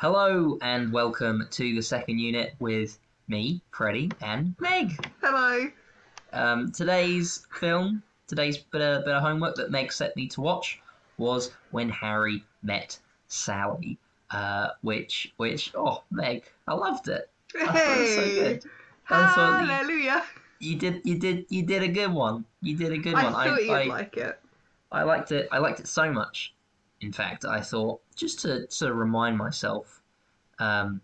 Hello 0.00 0.56
and 0.62 0.90
welcome 0.94 1.46
to 1.50 1.74
the 1.74 1.82
second 1.82 2.18
unit 2.18 2.54
with 2.58 2.98
me, 3.28 3.60
Freddie, 3.70 4.10
and 4.22 4.56
Meg. 4.58 4.94
Hello. 5.20 5.68
Um, 6.32 6.72
today's 6.72 7.46
film, 7.52 8.02
today's 8.26 8.56
bit 8.56 8.80
of, 8.80 9.04
bit 9.04 9.12
of 9.12 9.20
homework 9.20 9.56
that 9.56 9.70
Meg 9.70 9.92
set 9.92 10.16
me 10.16 10.26
to 10.28 10.40
watch 10.40 10.80
was 11.18 11.50
When 11.70 11.90
Harry 11.90 12.42
Met 12.62 12.98
Sally, 13.28 13.98
uh, 14.30 14.68
which, 14.80 15.34
which, 15.36 15.70
oh, 15.74 16.02
Meg, 16.10 16.50
I 16.66 16.72
loved 16.72 17.08
it. 17.08 17.28
I 17.60 17.66
thought 17.66 17.76
it 17.76 18.00
was 18.00 18.14
so 18.14 18.24
good. 18.24 18.64
I 19.10 19.34
thought 19.34 19.60
you, 19.60 19.68
Hallelujah. 19.68 20.24
you 20.60 20.76
did, 20.76 21.02
you 21.04 21.18
did, 21.18 21.44
you 21.50 21.62
did 21.62 21.82
a 21.82 21.88
good 21.88 22.10
one. 22.10 22.46
You 22.62 22.74
did 22.74 22.92
a 22.94 22.96
good 22.96 23.16
I 23.16 23.24
one. 23.24 23.32
thought 23.34 23.62
you'd 23.62 23.70
I, 23.70 23.84
like 23.84 24.16
it. 24.16 24.40
I 24.90 25.02
liked 25.02 25.30
it. 25.30 25.46
I 25.52 25.58
liked 25.58 25.80
it 25.80 25.88
so 25.88 26.10
much. 26.10 26.54
In 27.00 27.12
fact, 27.12 27.44
I 27.44 27.60
thought 27.60 28.00
just 28.14 28.40
to 28.40 28.70
sort 28.70 28.92
of 28.92 28.98
remind 28.98 29.38
myself, 29.38 30.02
um, 30.58 31.00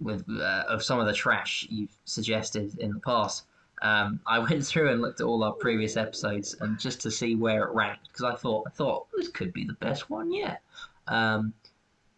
with 0.00 0.24
uh, 0.28 0.64
of 0.68 0.82
some 0.82 1.00
of 1.00 1.06
the 1.06 1.12
trash 1.12 1.66
you've 1.70 1.96
suggested 2.04 2.78
in 2.78 2.92
the 2.92 3.00
past. 3.00 3.44
Um, 3.82 4.20
I 4.26 4.38
went 4.50 4.64
through 4.64 4.90
and 4.90 5.00
looked 5.00 5.20
at 5.20 5.24
all 5.24 5.42
our 5.42 5.52
previous 5.52 5.96
episodes 5.96 6.54
and 6.60 6.78
just 6.78 7.00
to 7.02 7.10
see 7.10 7.34
where 7.34 7.64
it 7.64 7.74
ranked 7.74 8.08
because 8.08 8.24
I 8.24 8.34
thought 8.34 8.64
I 8.66 8.70
thought 8.70 9.06
this 9.16 9.28
could 9.28 9.52
be 9.52 9.64
the 9.64 9.74
best 9.74 10.10
one 10.10 10.32
yet. 10.32 10.62
Um, 11.06 11.54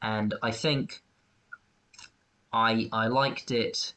and 0.03 0.34
I 0.43 0.51
think 0.51 1.03
I 2.53 2.89
I 2.93 3.07
liked 3.07 3.51
it 3.51 3.95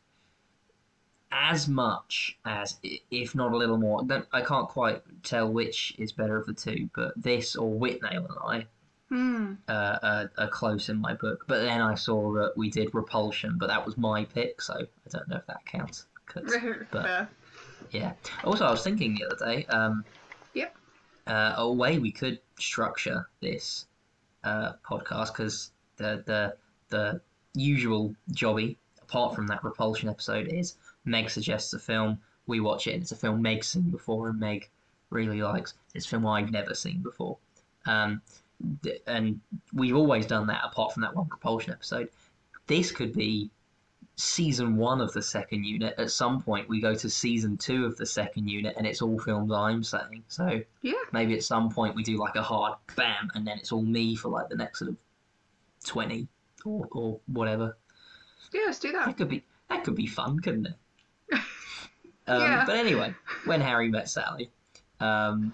as 1.31 1.67
much 1.67 2.37
as, 2.45 2.77
if 3.09 3.33
not 3.33 3.53
a 3.53 3.57
little 3.57 3.77
more. 3.77 4.05
I 4.31 4.41
can't 4.41 4.69
quite 4.69 5.01
tell 5.23 5.51
which 5.51 5.95
is 5.97 6.11
better 6.11 6.37
of 6.37 6.45
the 6.45 6.53
two, 6.53 6.89
but 6.95 7.13
this 7.17 7.55
or 7.55 7.73
Withnail 7.73 8.29
and 8.29 8.37
I 8.45 8.67
Hmm. 9.09 9.53
uh, 9.67 9.99
are, 10.01 10.31
are 10.37 10.47
close 10.47 10.89
in 10.89 10.97
my 10.97 11.13
book. 11.13 11.45
But 11.47 11.61
then 11.63 11.81
I 11.81 11.93
saw 11.95 12.31
that 12.33 12.53
we 12.57 12.69
did 12.69 12.93
Repulsion, 12.93 13.57
but 13.59 13.67
that 13.67 13.85
was 13.85 13.97
my 13.97 14.25
pick, 14.25 14.61
so 14.61 14.73
I 14.75 15.09
don't 15.09 15.27
know 15.27 15.37
if 15.37 15.45
that 15.47 15.65
counts. 15.65 16.05
'cause- 16.25 16.51
but 16.91 17.03
Fair. 17.03 17.29
yeah. 17.91 18.13
Also, 18.43 18.65
I 18.65 18.71
was 18.71 18.83
thinking 18.83 19.15
the 19.15 19.25
other 19.25 19.45
day. 19.53 19.65
Um, 19.65 20.03
Yep. 20.53 20.75
Uh, 21.27 21.53
a 21.57 21.71
way 21.71 21.99
we 21.99 22.11
could 22.11 22.39
structure 22.59 23.27
this 23.41 23.85
uh, 24.43 24.73
podcast 24.85 25.27
because 25.27 25.71
the 25.97 26.23
the 26.25 26.55
the 26.89 27.21
usual 27.55 28.15
jobby, 28.31 28.77
apart 29.01 29.35
from 29.35 29.47
that 29.47 29.63
Repulsion 29.63 30.09
episode, 30.09 30.47
is 30.47 30.75
Meg 31.05 31.29
suggests 31.29 31.73
a 31.73 31.79
film, 31.79 32.19
we 32.47 32.59
watch 32.59 32.87
it, 32.87 32.93
and 32.93 33.01
it's 33.03 33.11
a 33.11 33.15
film 33.15 33.41
Meg's 33.41 33.67
seen 33.67 33.89
before 33.89 34.29
and 34.29 34.39
Meg 34.39 34.69
really 35.09 35.41
likes. 35.41 35.73
It's 35.93 36.05
a 36.05 36.09
film 36.09 36.25
I've 36.27 36.51
never 36.51 36.73
seen 36.73 37.01
before. 37.01 37.37
Um, 37.85 38.21
and 39.07 39.39
we've 39.73 39.95
always 39.95 40.25
done 40.25 40.47
that 40.47 40.61
apart 40.63 40.93
from 40.93 41.01
that 41.01 41.15
one 41.15 41.27
Repulsion 41.29 41.73
episode. 41.73 42.09
This 42.67 42.91
could 42.91 43.13
be 43.13 43.49
season 44.15 44.77
one 44.77 45.01
of 45.01 45.11
the 45.13 45.21
second 45.21 45.63
unit. 45.65 45.95
At 45.97 46.11
some 46.11 46.41
point, 46.41 46.69
we 46.69 46.79
go 46.79 46.93
to 46.95 47.09
season 47.09 47.57
two 47.57 47.85
of 47.85 47.97
the 47.97 48.05
second 48.05 48.47
unit, 48.47 48.75
and 48.77 48.85
it's 48.85 49.01
all 49.01 49.17
films 49.19 49.51
I'm 49.51 49.83
saying. 49.83 50.23
So 50.27 50.61
Yeah. 50.81 50.93
maybe 51.11 51.33
at 51.35 51.43
some 51.43 51.69
point 51.69 51.95
we 51.95 52.03
do 52.03 52.17
like 52.17 52.35
a 52.35 52.43
hard 52.43 52.77
bam, 52.95 53.29
and 53.33 53.45
then 53.45 53.57
it's 53.57 53.71
all 53.71 53.81
me 53.81 54.15
for 54.15 54.29
like 54.29 54.49
the 54.49 54.55
next 54.55 54.79
sort 54.79 54.89
of 54.91 54.97
twenty 55.83 56.27
or, 56.63 56.87
or 56.91 57.19
whatever. 57.27 57.75
Yeah, 58.53 58.61
let's 58.67 58.79
do 58.79 58.91
that. 58.91 59.07
That 59.07 59.17
could 59.17 59.29
be 59.29 59.43
that 59.69 59.83
could 59.83 59.95
be 59.95 60.05
fun, 60.07 60.39
couldn't 60.39 60.67
it? 60.67 60.75
Um, 62.25 62.39
Yeah. 62.41 62.63
But 62.65 62.77
anyway, 62.77 63.13
when 63.43 63.59
Harry 63.59 63.89
met 63.89 64.07
Sally, 64.09 64.49
um, 65.01 65.53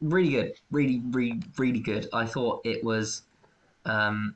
really 0.00 0.30
good, 0.30 0.52
really, 0.70 1.02
really, 1.10 1.40
really 1.58 1.80
good. 1.80 2.08
I 2.12 2.26
thought 2.26 2.62
it 2.64 2.84
was 2.84 3.22
um, 3.84 4.34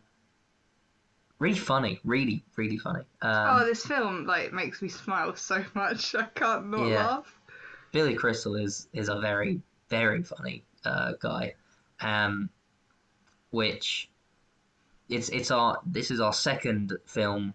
really 1.39 1.59
funny, 1.59 2.01
really, 2.05 2.45
really 2.57 2.79
funny. 2.79 3.05
Um, 3.23 3.61
oh, 3.61 3.65
this 3.65 3.85
film 3.85 4.27
like 4.27 4.53
makes 4.53 4.83
me 4.83 4.89
smile 4.89 5.35
so 5.37 5.65
much. 5.75 6.15
I 6.15 6.25
can't 6.35 6.71
not 6.71 6.87
Yeah. 6.89 7.07
laugh. 7.07 7.37
Billy 7.93 8.15
Crystal 8.15 8.55
is 8.55 8.89
is 8.93 9.09
a 9.09 9.19
very 9.19 9.61
very 9.89 10.23
funny 10.23 10.63
uh, 10.85 11.13
guy, 11.21 11.55
um, 12.01 12.49
which 13.51 14.09
it's 15.09 15.29
it's 15.31 15.51
our 15.51 15.81
this 15.85 16.11
is 16.13 16.21
our 16.21 16.33
second 16.33 16.93
film 17.07 17.53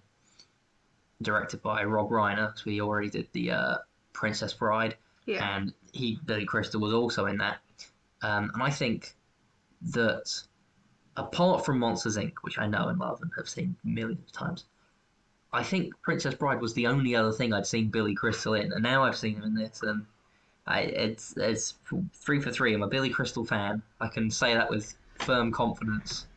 directed 1.22 1.62
by 1.62 1.86
Rob 1.86 2.10
Reiner. 2.10 2.56
So 2.58 2.64
we 2.66 2.82
already 2.82 3.10
did 3.10 3.30
the 3.32 3.52
uh, 3.52 3.76
Princess 4.12 4.54
Bride, 4.54 4.98
Yeah. 5.26 5.58
and 5.58 5.74
he 5.94 6.20
Billy 6.26 6.44
Crystal 6.46 6.82
was 6.82 6.94
also 6.94 7.28
in 7.28 7.38
that. 7.38 7.60
Um, 8.22 8.52
and 8.54 8.64
I 8.64 8.70
think 8.70 9.16
that 9.94 10.32
apart 11.18 11.66
from 11.66 11.80
Monsters 11.80 12.18
Inc., 12.18 12.34
which 12.42 12.58
I 12.58 12.68
know 12.68 12.88
and 12.88 13.00
love 13.00 13.22
and 13.22 13.32
have 13.38 13.48
seen 13.48 13.76
millions 13.84 14.24
of 14.26 14.32
times, 14.32 14.66
I 15.54 15.64
think 15.64 15.94
Princess 16.02 16.36
Bride 16.36 16.62
was 16.62 16.74
the 16.74 16.88
only 16.88 17.16
other 17.16 17.32
thing 17.32 17.54
I'd 17.54 17.66
seen 17.66 17.90
Billy 17.90 18.14
Crystal 18.14 18.56
in, 18.56 18.74
and 18.74 18.84
now 18.84 19.04
I've 19.04 19.16
seen 19.16 19.36
him 19.36 19.44
in 19.44 19.56
this, 19.56 19.82
and 19.84 20.06
I, 20.68 20.82
it's 20.82 21.36
it's 21.38 21.76
three 22.14 22.42
for 22.42 22.52
three. 22.52 22.74
I'm 22.74 22.84
a 22.84 22.88
Billy 22.88 23.10
Crystal 23.10 23.46
fan. 23.46 23.82
I 24.02 24.08
can 24.08 24.30
say 24.30 24.54
that 24.54 24.70
with 24.70 24.96
firm 25.20 25.52
confidence. 25.52 26.28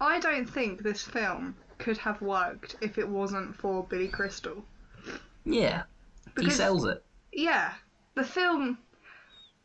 I 0.00 0.20
don't 0.20 0.48
think 0.48 0.82
this 0.82 1.02
film 1.02 1.56
could 1.78 1.98
have 1.98 2.20
worked 2.22 2.76
if 2.80 2.98
it 2.98 3.08
wasn't 3.08 3.56
for 3.56 3.82
Billy 3.84 4.08
Crystal. 4.08 4.64
Yeah, 5.44 5.82
he 6.38 6.50
sells 6.50 6.84
it. 6.84 7.02
Yeah, 7.32 7.72
the 8.14 8.24
film, 8.24 8.78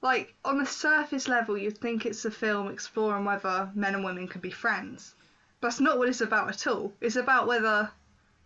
like 0.04 0.36
on 0.46 0.60
the 0.60 0.66
surface 0.66 1.28
level, 1.28 1.58
you'd 1.58 1.80
think 1.80 2.06
it's 2.06 2.26
a 2.26 2.30
film 2.32 2.68
exploring 2.70 3.26
whether 3.26 3.72
men 3.74 3.96
and 3.96 4.04
women 4.04 4.28
can 4.28 4.42
be 4.42 4.52
friends. 4.52 5.16
But 5.62 5.70
that's 5.70 5.80
not 5.80 5.98
what 5.98 6.10
it's 6.10 6.22
about 6.22 6.50
at 6.50 6.68
all. 6.68 6.94
It's 7.02 7.16
about 7.16 7.48
whether 7.48 7.90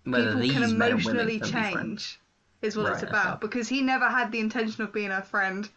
Whether 0.05 0.35
people 0.39 0.61
can 0.61 0.77
men 0.77 0.91
and 0.91 1.03
women 1.03 1.19
emotionally 1.19 1.39
can 1.39 1.73
change 1.73 2.19
is 2.61 2.77
what 2.77 2.93
it's 2.93 3.03
about 3.03 3.41
because 3.41 3.67
he 3.67 3.81
never 3.81 4.07
had 4.07 4.31
the 4.31 4.39
intention 4.39 4.83
of 4.83 4.93
being 4.93 5.11
a 5.11 5.21
friend 5.21 5.67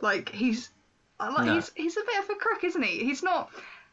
like 0.00 0.28
he's 0.30 0.70
like 1.18 1.46
No. 1.46 1.54
he's 1.54 1.70
he's 1.76 1.96
a 1.98 2.00
bit 2.00 2.18
of 2.24 2.30
a 2.30 2.34
crook 2.36 2.64
isn't 2.64 2.82
he 2.82 3.04
he's 3.04 3.22
not 3.22 3.50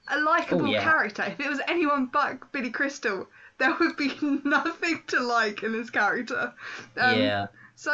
a 0.07 0.18
likable 0.22 0.62
Oh, 0.62 0.72
yeah. 0.72 0.81
character 0.84 1.24
if 1.24 1.40
it 1.41 1.50
was 1.50 1.59
anyone 1.68 2.06
but 2.06 2.50
billy 2.53 2.69
crystal 2.69 3.28
there 3.57 3.75
would 3.81 3.97
be 3.97 4.13
nothing 4.46 5.02
to 5.07 5.19
like 5.19 5.63
in 5.63 5.74
this 5.74 5.90
character 5.90 6.53
um, 6.97 7.19
yeah, 7.19 7.47
so 7.75 7.94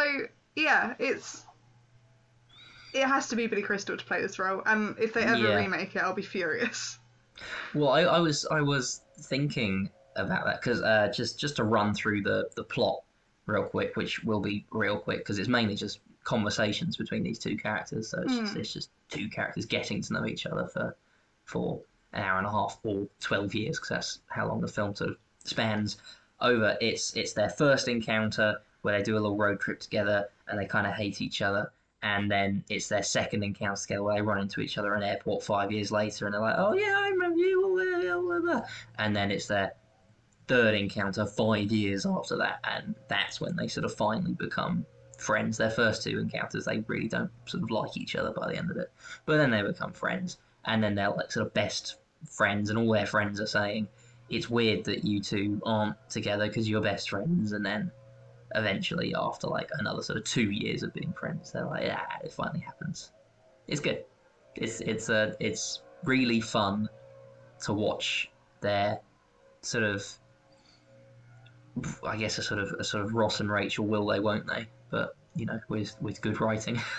yeah 0.55 0.93
it's 0.99 1.43
it 2.93 3.05
has 3.07 3.27
to 3.27 3.35
be 3.35 3.47
billy 3.47 3.61
crystal 3.61 3.97
to 3.97 4.05
play 4.05 4.21
this 4.21 4.37
role 4.39 4.61
and 4.65 4.95
if 4.99 5.13
they 5.13 5.23
ever 5.23 5.37
Yeah. 5.37 5.55
remake 5.55 5.95
it 5.95 5.99
i'll 5.99 6.13
be 6.13 6.21
furious 6.21 6.97
Well, 7.73 7.89
I, 7.89 8.01
I 8.01 8.19
was 8.19 8.45
I 8.51 8.61
was 8.61 9.01
thinking 9.17 9.89
about 10.15 10.45
that 10.45 10.61
because 10.61 10.81
uh, 10.83 11.11
just 11.13 11.39
just 11.39 11.55
to 11.55 11.63
run 11.63 11.93
through 11.95 12.21
the 12.21 12.47
the 12.55 12.63
plot 12.63 13.01
real 13.47 13.63
quick, 13.63 13.95
which 13.95 14.23
will 14.23 14.39
be 14.39 14.65
real 14.71 14.97
quick 14.99 15.17
because 15.19 15.39
it's 15.39 15.49
mainly 15.49 15.75
just 15.75 15.99
conversations 16.23 16.95
between 16.95 17.23
these 17.23 17.39
two 17.39 17.57
characters. 17.57 18.09
So 18.09 18.21
it's, 18.21 18.37
just, 18.37 18.53
Mm. 18.53 18.57
it's 18.59 18.73
just 18.73 18.89
two 19.09 19.27
characters 19.29 19.65
getting 19.65 20.01
to 20.03 20.13
know 20.13 20.25
each 20.27 20.45
other 20.45 20.67
for 20.67 20.95
for 21.45 21.81
an 22.13 22.21
hour 22.23 22.37
and 22.37 22.45
a 22.47 22.51
half 22.51 22.79
or 22.83 23.07
twelve 23.19 23.55
years 23.55 23.77
because 23.77 23.89
that's 23.89 24.19
how 24.27 24.47
long 24.47 24.61
the 24.61 24.67
film 24.67 24.93
sort 24.95 25.09
of 25.09 25.17
spans 25.43 25.97
over. 26.39 26.77
It's 26.79 27.15
it's 27.17 27.33
their 27.33 27.49
first 27.49 27.87
encounter 27.87 28.61
where 28.83 28.95
they 28.95 29.03
do 29.03 29.15
a 29.17 29.19
little 29.19 29.37
road 29.37 29.59
trip 29.59 29.79
together 29.79 30.29
and 30.47 30.59
they 30.59 30.67
kind 30.67 30.85
of 30.85 30.93
hate 30.93 31.19
each 31.21 31.41
other. 31.41 31.71
And 32.03 32.29
then 32.29 32.65
it's 32.69 32.89
their 32.89 33.01
second 33.01 33.43
encounter 33.43 33.81
together 33.81 34.03
where 34.03 34.15
they 34.15 34.21
run 34.21 34.41
into 34.41 34.59
each 34.59 34.77
other 34.77 34.93
in 34.93 35.03
airport 35.03 35.41
five 35.41 35.71
years 35.71 35.89
later, 35.89 36.25
and 36.25 36.33
they're 36.33 36.41
like, 36.41 36.57
"Oh 36.57 36.73
yeah, 36.73 36.93
I 36.97 37.09
remember 37.09 37.37
you." 37.37 37.61
blah, 37.73 38.01
blah, 38.01 38.21
blah, 38.21 38.39
blah." 38.39 38.67
And 38.99 39.15
then 39.15 39.31
it's 39.31 39.47
their 39.47 39.71
third 40.47 40.75
encounter 40.75 41.25
five 41.25 41.71
years 41.71 42.05
after 42.05 42.35
that, 42.37 42.59
and 42.65 42.95
that's 43.07 43.39
when 43.39 43.55
they 43.55 43.69
sort 43.69 43.85
of 43.85 43.93
finally 43.93 44.33
become 44.33 44.85
friends. 45.17 45.57
Their 45.57 45.69
first 45.69 46.03
two 46.03 46.19
encounters, 46.19 46.65
they 46.65 46.79
really 46.87 47.07
don't 47.07 47.31
sort 47.45 47.63
of 47.63 47.71
like 47.71 47.95
each 47.95 48.17
other 48.17 48.31
by 48.31 48.49
the 48.49 48.57
end 48.57 48.69
of 48.69 48.75
it, 48.75 48.91
but 49.25 49.37
then 49.37 49.51
they 49.51 49.61
become 49.61 49.93
friends, 49.93 50.37
and 50.65 50.83
then 50.83 50.95
they're 50.95 51.09
like 51.09 51.31
sort 51.31 51.47
of 51.47 51.53
best 51.53 51.95
friends, 52.29 52.69
and 52.69 52.77
all 52.77 52.91
their 52.91 53.05
friends 53.05 53.39
are 53.39 53.47
saying, 53.47 53.87
"It's 54.29 54.49
weird 54.49 54.83
that 54.85 55.05
you 55.05 55.21
two 55.21 55.61
aren't 55.65 55.95
together 56.09 56.47
because 56.47 56.69
you're 56.69 56.81
best 56.81 57.09
friends," 57.09 57.53
and 57.53 57.65
then 57.65 57.91
eventually 58.55 59.13
after 59.15 59.47
like 59.47 59.69
another 59.79 60.01
sort 60.01 60.17
of 60.17 60.23
two 60.23 60.51
years 60.51 60.83
of 60.83 60.93
being 60.93 61.13
friends 61.13 61.51
they're 61.51 61.65
like 61.65 61.83
yeah 61.83 62.01
it 62.23 62.31
finally 62.31 62.59
happens 62.59 63.11
it's 63.67 63.79
good 63.81 64.03
it's 64.55 64.81
it's 64.81 65.09
a 65.09 65.35
it's 65.39 65.81
really 66.03 66.39
fun 66.39 66.87
to 67.61 67.73
watch 67.73 68.29
their 68.61 68.99
sort 69.61 69.83
of 69.83 70.05
i 72.05 72.15
guess 72.15 72.37
a 72.37 72.43
sort 72.43 72.59
of 72.59 72.69
a 72.79 72.83
sort 72.83 73.03
of 73.03 73.13
ross 73.13 73.39
and 73.39 73.51
rachel 73.51 73.85
will 73.85 74.05
they 74.05 74.19
won't 74.19 74.45
they 74.45 74.67
but 74.91 75.15
you 75.35 75.45
know 75.45 75.59
with 75.69 75.95
with 76.01 76.21
good 76.21 76.39
writing 76.39 76.79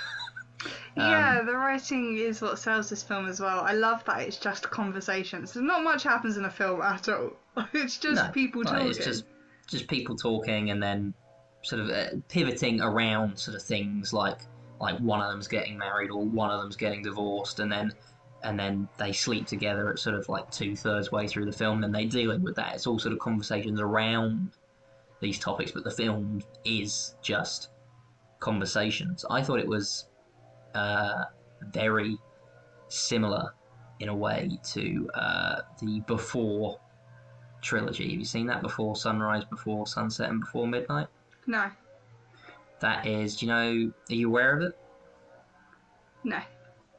Um, 0.97 1.11
Yeah, 1.11 1.43
the 1.43 1.53
writing 1.57 2.17
is 2.17 2.41
what 2.41 2.59
sells 2.59 2.89
this 2.89 3.03
film 3.03 3.27
as 3.27 3.41
well. 3.41 3.61
I 3.61 3.73
love 3.73 4.05
that 4.05 4.21
it's 4.21 4.37
just 4.37 4.71
conversations. 4.71 5.53
So 5.53 5.61
not 5.61 5.83
much 5.83 6.05
happens 6.05 6.37
in 6.37 6.45
a 6.45 6.51
film 6.51 6.81
at 6.81 7.09
all. 7.09 7.33
It's 7.75 7.99
just 7.99 8.25
No, 8.25 8.31
people 8.31 8.63
talking. 8.63 8.87
it's 8.89 9.05
just 9.05 9.25
just 9.67 9.89
people 9.89 10.17
talking 10.17 10.71
and 10.71 10.83
then 10.83 11.13
sort 11.65 11.81
of 11.81 11.91
uh, 11.91 12.11
pivoting 12.29 12.81
around 12.81 13.39
sort 13.39 13.57
of 13.57 13.63
things 13.63 14.13
like 14.13 14.39
like 14.81 14.99
one 14.99 15.21
of 15.21 15.31
them's 15.31 15.49
getting 15.49 15.79
married 15.79 16.11
or 16.11 16.25
one 16.25 16.51
of 16.51 16.61
them's 16.61 16.77
getting 16.77 17.03
divorced 17.03 17.61
and 17.61 17.71
then 17.71 17.93
and 18.45 18.59
then 18.59 18.87
they 18.99 19.13
sleep 19.13 19.47
together 19.47 19.91
at 19.91 19.99
sort 19.99 20.15
of 20.15 20.29
like 20.29 20.49
two 20.51 20.77
thirds 20.77 21.11
way 21.11 21.27
through 21.27 21.47
the 21.47 21.53
film, 21.53 21.83
and 21.83 21.95
they're 21.95 22.05
dealing 22.05 22.43
with 22.43 22.55
that. 22.57 22.75
It's 22.75 22.87
all 22.87 22.99
sort 22.99 23.15
of 23.15 23.19
conversations 23.19 23.81
around 23.81 24.51
these 25.21 25.39
topics, 25.39 25.73
but 25.73 25.83
the 25.83 25.91
film 25.91 26.43
is 26.65 27.17
just 27.23 27.71
conversations. 28.41 29.25
I 29.31 29.43
thought 29.43 29.59
it 29.59 29.67
was 29.67 30.09
uh, 30.75 31.25
very 31.73 32.19
similar 32.89 33.55
in 34.01 34.11
a 34.11 34.15
way 34.15 34.59
to 34.73 35.11
uh, 35.15 35.61
the 35.81 36.01
Before 36.07 36.79
trilogy. 37.63 38.11
Have 38.11 38.19
you 38.19 38.27
seen 38.27 38.47
that 38.49 38.61
before 38.61 38.95
Sunrise, 38.95 39.45
before 39.47 39.87
Sunset, 39.87 40.29
and 40.29 40.41
before 40.41 40.67
Midnight? 40.67 41.07
No, 41.47 41.71
That 42.81 43.07
is, 43.07 43.37
do 43.37 43.47
you 43.47 43.53
know? 43.53 43.93
Are 44.11 44.15
you 44.15 44.29
aware 44.29 44.57
of 44.57 44.63
it? 44.63 44.79
no. 46.25 46.41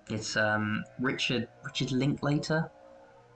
It's 0.07 0.37
um, 0.37 0.83
Richard 0.99 1.47
Richard 1.63 1.91
Linklater. 1.91 2.69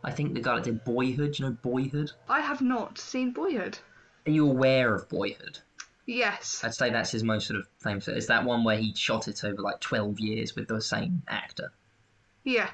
I 0.04 0.12
think 0.12 0.36
the 0.36 0.40
guy 0.40 0.56
that 0.56 0.64
did 0.66 0.84
Boyhood. 0.84 1.34
Do 1.34 1.44
you 1.44 1.50
know 1.50 1.58
Boyhood? 1.64 2.12
I 2.30 2.42
have 2.42 2.62
not 2.62 3.00
seen 3.00 3.32
Boyhood. 3.32 3.80
Are 4.28 4.32
you 4.32 4.48
aware 4.50 4.94
of 4.94 5.10
Boyhood? 5.10 5.60
Yes. 6.06 6.62
I'd 6.64 6.76
say 6.76 6.92
that's 6.92 7.12
his 7.12 7.24
most 7.24 7.48
sort 7.48 7.60
of 7.60 7.68
famous. 7.80 8.08
It's 8.08 8.28
that 8.28 8.44
one 8.46 8.64
where 8.64 8.78
he 8.78 8.94
shot 8.94 9.28
it 9.28 9.44
over 9.44 9.62
like 9.64 9.80
twelve 9.80 10.20
years 10.20 10.56
with 10.56 10.68
the 10.68 10.80
same 10.80 11.24
actor? 11.28 11.72
Yeah. 12.44 12.70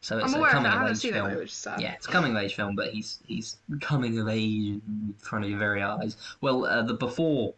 So 0.00 0.18
it's 0.18 0.32
I'm 0.34 0.40
a 0.40 0.44
of 0.44 0.50
coming 0.50 0.66
of 0.66 0.78
haven't 0.78 1.04
age 1.04 1.12
film. 1.12 1.30
it, 1.30 1.38
which 1.38 1.48
is 1.48 1.54
sad. 1.54 1.80
Yeah, 1.80 1.92
it's 1.94 2.06
a 2.06 2.10
coming 2.10 2.36
of 2.36 2.42
age 2.42 2.54
film, 2.56 2.74
but 2.74 2.90
he's 2.90 3.20
he's 3.26 3.56
coming 3.80 4.18
of 4.18 4.28
age 4.28 4.80
in 4.86 5.14
front 5.18 5.44
of 5.44 5.50
your 5.50 5.58
very 5.60 5.82
eyes. 5.82 6.16
Well, 6.40 6.64
uh, 6.66 6.82
the 6.82 6.94
Before 6.94 7.54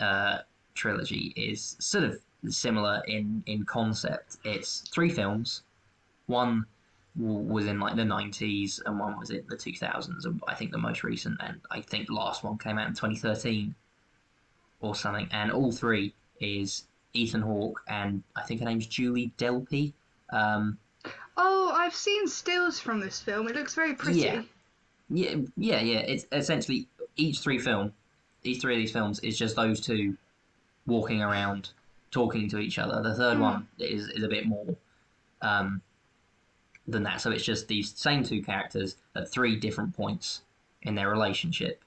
uh, 0.00 0.38
trilogy 0.74 1.32
is 1.36 1.76
sort 1.78 2.04
of 2.04 2.20
similar 2.48 3.02
in 3.06 3.42
in 3.46 3.64
concept. 3.64 4.36
It's 4.44 4.80
three 4.92 5.10
films. 5.10 5.62
One 6.26 6.66
w- 7.18 7.40
was 7.40 7.66
in 7.66 7.80
like 7.80 7.96
the 7.96 8.04
nineties, 8.04 8.80
and 8.86 8.98
one 8.98 9.18
was 9.18 9.30
in 9.30 9.44
the 9.48 9.56
two 9.56 9.74
thousands. 9.74 10.24
And 10.24 10.40
I 10.46 10.54
think 10.54 10.70
the 10.72 10.78
most 10.78 11.02
recent, 11.04 11.38
and 11.40 11.60
I 11.70 11.80
think 11.80 12.06
the 12.08 12.14
last 12.14 12.44
one 12.44 12.58
came 12.58 12.78
out 12.78 12.88
in 12.88 12.94
twenty 12.94 13.16
thirteen 13.16 13.74
or 14.80 14.94
something. 14.94 15.28
And 15.32 15.50
all 15.50 15.72
three 15.72 16.14
is 16.40 16.84
Ethan 17.14 17.42
Hawke 17.42 17.82
and 17.88 18.22
I 18.36 18.42
think 18.42 18.60
her 18.60 18.66
name's 18.66 18.86
Julie 18.86 19.32
Delpy. 19.38 19.92
Um, 20.30 20.78
Oh, 21.36 21.72
I've 21.74 21.94
seen 21.94 22.26
stills 22.26 22.80
from 22.80 23.00
this 23.00 23.20
film. 23.20 23.48
It 23.48 23.54
looks 23.54 23.74
very 23.74 23.94
pretty. 23.94 24.20
Yeah. 24.20 24.42
Yeah, 25.08 25.36
yeah, 25.56 25.80
yeah. 25.80 25.98
It's 26.00 26.26
essentially 26.32 26.88
each 27.16 27.38
three 27.38 27.58
film, 27.58 27.92
each 28.44 28.60
three 28.60 28.74
of 28.74 28.78
these 28.78 28.92
films 28.92 29.18
is 29.20 29.38
just 29.38 29.56
those 29.56 29.80
two 29.80 30.16
walking 30.86 31.22
around, 31.22 31.70
talking 32.10 32.48
to 32.50 32.58
each 32.58 32.78
other. 32.78 33.02
The 33.02 33.14
third 33.14 33.36
Hmm. 33.36 33.42
one 33.42 33.68
is 33.78 34.08
is 34.08 34.22
a 34.22 34.28
bit 34.28 34.46
more 34.46 34.76
um, 35.42 35.82
than 36.86 37.02
that. 37.04 37.20
So 37.20 37.30
it's 37.30 37.44
just 37.44 37.68
these 37.68 37.92
same 37.96 38.22
two 38.24 38.42
characters 38.42 38.96
at 39.14 39.30
three 39.30 39.56
different 39.56 39.94
points 39.94 40.42
in 40.82 40.94
their 40.94 41.08
relationship. 41.10 41.82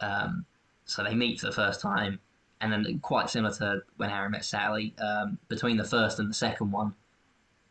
Um, 0.00 0.44
so 0.86 1.04
they 1.04 1.14
meet 1.14 1.40
for 1.40 1.46
the 1.46 1.52
first 1.52 1.80
time, 1.80 2.18
and 2.60 2.72
then 2.72 2.98
quite 3.00 3.30
similar 3.30 3.54
to 3.56 3.82
when 3.96 4.10
Harry 4.10 4.28
met 4.30 4.44
Sally. 4.44 4.94
Um, 4.98 5.38
between 5.48 5.76
the 5.76 5.84
first 5.84 6.18
and 6.18 6.28
the 6.30 6.34
second 6.34 6.72
one, 6.72 6.94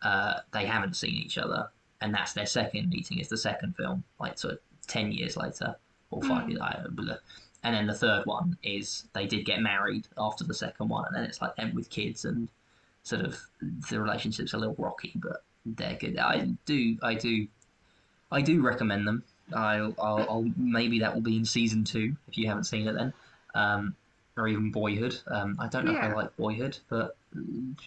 uh, 0.02 0.40
they 0.54 0.66
haven't 0.66 0.96
seen 0.96 1.16
each 1.16 1.38
other 1.38 1.70
and 2.02 2.14
that's 2.14 2.32
their 2.32 2.46
second 2.46 2.90
meeting. 2.90 3.20
Is 3.20 3.28
the 3.28 3.38
second 3.38 3.76
film, 3.76 4.04
like 4.22 4.38
sort 4.38 4.54
of 4.54 4.60
ten 4.88 5.12
years 5.12 5.36
later 5.36 5.76
or 6.12 6.22
five 6.22 6.46
Mm. 6.46 6.50
years, 6.52 6.62
know. 6.62 7.18
And 7.64 7.76
then 7.76 7.88
the 7.88 7.94
third 7.94 8.26
one 8.26 8.58
is 8.64 9.06
they 9.14 9.26
did 9.26 9.46
get 9.46 9.62
married 9.62 10.08
after 10.18 10.44
the 10.44 10.54
second 10.54 10.88
one, 10.88 11.06
and 11.06 11.16
then 11.16 11.24
it's 11.24 11.42
like 11.42 11.56
them 11.56 11.76
with 11.76 11.90
kids 11.90 12.24
and 12.26 12.48
sort 13.04 13.22
of 13.22 13.38
the 13.90 14.00
relationship's 14.00 14.54
a 14.54 14.58
little 14.58 14.76
rocky, 14.78 15.14
but 15.16 15.44
they're 15.66 15.96
good. 15.96 16.18
I 16.18 16.52
do, 16.66 16.98
I 17.02 17.16
do, 17.16 17.48
I 18.32 18.42
do 18.42 18.62
recommend 18.62 19.08
them. 19.08 19.24
I'll, 19.54 19.94
I'll, 20.00 20.26
I'll 20.30 20.46
maybe 20.56 21.00
that 21.00 21.14
will 21.14 21.22
be 21.22 21.36
in 21.36 21.44
season 21.44 21.84
two 21.84 22.16
if 22.28 22.38
you 22.38 22.48
haven't 22.48 22.66
seen 22.66 22.88
it 22.88 22.94
then, 22.94 23.14
um, 23.56 23.96
or 24.38 24.48
even 24.48 24.72
Boyhood. 24.72 25.20
Um, 25.28 25.58
I 25.60 25.68
don't 25.68 25.86
know 25.86 25.98
if 25.98 26.04
I 26.04 26.14
like 26.14 26.38
Boyhood, 26.38 26.78
but 26.88 27.18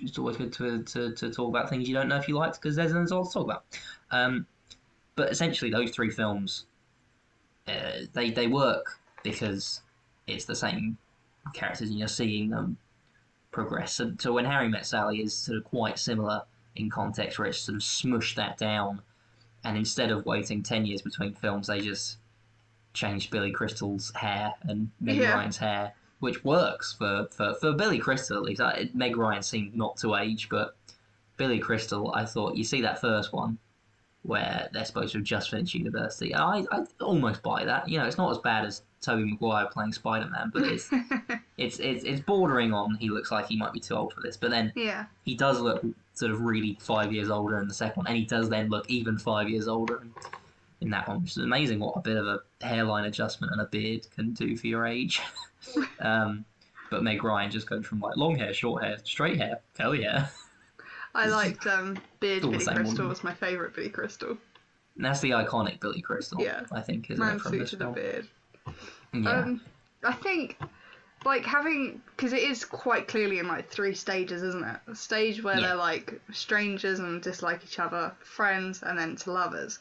it's 0.01 0.19
always 0.19 0.37
good 0.37 0.53
to, 0.55 0.83
to, 0.83 1.13
to 1.15 1.31
talk 1.31 1.49
about 1.49 1.71
things 1.71 1.89
you 1.89 1.95
don't 1.95 2.09
know 2.09 2.17
if 2.17 2.29
you 2.29 2.35
liked 2.35 2.61
because 2.61 2.77
there's 2.77 2.93
there's 2.93 3.11
a 3.11 3.17
lot 3.17 3.29
to 3.29 3.33
talk 3.33 3.45
about. 3.45 3.65
Um, 4.11 4.47
but 5.15 5.31
essentially, 5.31 5.71
those 5.71 5.91
three 5.91 6.11
films, 6.11 6.67
uh, 7.69 8.07
they 8.13 8.31
they 8.31 8.49
work 8.49 8.99
because 9.23 9.81
it's 10.27 10.45
the 10.45 10.55
same 10.55 10.97
characters, 11.55 11.91
and 11.91 11.99
you're 11.99 12.09
seeing 12.09 12.51
them 12.51 12.77
progress. 13.51 13.95
So, 13.95 14.13
so 14.19 14.33
when 14.33 14.45
Harry 14.45 14.69
Met 14.69 14.87
Sally 14.87 15.21
is 15.21 15.35
sort 15.35 15.59
of 15.59 15.65
quite 15.65 15.99
similar 15.99 16.43
in 16.77 16.91
context, 16.91 17.39
where 17.39 17.49
it's 17.49 17.59
sort 17.59 17.77
of 17.77 17.83
smushed 17.83 18.37
that 18.37 18.59
down, 18.59 19.03
and 19.65 19.77
instead 19.77 20.11
of 20.11 20.25
waiting 20.27 20.63
ten 20.63 20.87
years 20.87 21.03
between 21.03 21.35
films, 21.35 21.67
they 21.67 21.81
just 21.81 22.19
changed 22.95 23.31
Billy 23.31 23.51
Crystal's 23.51 24.13
hair 24.15 24.53
and 24.63 24.91
Meg 25.01 25.17
Yeah. 25.17 25.35
Ryan's 25.35 25.57
hair, 25.57 25.95
which 26.21 26.45
works 26.45 26.93
for, 26.93 27.27
for, 27.31 27.55
for 27.55 27.73
Billy 27.73 27.99
Crystal 27.99 28.37
at 28.37 28.43
least. 28.43 28.61
I, 28.61 28.91
Meg 28.93 29.17
Ryan 29.17 29.43
seemed 29.43 29.75
not 29.75 29.97
to 29.99 30.15
age, 30.15 30.49
but 30.51 30.77
Billy 31.37 31.59
Crystal, 31.59 32.13
I 32.15 32.25
thought 32.27 32.57
you 32.57 32.65
see 32.65 32.83
that 32.83 33.01
first 33.01 33.33
one 33.33 33.59
where 34.23 34.69
they're 34.73 34.85
supposed 34.85 35.13
to 35.13 35.19
have 35.19 35.25
just 35.25 35.51
finished 35.51 35.75
university. 35.75 36.35
I, 36.35 36.65
I 36.71 36.85
almost 37.01 37.43
buy 37.43 37.65
that. 37.65 37.89
You 37.89 37.99
know, 37.99 38.07
it's 38.07 38.19
not 38.19 38.31
as 38.31 38.39
bad 38.39 38.65
as 38.65 38.83
Tobey 39.01 39.25
Maguire 39.25 39.67
playing 39.67 39.93
Spider 39.93 40.29
Man, 40.31 40.51
but 40.55 40.63
it's, 40.63 40.89
it's 41.59 41.79
it's 41.81 42.05
it's 42.05 42.21
bordering 42.21 42.73
on. 42.73 42.95
He 42.97 43.11
looks 43.11 43.33
like 43.33 43.47
he 43.47 43.57
might 43.57 43.73
be 43.73 43.81
too 43.81 43.95
old 43.95 44.13
for 44.13 44.21
this, 44.21 44.37
but 44.37 44.51
then 44.51 44.73
yeah. 44.77 45.07
he 45.25 45.35
does 45.35 45.61
look 45.61 45.85
sort 46.15 46.31
of 46.31 46.41
really 46.41 46.79
five 46.81 47.13
years 47.13 47.31
older 47.31 47.59
in 47.59 47.67
the 47.67 47.75
second 47.75 48.03
one, 48.03 48.07
and 48.07 48.17
he 48.17 48.25
does 48.25 48.49
then 48.49 48.69
look 48.69 48.89
even 48.89 49.19
five 49.19 49.49
years 49.49 49.67
older 49.67 50.03
in, 50.03 50.13
in 50.83 50.91
that 50.91 51.09
one, 51.09 51.23
which 51.23 51.33
is 51.33 51.39
amazing. 51.39 51.81
What 51.81 51.97
a 51.97 52.01
bit 52.01 52.17
of 52.17 52.27
a 52.27 52.41
hairline 52.65 53.07
adjustment 53.07 53.53
and 53.53 53.61
a 53.61 53.67
beard 53.67 54.07
can 54.15 54.33
do 54.35 54.57
for 54.57 54.69
your 54.69 54.87
age. 54.87 55.21
um, 56.01 56.45
but 56.91 57.03
Meg 57.03 57.25
Ryan 57.25 57.51
just 57.51 57.69
goes 57.69 57.87
from 57.87 58.01
like 58.01 58.17
long 58.17 58.37
hair, 58.37 58.53
short 58.53 58.85
hair, 58.85 58.99
straight 59.03 59.39
hair, 59.39 59.61
curly 59.75 60.03
hair. 60.05 60.31
I 61.15 61.27
liked 61.27 61.67
um, 61.67 61.99
Beard 62.21 62.43
Billy 62.43 62.65
Crystal 62.65 63.09
was 63.09 63.23
my 63.23 63.35
favourite 63.35 63.75
Billy 63.75 63.91
Crystal. 63.91 64.37
And 64.97 65.05
that's 65.05 65.21
the 65.21 65.31
iconic 65.31 65.81
Billy 65.81 66.01
Crystal. 66.01 66.41
Yeah. 66.41 66.63
I 66.73 66.81
think 66.81 67.11
isn't 67.11 67.25
Man 67.25 67.37
it 67.37 67.43
from 67.43 67.59
this 67.59 67.71
suited 67.71 67.87
a 67.87 67.91
beard. 67.91 68.29
Yeah. 69.13 69.31
Um, 69.31 69.61
I 70.05 70.13
think, 70.13 70.59
like 71.25 71.45
having, 71.45 72.01
because 72.17 72.33
it 72.33 72.43
is 72.43 72.65
quite 72.65 73.09
clearly 73.09 73.39
in 73.39 73.49
like 73.49 73.71
three 73.71 73.95
stages, 73.95 74.43
isn't 74.43 74.65
it? 74.65 74.77
A 74.89 74.95
stage 74.95 75.43
where 75.43 75.57
Yeah. 75.59 75.69
they're 75.69 75.77
like 75.77 76.21
strangers 76.33 76.99
and 76.99 77.23
dislike 77.23 77.63
each 77.65 77.79
other, 77.79 78.13
friends, 78.25 78.83
and 78.83 78.99
then 78.99 79.17
to 79.17 79.33
lovers. 79.33 79.79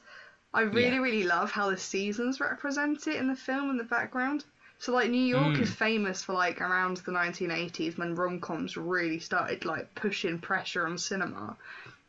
I 0.54 0.62
really, 0.62 0.96
Yeah. 0.96 1.02
really 1.02 1.24
love 1.24 1.50
how 1.52 1.70
the 1.70 1.78
seasons 1.78 2.40
represent 2.42 3.08
it 3.08 3.16
in 3.16 3.28
the 3.28 3.36
film 3.36 3.70
in 3.70 3.78
the 3.78 3.86
background. 3.86 4.44
So 4.84 4.92
like 4.94 5.12
New 5.12 5.24
York 5.24 5.58
Mm. 5.58 5.62
is 5.62 5.72
famous 5.72 6.24
for 6.24 6.34
like 6.34 6.60
around 6.60 6.98
the 6.98 7.12
1980s 7.12 8.00
when 8.00 8.16
rom-coms 8.16 8.76
really 8.78 9.20
started 9.20 9.64
like 9.64 9.94
pushing 9.94 10.40
pressure 10.40 10.88
on 10.88 10.98
cinema. 10.98 11.56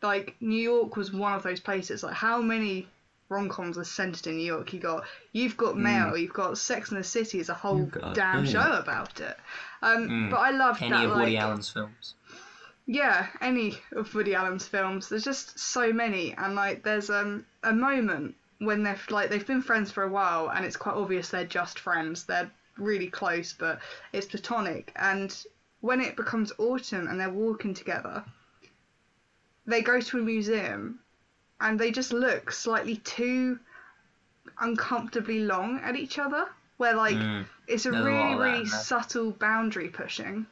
Like 0.00 0.34
New 0.40 0.56
York 0.72 0.96
was 0.96 1.12
one 1.12 1.34
of 1.34 1.42
those 1.42 1.60
places. 1.60 2.02
Like 2.02 2.14
how 2.14 2.40
many 2.40 2.88
rom-coms 3.28 3.76
are 3.76 3.84
centered 3.84 4.26
in 4.26 4.36
New 4.38 4.46
York? 4.46 4.72
You 4.72 4.80
got 4.80 5.04
you've 5.32 5.58
got 5.58 5.76
Mail, 5.76 6.16
you've 6.16 6.32
got 6.32 6.56
Sex 6.56 6.90
and 6.90 6.98
the 6.98 7.04
City 7.04 7.38
is 7.40 7.50
a 7.50 7.54
whole 7.54 7.84
got- 7.84 8.14
damn 8.14 8.44
mm. 8.46 8.50
show 8.50 8.72
about 8.72 9.20
it. 9.20 9.36
Um, 9.82 10.08
Mm. 10.08 10.30
But 10.30 10.38
I 10.38 10.50
love 10.52 10.80
Any 10.80 10.90
that 10.92 11.04
of 11.04 11.10
Woody 11.16 11.32
like 11.34 11.42
Allen's 11.42 11.68
films. 11.68 12.14
yeah, 12.86 13.26
any 13.42 13.76
of 13.92 14.14
Woody 14.14 14.34
Allen's 14.34 14.66
films. 14.66 15.10
There's 15.10 15.24
just 15.24 15.58
so 15.58 15.92
many, 15.92 16.32
and 16.38 16.54
like 16.54 16.82
there's 16.84 17.10
um 17.10 17.44
a 17.62 17.72
moment 17.74 18.34
when 18.60 18.82
they're 18.82 18.98
like 19.10 19.28
they've 19.28 19.46
been 19.46 19.60
friends 19.60 19.90
for 19.90 20.04
a 20.04 20.08
while, 20.08 20.48
and 20.50 20.64
it's 20.64 20.76
quite 20.76 20.94
obvious 20.94 21.28
they're 21.28 21.44
just 21.44 21.78
friends. 21.78 22.24
They're 22.24 22.50
really 22.76 23.08
close, 23.08 23.52
but 23.52 23.80
it's 24.12 24.26
platonic. 24.26 24.92
And 24.96 25.34
when 25.80 26.00
it 26.00 26.16
becomes 26.16 26.52
autumn 26.58 27.08
and 27.08 27.18
they're 27.20 27.30
walking 27.30 27.74
together, 27.74 28.24
they 29.66 29.82
go 29.82 30.00
to 30.00 30.18
a 30.18 30.22
museum, 30.22 30.98
and 31.60 31.78
they 31.78 31.90
just 31.92 32.12
look 32.12 32.50
slightly 32.50 32.96
too 32.96 33.58
uncomfortably 34.60 35.40
long 35.40 35.80
at 35.80 35.96
each 35.96 36.18
other. 36.18 36.46
Where 36.78 36.94
like 36.96 37.14
Mm. 37.14 37.44
it's 37.68 37.86
a 37.86 37.90
There's 37.90 38.02
a 38.02 38.06
really 38.06 38.32
of 38.32 38.38
that 38.40 38.44
really 38.44 38.66
subtle 38.66 39.30
boundary 39.30 39.88
pushing 39.88 40.46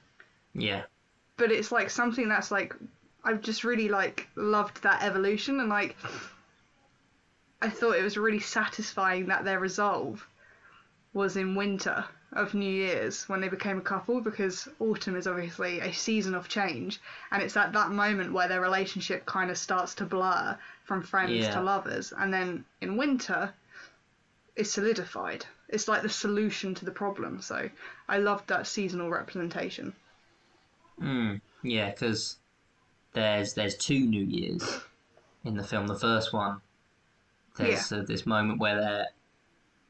Yeah. 0.55 0.85
but 1.37 1.51
it's 1.51 1.73
like 1.73 1.91
something 1.91 2.29
that's 2.29 2.53
like 2.53 2.77
I've 3.25 3.41
just 3.41 3.65
really 3.65 3.89
like 3.89 4.29
loved 4.37 4.83
that 4.85 5.03
evolution 5.03 5.59
and 5.59 5.69
like 5.69 5.97
I 7.61 7.69
thought 7.69 7.97
it 7.97 8.03
was 8.05 8.17
really 8.17 8.41
satisfying 8.41 9.27
that 9.27 9.45
their 9.45 9.59
resolve 9.59 10.25
was 11.13 11.37
in 11.37 11.55
winter 11.55 12.05
of 12.33 12.55
New 12.55 12.71
Year's 12.71 13.29
when 13.29 13.41
they 13.41 13.49
became 13.49 13.79
a 13.79 13.83
couple 13.83 14.21
because 14.21 14.69
autumn 14.79 15.17
is 15.17 15.27
obviously 15.27 15.81
a 15.81 15.93
season 15.93 16.35
of 16.35 16.49
change 16.49 17.01
and 17.33 17.43
it's 17.43 17.57
at 17.57 17.73
that 17.73 17.91
moment 17.91 18.33
where 18.33 18.47
their 18.47 18.61
relationship 18.61 19.27
kind 19.27 19.51
of 19.51 19.59
starts 19.59 19.95
to 19.97 20.05
blur 20.05 20.57
from 20.85 21.03
friends 21.03 21.33
Yeah. 21.33 21.51
to 21.55 21.61
lovers 21.61 22.13
and 22.17 22.33
then 22.33 22.65
in 22.81 22.97
winter 22.97 23.53
it's 24.57 24.71
solidified. 24.71 25.47
It's 25.69 25.89
like 25.89 26.03
the 26.03 26.09
solution 26.09 26.75
to 26.77 26.85
the 26.85 26.91
problem. 26.91 27.41
So 27.41 27.71
I 28.09 28.19
loved 28.19 28.49
that 28.49 28.67
seasonal 28.67 29.09
representation. 29.09 29.95
Mm. 31.01 31.41
Yeah, 31.63 31.91
because 31.91 32.37
there's 33.13 33.55
there's 33.55 33.77
two 33.77 34.01
New 34.01 34.25
Years 34.25 34.81
in 35.45 35.57
the 35.57 35.65
film. 35.65 35.87
The 35.87 35.99
first 35.99 36.33
one, 36.33 36.61
there's 37.57 37.91
uh, 37.93 38.05
this 38.07 38.27
moment 38.27 38.61
where 38.61 38.77
they're 38.77 39.07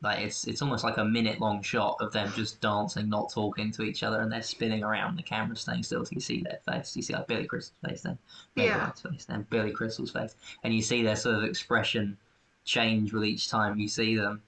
like 0.02 0.20
it's 0.20 0.46
it's 0.46 0.62
almost 0.62 0.82
like 0.82 0.96
a 0.96 1.04
minute 1.04 1.40
long 1.40 1.62
shot 1.62 1.96
of 2.00 2.12
them 2.12 2.32
just 2.34 2.60
dancing, 2.60 3.08
not 3.08 3.30
talking 3.30 3.70
to 3.72 3.82
each 3.82 4.02
other, 4.02 4.20
and 4.20 4.32
they're 4.32 4.42
spinning 4.42 4.82
around. 4.82 5.16
The 5.16 5.22
camera 5.22 5.56
staying 5.56 5.82
still, 5.82 6.04
so 6.04 6.10
you 6.12 6.20
see 6.20 6.42
their 6.42 6.60
face. 6.66 6.96
You 6.96 7.02
see 7.02 7.12
like 7.12 7.26
Billy 7.26 7.46
Crystal's 7.46 7.76
face, 7.86 8.02
then 8.02 8.18
Yeah. 8.56 8.90
Face, 8.92 9.26
then 9.26 9.46
Billy 9.50 9.72
Crystal's 9.72 10.10
face, 10.10 10.34
and 10.62 10.74
you 10.74 10.82
see 10.82 11.02
their 11.02 11.16
sort 11.16 11.36
of 11.36 11.44
expression 11.44 12.16
change 12.64 13.12
with 13.12 13.24
each 13.24 13.48
time 13.50 13.78
you 13.78 13.88
see 13.88 14.16
them, 14.16 14.42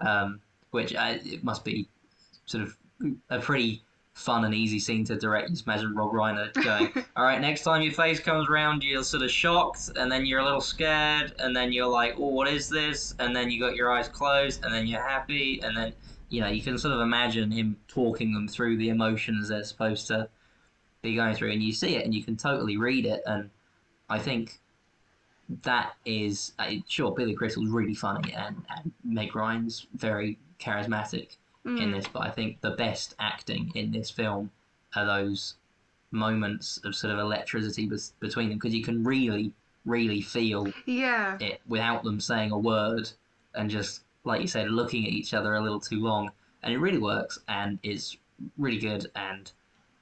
um, 0.00 0.40
which 0.72 0.94
uh, 0.94 1.16
it 1.24 1.42
must 1.42 1.64
be 1.64 1.88
sort 2.44 2.64
of 2.64 2.76
a 3.30 3.38
pretty 3.38 3.82
fun 4.18 4.44
and 4.44 4.52
easy 4.54 4.80
scene 4.80 5.04
to 5.04 5.16
direct. 5.16 5.48
Just 5.50 5.66
imagine 5.66 5.94
Rob 5.94 6.12
Reiner 6.12 6.52
going, 6.64 6.92
"All 7.16 7.24
right, 7.24 7.40
next 7.40 7.62
time 7.62 7.82
your 7.82 7.92
face 7.92 8.18
comes 8.18 8.48
around, 8.48 8.82
you're 8.82 9.04
sort 9.04 9.22
of 9.22 9.30
shocked, 9.30 9.90
and 9.96 10.10
then 10.10 10.26
you're 10.26 10.40
a 10.40 10.44
little 10.44 10.60
scared, 10.60 11.34
and 11.38 11.54
then 11.54 11.72
you're 11.72 11.86
like, 11.86 12.14
oh, 12.18 12.28
what 12.28 12.48
is 12.48 12.68
this?' 12.68 13.14
And 13.20 13.34
then 13.34 13.50
you 13.50 13.60
got 13.60 13.76
your 13.76 13.92
eyes 13.92 14.08
closed, 14.08 14.64
and 14.64 14.74
then 14.74 14.86
you're 14.86 15.06
happy, 15.06 15.60
and 15.62 15.76
then 15.76 15.92
you 16.30 16.40
know 16.40 16.48
you 16.48 16.62
can 16.62 16.76
sort 16.76 16.94
of 16.94 17.00
imagine 17.00 17.50
him 17.50 17.76
talking 17.86 18.34
them 18.34 18.48
through 18.48 18.76
the 18.76 18.88
emotions 18.88 19.48
they're 19.48 19.64
supposed 19.64 20.08
to 20.08 20.28
be 21.00 21.14
going 21.14 21.34
through, 21.34 21.52
and 21.52 21.62
you 21.62 21.72
see 21.72 21.94
it, 21.94 22.04
and 22.04 22.12
you 22.12 22.24
can 22.24 22.36
totally 22.36 22.76
read 22.76 23.06
it, 23.06 23.22
and 23.26 23.50
I 24.10 24.18
think." 24.18 24.60
That 25.62 25.94
is 26.04 26.52
uh, 26.58 26.72
sure. 26.86 27.14
Billy 27.14 27.32
Crystal's 27.32 27.70
really 27.70 27.94
funny, 27.94 28.34
and, 28.34 28.66
and 28.76 28.92
Meg 29.02 29.34
Ryan's 29.34 29.86
very 29.94 30.38
charismatic 30.60 31.38
in 31.76 31.90
Mm. 31.90 31.92
this, 31.92 32.06
but 32.08 32.22
I 32.22 32.30
think 32.30 32.60
the 32.60 32.70
best 32.70 33.14
acting 33.18 33.70
in 33.74 33.90
this 33.92 34.10
film 34.10 34.50
are 34.96 35.04
those 35.04 35.54
moments 36.10 36.78
of 36.84 36.94
sort 36.94 37.12
of 37.12 37.18
electricity 37.18 37.86
bes- 37.86 38.12
between 38.20 38.48
them 38.48 38.58
because 38.58 38.74
you 38.74 38.82
can 38.82 39.04
really, 39.04 39.52
really 39.84 40.20
feel 40.22 40.72
Yeah. 40.86 41.36
it 41.40 41.60
without 41.66 42.02
them 42.04 42.20
saying 42.20 42.50
a 42.50 42.58
word 42.58 43.10
and 43.54 43.68
just, 43.70 44.02
like 44.24 44.40
you 44.40 44.46
said, 44.48 44.70
looking 44.70 45.06
at 45.06 45.12
each 45.12 45.34
other 45.34 45.54
a 45.54 45.60
little 45.60 45.80
too 45.80 46.00
long. 46.02 46.30
And 46.62 46.72
it 46.72 46.78
really 46.78 46.98
works 46.98 47.38
and 47.48 47.78
it's 47.82 48.16
really 48.56 48.78
good 48.78 49.10
and 49.14 49.50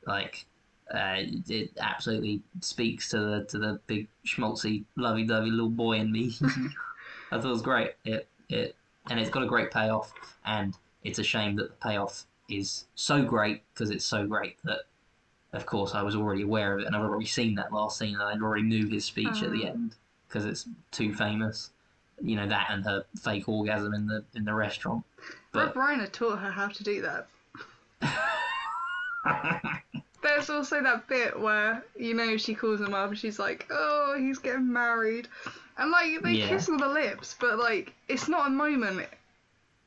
like 0.06 0.46
uh, 0.94 1.16
it 1.48 1.72
absolutely 1.80 2.40
speaks 2.60 3.08
to 3.08 3.18
the 3.18 3.44
to 3.46 3.58
the 3.58 3.80
big 3.88 4.06
schmaltzy 4.24 4.84
lovey-dovey 4.94 5.50
little 5.50 5.68
boy 5.70 5.94
in 5.98 6.12
me. 6.12 6.32
I 6.40 7.36
thought 7.40 7.44
it 7.44 7.48
was 7.48 7.62
great. 7.62 7.94
It 8.04 8.28
it 8.48 8.76
and 9.10 9.18
it's 9.18 9.30
got 9.30 9.42
a 9.42 9.46
great 9.46 9.70
payoff 9.72 10.12
and 10.44 10.76
it's 11.06 11.18
a 11.18 11.22
shame 11.24 11.56
that 11.56 11.68
the 11.70 11.76
payoff 11.88 12.24
is 12.48 12.84
so 12.94 13.22
great 13.22 13.62
because 13.72 13.90
it's 13.90 14.04
so 14.04 14.26
great 14.26 14.56
that 14.64 14.80
of 15.52 15.64
course 15.66 15.94
I 15.94 16.02
was 16.02 16.14
already 16.16 16.42
aware 16.42 16.74
of 16.74 16.80
it 16.80 16.86
and 16.86 16.94
I've 16.96 17.02
already 17.02 17.26
seen 17.26 17.54
that 17.56 17.72
last 17.72 17.98
scene 17.98 18.14
and 18.14 18.22
I 18.22 18.32
already 18.44 18.62
knew 18.62 18.86
his 18.88 19.04
speech 19.04 19.42
at 19.42 19.50
the 19.52 19.64
Ah. 19.64 19.70
end 19.70 19.94
because 20.28 20.44
it's 20.44 20.66
too 20.90 21.14
famous. 21.14 21.70
You 22.22 22.36
know 22.36 22.48
that 22.48 22.66
and 22.70 22.84
her 22.84 23.04
fake 23.20 23.48
orgasm 23.48 23.94
in 23.94 24.06
the 24.06 24.24
in 24.34 24.44
the 24.44 24.54
restaurant. 24.54 25.04
Rob 25.52 25.74
But 25.74 25.74
Reiner 25.74 26.10
taught 26.10 26.38
her 26.40 26.50
how 26.50 26.68
to 26.68 26.82
do 26.82 27.02
that. 27.02 27.28
There's 30.22 30.50
also 30.50 30.82
that 30.82 31.06
bit 31.08 31.38
where, 31.38 31.84
you 31.96 32.14
know, 32.14 32.36
she 32.36 32.54
calls 32.54 32.80
him 32.80 32.94
up 32.94 33.10
and 33.10 33.18
she's 33.18 33.38
like, 33.38 33.66
oh, 33.70 34.16
he's 34.18 34.38
getting 34.38 34.72
married. 34.72 35.28
And, 35.78 35.90
like, 35.90 36.20
they 36.22 36.32
Yeah. 36.32 36.48
kiss 36.48 36.68
on 36.68 36.78
the 36.78 36.88
lips, 36.88 37.36
but, 37.38 37.58
like, 37.58 37.94
it's 38.08 38.28
not 38.28 38.46
a 38.48 38.50
moment, 38.50 39.06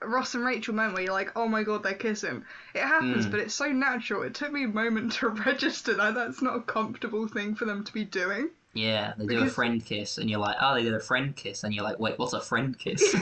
Ross 0.02 0.34
and 0.34 0.46
Rachel 0.46 0.74
moment 0.74 0.94
where 0.96 1.04
you're 1.04 1.14
like, 1.14 1.32
oh 1.36 1.48
my 1.48 1.64
god, 1.64 1.84
they're 1.84 1.94
kissing. 1.94 2.44
It 2.74 2.82
happens, 2.82 3.26
Mm. 3.28 3.32
but 3.32 3.40
it's 3.42 3.54
so 3.54 3.68
natural. 3.68 4.24
It 4.24 4.34
took 4.34 4.52
me 4.52 4.64
a 4.64 4.68
moment 4.68 5.12
to 5.14 5.28
register 5.46 5.94
that 5.96 6.14
that's 6.16 6.42
not 6.42 6.56
a 6.56 6.62
comfortable 6.62 7.28
thing 7.28 7.56
for 7.56 7.66
them 7.66 7.84
to 7.84 7.92
be 7.94 8.06
doing. 8.06 8.50
yeah, 8.74 9.14
they 9.18 9.26
do 9.26 9.44
a 9.44 9.48
friend 9.50 9.84
kiss 9.84 10.18
and 10.18 10.30
you're 10.30 10.40
like, 10.40 10.56
oh, 10.62 10.74
they 10.76 10.84
did 10.84 10.94
a 10.94 11.00
friend 11.00 11.36
kiss 11.36 11.64
and 11.64 11.74
you're 11.74 11.84
like, 11.84 12.00
wait, 12.00 12.18
what's 12.18 12.34
a 12.34 12.40
friend 12.42 12.78
kiss? 12.80 13.14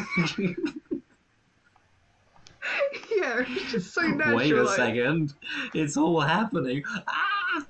yeah, 3.16 3.44
it's 3.48 3.72
just 3.72 3.94
so 3.94 4.02
natural. 4.02 4.36
wait 4.38 4.52
a 4.52 4.64
like, 4.64 4.76
second, 4.76 5.34
it's 5.74 5.98
all 5.98 6.22
happening. 6.22 6.84
Ah! 7.08 7.66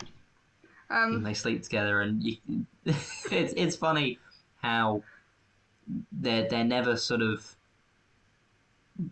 and 0.90 1.16
Um, 1.16 1.24
they 1.24 1.34
sleep 1.34 1.64
together 1.64 2.02
and 2.02 2.24
you, 2.24 2.38
it's 2.86 3.54
it's 3.56 3.76
funny 3.76 4.20
how 4.62 5.04
they're 6.12 6.48
they're 6.48 6.64
never 6.64 6.96
sort 6.98 7.22
of 7.22 7.57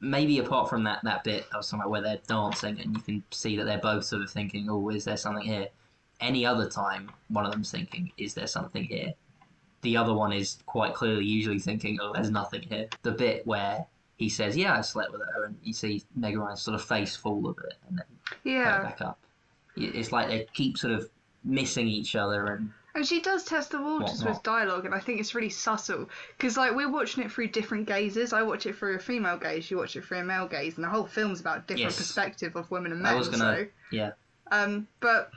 maybe 0.01 0.39
apart 0.39 0.69
from 0.69 0.83
that 0.83 1.03
that 1.03 1.23
bit 1.23 1.45
I 1.53 1.57
was 1.57 1.67
talking 1.67 1.81
about 1.81 1.91
where 1.91 2.01
they're 2.01 2.19
dancing 2.27 2.79
and 2.79 2.95
you 2.95 3.01
can 3.01 3.23
see 3.31 3.55
that 3.57 3.65
they're 3.65 3.77
both 3.77 4.03
sort 4.03 4.21
of 4.21 4.29
thinking 4.29 4.67
oh 4.69 4.89
is 4.89 5.05
there 5.05 5.17
something 5.17 5.45
here? 5.45 5.67
Any 6.19 6.45
other 6.45 6.69
time 6.69 7.11
one 7.29 7.45
of 7.45 7.51
them's 7.51 7.71
thinking 7.71 8.11
is 8.17 8.33
there 8.33 8.47
something 8.47 8.83
here? 8.83 9.13
The 9.81 9.97
other 9.97 10.13
one 10.13 10.33
is 10.33 10.57
quite 10.65 10.93
clearly 10.93 11.25
usually 11.25 11.59
thinking 11.59 11.99
oh 12.01 12.13
there's 12.13 12.31
nothing 12.31 12.63
here. 12.63 12.87
The 13.03 13.11
bit 13.11 13.45
where 13.45 13.85
he 14.17 14.29
says 14.29 14.57
yeah 14.57 14.77
I 14.77 14.81
slept 14.81 15.11
with 15.11 15.21
her 15.21 15.45
and 15.45 15.57
you 15.63 15.73
see 15.73 16.03
Meg 16.15 16.37
Ryan's 16.37 16.61
sort 16.61 16.75
of 16.75 16.83
face 16.83 17.15
full 17.15 17.47
of 17.47 17.57
it 17.59 17.75
and 17.87 17.99
then 17.99 18.05
yeah. 18.43 18.81
back 18.81 19.01
up. 19.01 19.19
It's 19.77 20.11
like 20.11 20.29
they 20.29 20.47
keep 20.53 20.77
sort 20.77 20.93
of 20.93 21.09
missing 21.43 21.87
each 21.87 22.15
other 22.15 22.47
and 22.47 22.71
And 22.95 23.05
she 23.05 23.19
does 23.21 23.43
test 23.43 23.71
the 23.71 23.81
waters 23.81 24.19
Whatnot. 24.19 24.29
with 24.35 24.43
dialogue, 24.43 24.85
and 24.85 24.95
I 24.95 24.99
think 24.99 25.19
it's 25.19 25.35
really 25.35 25.49
subtle 25.49 26.09
because 26.37 26.55
like 26.55 26.73
we're 26.75 26.89
watching 26.91 27.23
it 27.23 27.31
through 27.31 27.49
different 27.49 27.87
gazes. 27.87 28.31
I 28.31 28.41
watch 28.43 28.65
it 28.65 28.75
through 28.77 28.95
a 28.95 28.99
female 28.99 29.37
gaze, 29.37 29.69
you 29.69 29.77
watch 29.77 29.95
it 29.97 30.05
through 30.05 30.19
a 30.19 30.23
male 30.23 30.47
gaze, 30.47 30.75
and 30.75 30.83
the 30.83 30.89
whole 30.89 31.05
film's 31.05 31.41
about 31.41 31.67
different 31.67 31.91
Yes. 31.91 31.97
perspective 31.97 32.55
of 32.55 32.71
women 32.71 32.93
and 32.93 33.05
I 33.05 33.09
men. 33.11 33.19
was 33.19 33.27
gonna- 33.27 33.57
so, 33.57 33.67
yeah. 33.91 34.11
um, 34.49 34.87
but 35.01 35.29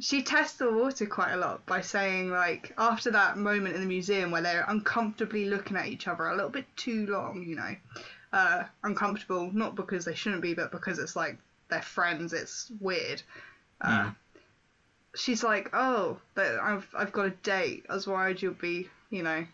she 0.00 0.22
tests 0.22 0.58
the 0.58 0.70
water 0.70 1.06
quite 1.06 1.32
a 1.32 1.36
lot 1.38 1.64
by 1.66 1.80
saying 1.80 2.30
like 2.30 2.72
after 2.78 3.10
that 3.12 3.36
moment 3.38 3.74
in 3.74 3.80
the 3.80 3.86
museum 3.88 4.30
where 4.30 4.42
they're 4.42 4.64
uncomfortably 4.68 5.46
looking 5.46 5.76
at 5.78 5.86
each 5.86 6.06
other 6.06 6.26
a 6.26 6.34
little 6.36 6.50
bit 6.50 6.66
too 6.76 7.06
long, 7.06 7.42
you 7.42 7.56
know, 7.56 7.74
uh, 8.34 8.64
uncomfortable 8.84 9.50
not 9.52 9.74
because 9.74 10.04
they 10.04 10.14
shouldn't 10.14 10.42
be, 10.42 10.52
but 10.54 10.70
because 10.70 10.98
it's 10.98 11.16
like 11.16 11.38
they're 11.68 11.80
friends. 11.82 12.32
It's 12.34 12.70
weird. 12.80 13.22
Uh, 13.80 13.88
Mm. 14.10 14.14
She's 15.18 15.44
like, 15.44 15.70
"Oh, 15.74 16.18
but 16.34 16.58
I've 16.60 16.88
I've 16.96 17.12
got 17.12 17.26
a 17.26 17.30
date. 17.30 17.86
I 17.90 17.94
was 17.94 18.06
worried 18.08 18.42
you'll 18.42 18.54
be, 18.54 18.88
you 19.10 19.22
know, 19.22 19.46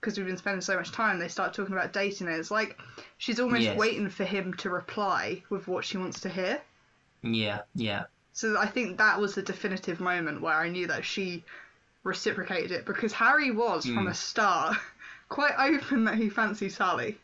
because 0.00 0.18
we've 0.18 0.26
been 0.26 0.36
spending 0.36 0.60
so 0.60 0.76
much 0.76 0.92
time." 0.92 1.18
They 1.18 1.28
start 1.28 1.54
talking 1.54 1.74
about 1.74 1.92
dating, 1.94 2.26
and 2.28 2.36
it's 2.36 2.50
like 2.50 2.78
she's 3.18 3.40
almost 3.40 3.70
waiting 3.70 4.10
for 4.10 4.24
him 4.24 4.52
to 4.54 4.70
reply 4.70 5.42
with 5.50 5.68
what 5.68 5.84
she 5.86 5.96
wants 5.98 6.20
to 6.20 6.28
hear. 6.28 6.62
Yeah, 7.22 7.62
yeah, 7.74 8.04
So 8.32 8.58
I 8.58 8.66
think 8.66 8.98
that 8.98 9.20
was 9.20 9.36
the 9.36 9.42
definitive 9.42 10.00
moment 10.00 10.40
where 10.42 10.54
I 10.56 10.68
knew 10.68 10.88
that 10.88 11.04
she 11.04 11.44
reciprocated 12.04 12.72
it 12.72 12.86
because 12.86 13.12
Harry 13.14 13.50
was 13.52 13.86
from 13.86 14.06
Mm. 14.06 14.08
the 14.10 14.14
start 14.14 14.78
quite 15.28 15.54
open 15.58 16.04
that 16.04 16.16
he 16.16 16.28
fancies 16.30 16.76
Sally. 16.76 17.20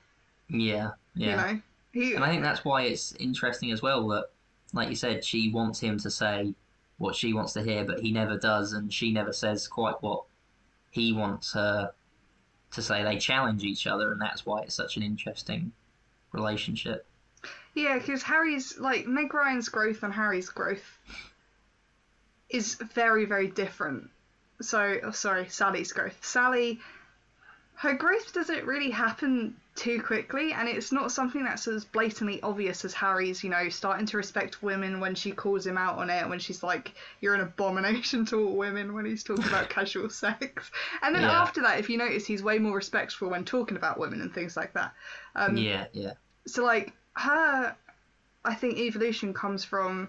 yeah, 0.49 0.91
yeah. 1.15 1.31
You 1.31 1.37
know, 1.37 1.61
he 1.93 2.15
And 2.15 2.25
I 2.25 2.29
think 2.29 2.43
that's 2.43 2.65
why 2.65 2.83
it's 2.83 3.13
interesting 3.15 3.71
as 3.73 3.83
well 3.83 4.07
that, 4.09 4.27
like 4.73 4.89
you 4.91 4.97
said, 4.97 5.25
she 5.25 5.51
wants 5.51 5.81
him 5.81 5.99
to 6.01 6.11
say 6.11 6.55
what 6.99 7.15
she 7.15 7.33
wants 7.33 7.53
to 7.55 7.63
hear, 7.63 7.85
but 7.85 8.01
he 8.01 8.11
never 8.11 8.39
does, 8.39 8.73
and 8.73 8.93
she 8.93 9.13
never 9.13 9.33
says 9.33 9.69
quite 9.69 10.03
what 10.03 10.25
he 10.91 11.13
wants 11.13 11.53
her 11.53 11.93
to 12.71 12.83
say. 12.83 13.03
They 13.03 13.19
challenge 13.19 13.65
each 13.65 13.87
other, 13.87 14.13
and 14.13 14.21
that's 14.21 14.47
why 14.47 14.63
it's 14.63 14.75
such 14.75 14.97
an 14.97 15.03
interesting 15.03 15.73
relationship. 16.33 17.07
Yeah, 17.75 17.99
because 17.99 18.23
Harry's 18.23 18.79
like 18.79 19.07
Meg 19.07 19.35
Ryan's 19.35 19.69
growth 19.69 20.03
and 20.03 20.13
Harry's 20.13 20.49
growth 20.49 20.99
is 22.49 22.75
very, 22.77 23.27
very 23.27 23.49
different. 23.49 24.09
So, 24.63 24.99
oh, 25.05 25.11
sorry, 25.11 25.49
Sally's 25.49 25.93
growth. 25.93 26.17
Sally, 26.25 26.81
her 27.75 27.93
growth 27.93 28.33
doesn't 28.33 28.65
really 28.65 28.91
happen 28.91 29.57
too 29.77 30.03
quickly, 30.03 30.53
and 30.53 30.69
it's 30.69 30.91
not 30.91 31.13
something 31.13 31.45
that's 31.45 31.69
as 31.69 31.85
blatantly 31.85 32.43
obvious 32.43 32.85
as 32.85 32.95
Harry's. 32.95 33.45
You 33.45 33.51
know, 33.51 33.69
starting 33.69 34.07
to 34.07 34.17
respect 34.17 34.63
women 34.63 35.01
when 35.01 35.15
she 35.15 35.33
calls 35.33 35.67
him 35.67 35.79
out 35.79 35.99
on 35.99 36.11
it, 36.11 36.29
when 36.29 36.39
she's 36.39 36.63
like, 36.63 36.95
"You're 37.21 37.35
an 37.35 37.41
abomination 37.43 38.25
to 38.27 38.37
all 38.37 38.57
women," 38.57 38.95
when 38.95 39.05
he's 39.07 39.23
talking 39.23 39.47
about 39.47 39.69
casual 39.77 40.11
sex. 40.11 40.71
And 41.03 41.15
then 41.15 41.25
Yeah. 41.25 41.41
after 41.43 41.63
that, 41.63 41.79
if 41.79 41.89
you 41.91 41.99
notice, 41.99 42.27
he's 42.27 42.43
way 42.43 42.59
more 42.59 42.77
respectful 42.77 43.31
when 43.31 43.45
talking 43.45 43.77
about 43.77 43.99
women 43.99 44.21
and 44.21 44.33
things 44.33 44.57
like 44.57 44.73
that. 44.75 44.93
Um, 45.35 45.59
yeah, 45.59 45.87
yeah, 45.93 46.13
so 46.47 46.65
like 46.65 46.93
her 47.15 47.77
i 48.45 48.55
think 48.55 48.79
evolution 48.79 49.35
comes 49.35 49.65
from 49.65 50.09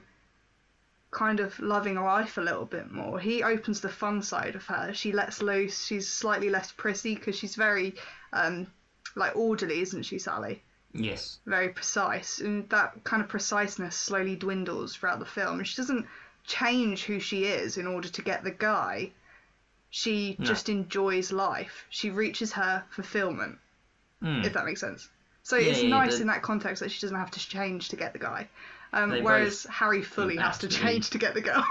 kind 1.11 1.39
of 1.39 1.57
loving 1.59 1.95
life 1.95 2.37
a 2.37 2.41
little 2.41 2.65
bit 2.65 2.91
more 2.91 3.19
he 3.19 3.41
opens 3.43 3.81
the 3.81 3.89
fun 3.89 4.21
side 4.21 4.55
of 4.55 4.65
her 4.65 4.93
she 4.93 5.11
lets 5.11 5.41
loose 5.41 5.85
she's 5.85 6.07
slightly 6.07 6.49
less 6.49 6.71
prissy 6.71 7.15
because 7.15 7.35
she's 7.35 7.55
very 7.55 7.95
um 8.33 8.67
like 9.17 9.35
orderly 9.35 9.81
isn't 9.81 10.03
she 10.03 10.17
sally 10.19 10.61
yes, 10.93 11.39
very 11.45 11.69
precise 11.69 12.39
and 12.39 12.67
that 12.69 13.03
kind 13.03 13.21
of 13.21 13.27
preciseness 13.29 13.95
slowly 13.95 14.35
dwindles 14.35 14.95
throughout 14.95 15.19
the 15.19 15.25
film 15.25 15.63
she 15.63 15.75
doesn't 15.75 16.05
change 16.45 17.03
who 17.03 17.19
she 17.19 17.43
is 17.45 17.77
in 17.77 17.85
order 17.87 18.07
to 18.07 18.21
get 18.21 18.43
the 18.43 18.51
guy 18.51 19.11
she 19.89 20.35
No. 20.39 20.45
just 20.45 20.69
enjoys 20.69 21.31
life 21.31 21.85
she 21.89 22.09
reaches 22.09 22.51
her 22.53 22.83
fulfillment 22.89 23.57
Mm. 24.23 24.43
if 24.45 24.53
that 24.53 24.65
makes 24.65 24.81
sense. 24.81 25.09
So 25.43 25.57
Yeah, 25.57 25.69
it's 25.71 25.83
yeah, 25.83 25.89
nice 25.89 26.15
the- 26.15 26.21
in 26.21 26.27
that 26.27 26.41
context 26.41 26.81
that 26.81 26.89
she 26.89 26.99
doesn't 26.99 27.15
have 27.17 27.29
to 27.31 27.39
change 27.39 27.89
to 27.89 27.95
get 27.95 28.13
the 28.13 28.19
guy, 28.19 28.47
um, 28.93 29.11
whereas 29.21 29.63
Harry 29.69 30.01
fully 30.01 30.35
has 30.37 30.57
to 30.57 30.67
change 30.67 31.11
to 31.11 31.19
get 31.19 31.35
the 31.35 31.41
girl. 31.41 31.63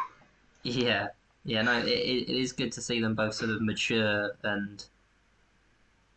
yeah, 0.63 1.09
yeah. 1.45 1.63
No, 1.63 1.77
it, 1.79 1.87
it 1.89 2.29
it 2.31 2.37
is 2.37 2.53
good 2.53 2.71
to 2.73 2.81
see 2.81 3.01
them 3.01 3.15
both 3.15 3.35
sort 3.35 3.51
of 3.51 3.61
mature 3.63 4.31
and 4.45 4.85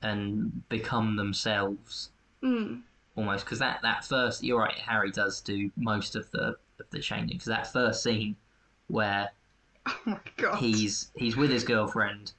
and 0.02 0.68
become 0.70 1.16
themselves 1.16 2.10
Mm. 2.42 2.84
almost 3.18 3.44
because 3.44 3.60
that 3.60 3.82
that 3.82 4.06
first 4.06 4.44
you're 4.44 4.60
right 4.60 4.78
Harry 4.80 5.12
does 5.12 5.42
do 5.42 5.70
most 5.76 6.16
of 6.16 6.32
the 6.32 6.56
of 6.80 6.90
the 6.92 7.00
changing 7.00 7.36
because 7.38 7.48
that 7.48 7.72
first 7.74 8.02
scene 8.02 8.38
where 8.88 9.30
Oh 9.86 10.00
my 10.06 10.20
god. 10.38 10.60
he's 10.60 11.12
he's 11.16 11.36
with 11.36 11.50
his 11.50 11.66
girlfriend 11.66 12.32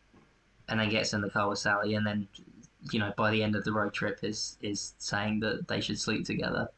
and 0.69 0.81
then 0.81 0.89
gets 0.89 1.13
in 1.13 1.21
the 1.21 1.29
car 1.29 1.51
with 1.51 1.59
Sally 1.59 1.95
and 1.95 2.07
then 2.07 2.29
you 2.91 2.99
know 2.99 3.13
by 3.15 3.31
the 3.31 3.43
end 3.43 3.55
of 3.57 3.65
the 3.65 3.73
road 3.73 3.93
trip 3.93 4.21
is 4.23 4.57
is 4.63 4.95
saying 4.97 5.41
that 5.41 5.69
they 5.69 5.83
should 5.83 6.01
sleep 6.01 6.25
together 6.25 6.71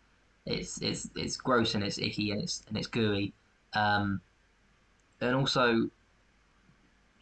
it's 0.46 0.82
it's 0.82 1.08
it's 1.14 1.36
gross 1.36 1.76
and 1.76 1.84
it's 1.84 1.98
icky 1.98 2.32
and 2.32 2.42
it's 2.42 2.62
and 2.66 2.76
it's 2.76 2.88
gooey 2.88 3.32
um 3.74 4.20
and 5.20 5.36
also 5.36 5.88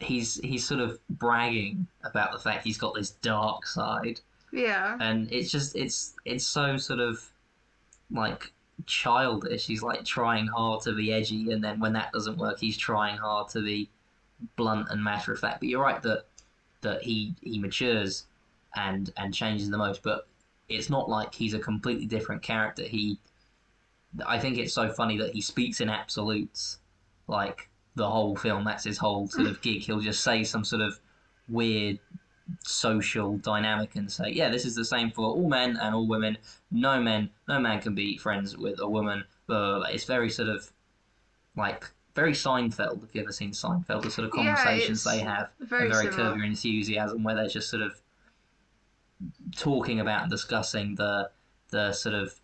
he's 0.01 0.39
he's 0.41 0.65
sort 0.65 0.79
of 0.79 0.99
bragging 1.09 1.87
about 2.03 2.31
the 2.31 2.39
fact 2.39 2.63
he's 2.63 2.77
got 2.77 2.95
this 2.95 3.11
dark 3.11 3.65
side. 3.65 4.19
Yeah. 4.53 4.97
and 4.99 5.31
it's 5.31 5.49
just 5.49 5.75
it's 5.77 6.13
it's 6.25 6.45
so 6.45 6.77
sort 6.77 6.99
of 6.99 7.25
like 8.11 8.51
childish. 8.85 9.65
He's 9.65 9.81
like 9.81 10.03
trying 10.03 10.47
hard 10.47 10.81
to 10.83 10.93
be 10.93 11.13
edgy 11.13 11.51
and 11.51 11.63
then 11.63 11.79
when 11.79 11.93
that 11.93 12.11
doesn't 12.11 12.37
work 12.37 12.59
he's 12.59 12.77
trying 12.77 13.17
hard 13.17 13.49
to 13.49 13.61
be 13.61 13.89
blunt 14.55 14.87
and 14.89 15.03
matter 15.03 15.31
of 15.31 15.39
fact 15.39 15.59
but 15.59 15.69
you're 15.69 15.81
right 15.81 16.01
that 16.01 16.25
that 16.81 17.03
he 17.03 17.35
he 17.41 17.59
matures 17.59 18.25
and 18.75 19.13
and 19.17 19.33
changes 19.33 19.69
the 19.69 19.77
most 19.77 20.01
but 20.03 20.27
it's 20.67 20.89
not 20.89 21.07
like 21.07 21.33
he's 21.33 21.53
a 21.53 21.59
completely 21.59 22.05
different 22.05 22.41
character. 22.41 22.83
He 22.83 23.19
i 24.25 24.37
think 24.37 24.57
it's 24.57 24.73
so 24.73 24.89
funny 24.89 25.17
that 25.17 25.33
he 25.33 25.39
speaks 25.39 25.79
in 25.79 25.89
absolutes 25.89 26.79
like 27.27 27.69
the 27.95 28.09
whole 28.09 28.35
film 28.35 28.63
that's 28.63 28.85
his 28.85 28.97
whole 28.97 29.27
sort 29.27 29.47
of 29.47 29.61
gig 29.61 29.81
he'll 29.81 29.99
just 29.99 30.23
say 30.23 30.43
some 30.43 30.63
sort 30.63 30.81
of 30.81 30.99
weird 31.49 31.99
social 32.63 33.37
dynamic 33.37 33.95
and 33.95 34.11
say, 34.11 34.29
yeah, 34.29 34.49
this 34.49 34.65
is 34.65 34.75
the 34.75 34.85
same 34.85 35.11
for 35.11 35.25
all 35.25 35.47
men 35.47 35.77
and 35.77 35.95
all 35.95 36.07
women. 36.07 36.37
No 36.71 36.99
men, 36.99 37.29
no 37.47 37.59
man 37.59 37.81
can 37.81 37.95
be 37.95 38.17
friends 38.17 38.57
with 38.57 38.79
a 38.79 38.87
woman. 38.87 39.23
Blah. 39.47 39.83
It's 39.83 40.05
very 40.05 40.29
sort 40.29 40.49
of 40.49 40.71
like 41.55 41.85
very 42.15 42.33
Seinfeld. 42.33 43.03
If 43.03 43.15
you 43.15 43.21
ever 43.21 43.31
seen 43.31 43.51
Seinfeld, 43.51 44.03
the 44.03 44.11
sort 44.11 44.25
of 44.25 44.31
conversations 44.31 44.99
it's 44.99 45.03
they 45.03 45.19
have, 45.19 45.49
Very, 45.59 45.83
and 45.85 45.93
very 45.93 46.05
similar. 46.11 46.29
curb 46.29 46.37
your 46.37 46.45
enthusiasm, 46.45 47.23
where 47.23 47.35
they're 47.35 47.47
just 47.47 47.69
sort 47.69 47.83
of 47.83 48.01
talking 49.55 49.99
about 49.99 50.23
and 50.23 50.31
discussing 50.31 50.95
the 50.95 51.29
the 51.69 51.93
sort 51.93 52.15
of 52.15 52.35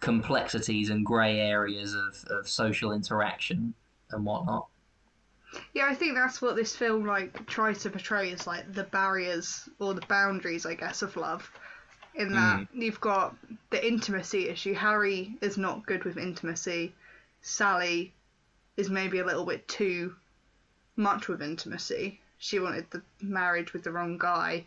complexities 0.00 0.90
and 0.90 1.06
grey 1.06 1.38
areas 1.38 1.94
of, 1.94 2.24
of 2.28 2.48
social 2.48 2.92
interaction 2.92 3.72
and 4.12 4.24
whatnot. 4.24 4.66
Yeah, 5.74 5.86
I 5.86 5.94
think 5.94 6.14
that's 6.14 6.40
what 6.40 6.56
this 6.56 6.74
film 6.74 7.04
like 7.04 7.46
tries 7.46 7.82
to 7.82 7.90
portray 7.90 8.30
is 8.30 8.46
like 8.46 8.72
the 8.72 8.84
barriers 8.84 9.68
or 9.78 9.94
the 9.94 10.06
boundaries, 10.06 10.64
I 10.64 10.74
guess, 10.74 11.02
of 11.02 11.16
love. 11.16 11.50
In 12.14 12.32
that 12.32 12.68
hmm. 12.68 12.82
you've 12.82 13.00
got 13.00 13.34
the 13.70 13.86
intimacy 13.86 14.48
issue. 14.48 14.74
Harry 14.74 15.36
is 15.40 15.56
not 15.56 15.86
good 15.86 16.04
with 16.04 16.18
intimacy. 16.18 16.94
Sally 17.40 18.12
is 18.76 18.90
maybe 18.90 19.18
a 19.18 19.24
little 19.24 19.46
bit 19.46 19.66
too 19.66 20.14
much 20.96 21.28
with 21.28 21.42
intimacy. 21.42 22.20
She 22.38 22.58
wanted 22.58 22.90
the 22.90 23.02
marriage 23.20 23.72
with 23.72 23.82
the 23.82 23.92
wrong 23.92 24.18
guy 24.18 24.64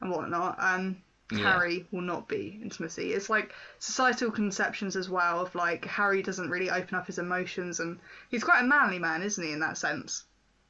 and 0.00 0.10
whatnot. 0.10 0.56
And 0.60 1.00
Yeah. 1.32 1.52
Harry 1.52 1.86
will 1.92 2.00
not 2.00 2.28
be 2.28 2.58
intimacy. 2.62 3.12
It's 3.12 3.30
like 3.30 3.52
societal 3.78 4.30
conceptions 4.30 4.96
as 4.96 5.08
well 5.08 5.40
of 5.40 5.54
like 5.54 5.84
Harry 5.84 6.22
doesn't 6.22 6.50
really 6.50 6.70
open 6.70 6.96
up 6.96 7.06
his 7.06 7.18
emotions 7.18 7.78
and 7.80 7.98
he's 8.30 8.42
quite 8.44 8.60
a 8.62 8.66
manly 8.66 8.98
man, 8.98 9.22
isn't 9.22 9.42
he, 9.44 9.52
in 9.52 9.60
that 9.60 9.78
sense? 9.78 10.24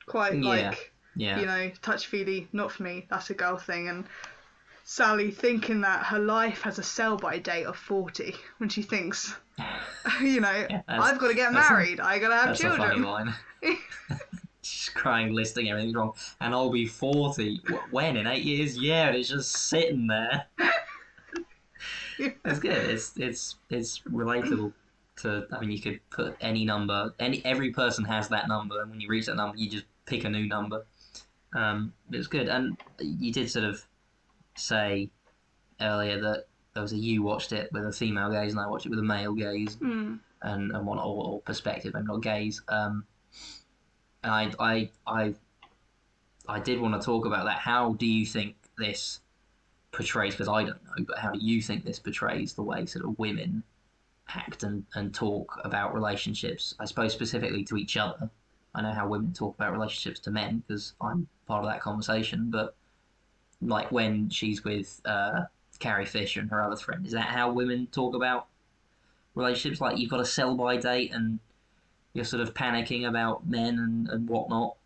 Quite 0.07 0.35
Yeah. 0.35 0.49
like 0.49 0.93
Yeah. 1.17 1.40
you 1.40 1.47
know, 1.47 1.71
touch 1.83 2.07
feely, 2.07 2.49
not 2.52 2.71
for 2.73 2.83
me, 2.83 3.07
that's 3.11 3.31
a 3.31 3.35
girl 3.35 3.57
thing 3.57 3.88
and 3.88 4.05
Sally 4.85 5.31
thinking 5.31 5.83
that 5.83 6.07
her 6.07 6.19
life 6.19 6.62
has 6.62 6.79
a 6.79 6.83
sell 6.83 7.17
by 7.17 7.38
date 7.38 7.64
of 7.64 7.76
forty 7.76 8.35
when 8.59 8.69
she 8.69 8.83
thinks 8.83 9.35
you 10.21 10.40
know, 10.40 10.67
Yeah, 10.69 10.83
I've 10.88 11.19
got 11.19 11.29
to 11.29 11.35
get 11.35 11.52
married, 11.52 12.00
I 12.00 12.19
gotta 12.19 12.35
have 12.35 12.50
a 12.50 12.57
children. 12.57 13.34
crying, 14.91 15.33
listing 15.33 15.69
everything 15.71 15.93
wrong, 15.95 16.13
and 16.41 16.55
I'll 16.55 16.71
be 16.71 16.87
forty. 16.87 17.61
When 17.91 18.17
in 18.17 18.26
eight 18.26 18.45
years? 18.45 18.76
Yeah, 18.79 19.09
and 19.09 19.17
it's 19.17 19.29
just 19.29 19.53
sitting 19.53 20.07
there. 20.07 20.47
It's 22.19 22.59
good. 22.59 22.91
It's 22.91 23.17
it's 23.17 23.57
it's 23.71 24.00
relatable. 24.00 24.73
To 25.23 25.47
I 25.53 25.61
mean, 25.61 25.71
you 25.71 25.81
could 25.81 26.00
put 26.11 26.37
any 26.41 26.65
number. 26.67 27.15
Any 27.19 27.43
every 27.45 27.71
person 27.71 28.05
has 28.05 28.29
that 28.29 28.47
number, 28.49 28.81
and 28.83 28.91
when 28.91 29.00
you 29.00 29.09
reach 29.09 29.26
that 29.26 29.37
number, 29.37 29.57
you 29.57 29.71
just 29.71 29.87
pick 30.07 30.25
a 30.25 30.29
new 30.29 30.47
number. 30.47 30.85
Um, 31.55 31.95
it's 32.11 32.26
good, 32.26 32.49
and 32.49 32.76
you 33.00 33.33
did 33.33 33.50
sort 33.50 33.65
of 33.65 33.85
say 34.57 35.11
earlier 35.81 36.21
that 36.21 36.45
there 36.75 36.83
was 36.83 36.93
a 36.93 36.97
you 36.97 37.23
watched 37.23 37.53
it 37.53 37.71
with 37.73 37.87
a 37.87 37.93
female 37.93 38.31
gaze, 38.31 38.53
and 38.53 38.61
I 38.61 38.67
watched 38.67 38.85
it 38.87 38.91
with 38.91 38.99
a 38.99 39.03
male 39.03 39.33
gaze 39.33 39.75
Hmm. 39.76 40.17
and 40.43 40.73
and 40.73 40.87
one 40.87 40.99
or, 40.99 41.25
or 41.25 41.41
perspective 41.41 41.95
and 41.95 42.07
not 42.07 42.23
gaze. 42.23 42.61
Um, 42.69 43.05
I 44.23 44.52
I 44.59 44.91
I 45.06 45.35
I 46.49 46.61
did 46.61 46.80
want 46.80 47.00
to 47.00 47.04
talk 47.04 47.26
about 47.26 47.45
that. 47.47 47.59
How 47.59 47.95
do 47.95 48.06
you 48.06 48.26
think 48.26 48.56
this 48.78 49.21
portrays? 49.93 50.35
Because 50.35 50.49
I 50.49 50.65
don't 50.65 50.85
know, 50.85 51.04
but 51.06 51.19
how 51.19 51.33
do 51.33 51.39
you 51.39 51.63
think 51.63 51.85
this 51.85 51.99
portrays 51.99 52.54
the 52.54 52.63
way 52.63 52.87
sort 52.87 53.04
of 53.04 53.19
women 53.19 53.63
act 54.28 54.63
and, 54.63 54.85
and 54.95 55.15
talk 55.15 55.59
about 55.65 55.95
relationships? 55.95 56.75
I 56.78 56.85
suppose 56.85 57.13
specifically 57.13 57.65
to 57.65 57.76
each 57.76 57.97
other. 57.97 58.30
I 58.75 58.83
know 58.83 58.93
how 58.93 59.09
women 59.09 59.33
talk 59.33 59.56
about 59.56 59.73
relationships 59.73 60.21
to 60.21 60.30
men 60.30 60.63
because 60.67 60.95
I'm 61.00 61.26
part 61.47 61.65
of 61.65 61.71
that 61.71 61.80
conversation. 61.80 62.50
But 62.50 62.76
like 63.61 63.91
when 63.91 64.28
she's 64.30 64.65
with 64.65 65.00
uh, 65.04 65.43
Carrie 65.80 66.06
Fisher 66.06 66.41
and 66.41 66.50
her 66.50 66.63
other 66.63 66.76
friend, 66.76 67.04
is 67.04 67.13
that 67.13 67.23
how 67.23 67.52
women 67.52 67.89
talk 67.91 68.15
about 68.15 68.47
relationships 69.35 69.80
like 69.80 69.99
you've 69.99 70.11
got 70.11 70.21
a 70.21 70.25
sell 70.25 70.56
by 70.56 70.76
date 70.76 71.13
and 71.13 71.39
you're 72.14 72.25
sort 72.25 72.42
of 72.42 72.54
panicking 72.54 73.08
about 73.08 73.46
men 73.46 73.78
and, 73.78 74.08
and 74.08 74.28
whatnot. 74.28 74.76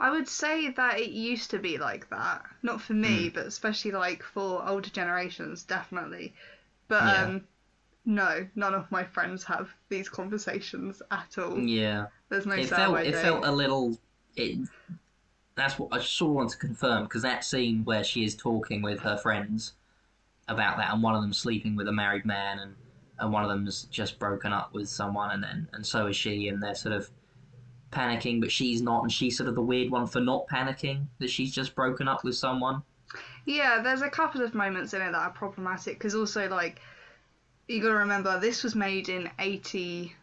I 0.00 0.10
would 0.10 0.26
say 0.26 0.70
that 0.70 0.98
it 0.98 1.10
used 1.10 1.50
to 1.52 1.58
be 1.60 1.78
like 1.78 2.08
that. 2.10 2.44
Not 2.62 2.80
for 2.80 2.94
me, 2.94 3.28
Hmm. 3.28 3.28
but 3.28 3.46
especially 3.46 3.92
like 3.92 4.24
for 4.24 4.66
older 4.68 4.90
generations, 4.90 5.62
definitely. 5.62 6.34
But 6.88 7.06
Yeah. 7.06 7.24
um 7.26 7.48
no, 8.04 8.48
none 8.54 8.74
of 8.74 8.90
my 8.90 9.04
friends 9.04 9.44
have 9.44 9.74
these 9.88 10.08
conversations 10.08 11.02
at 11.10 11.38
all. 11.38 11.58
Yeah, 11.60 12.06
There's 12.28 12.46
no 12.46 12.54
it 12.56 12.66
felt 12.66 12.98
it 13.00 13.16
felt 13.16 13.44
a 13.44 13.52
little. 13.52 13.98
It 14.36 14.68
that's 15.56 15.78
what 15.78 15.92
I 15.92 16.00
sort 16.00 16.30
of 16.30 16.36
want 16.36 16.50
to 16.50 16.58
confirm 16.58 17.04
because 17.04 17.22
that 17.22 17.44
scene 17.44 17.84
where 17.84 18.04
she 18.04 18.24
is 18.24 18.36
talking 18.36 18.82
with 18.82 19.00
her 19.00 19.16
friends 19.16 19.74
about 20.48 20.78
that, 20.78 20.92
and 20.92 21.02
one 21.02 21.14
of 21.14 21.22
them 21.22 21.32
sleeping 21.34 21.76
with 21.76 21.88
a 21.88 21.92
married 21.92 22.24
man, 22.26 22.58
and 22.60 22.76
and 23.18 23.32
one 23.32 23.42
of 23.42 23.48
them's 23.48 23.84
just 23.84 24.18
broken 24.18 24.52
up 24.52 24.72
with 24.72 24.88
someone, 24.88 25.30
and 25.30 25.42
then 25.42 25.68
and 25.72 25.84
so 25.84 26.06
is 26.06 26.16
she, 26.16 26.48
and 26.48 26.62
they're 26.62 26.74
sort 26.74 26.94
of 26.94 27.10
panicking, 27.90 28.40
but 28.40 28.50
she's 28.52 28.82
not, 28.82 29.02
and 29.02 29.12
she's 29.12 29.36
sort 29.36 29.48
of 29.48 29.54
the 29.54 29.62
weird 29.62 29.90
one 29.90 30.06
for 30.06 30.20
not 30.20 30.46
panicking 30.48 31.06
that 31.18 31.30
she's 31.30 31.52
just 31.52 31.74
broken 31.74 32.08
up 32.08 32.24
with 32.24 32.36
someone. 32.36 32.82
Yeah, 33.46 33.80
there's 33.82 34.02
a 34.02 34.10
couple 34.10 34.42
of 34.42 34.54
moments 34.54 34.92
in 34.92 35.00
it 35.00 35.12
that 35.12 35.18
are 35.18 35.30
problematic 35.30 35.94
because 35.94 36.14
also 36.14 36.48
like 36.48 36.80
you 37.66 37.80
got 37.82 37.88
to 37.88 37.94
remember 37.94 38.38
this 38.38 38.62
was 38.62 38.74
made 38.74 39.08
in 39.08 39.30
89 39.38 40.14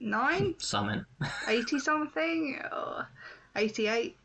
Summon. 0.58 1.06
80 1.48 1.78
something? 1.78 2.60
Or 2.72 3.08
88 3.56 4.16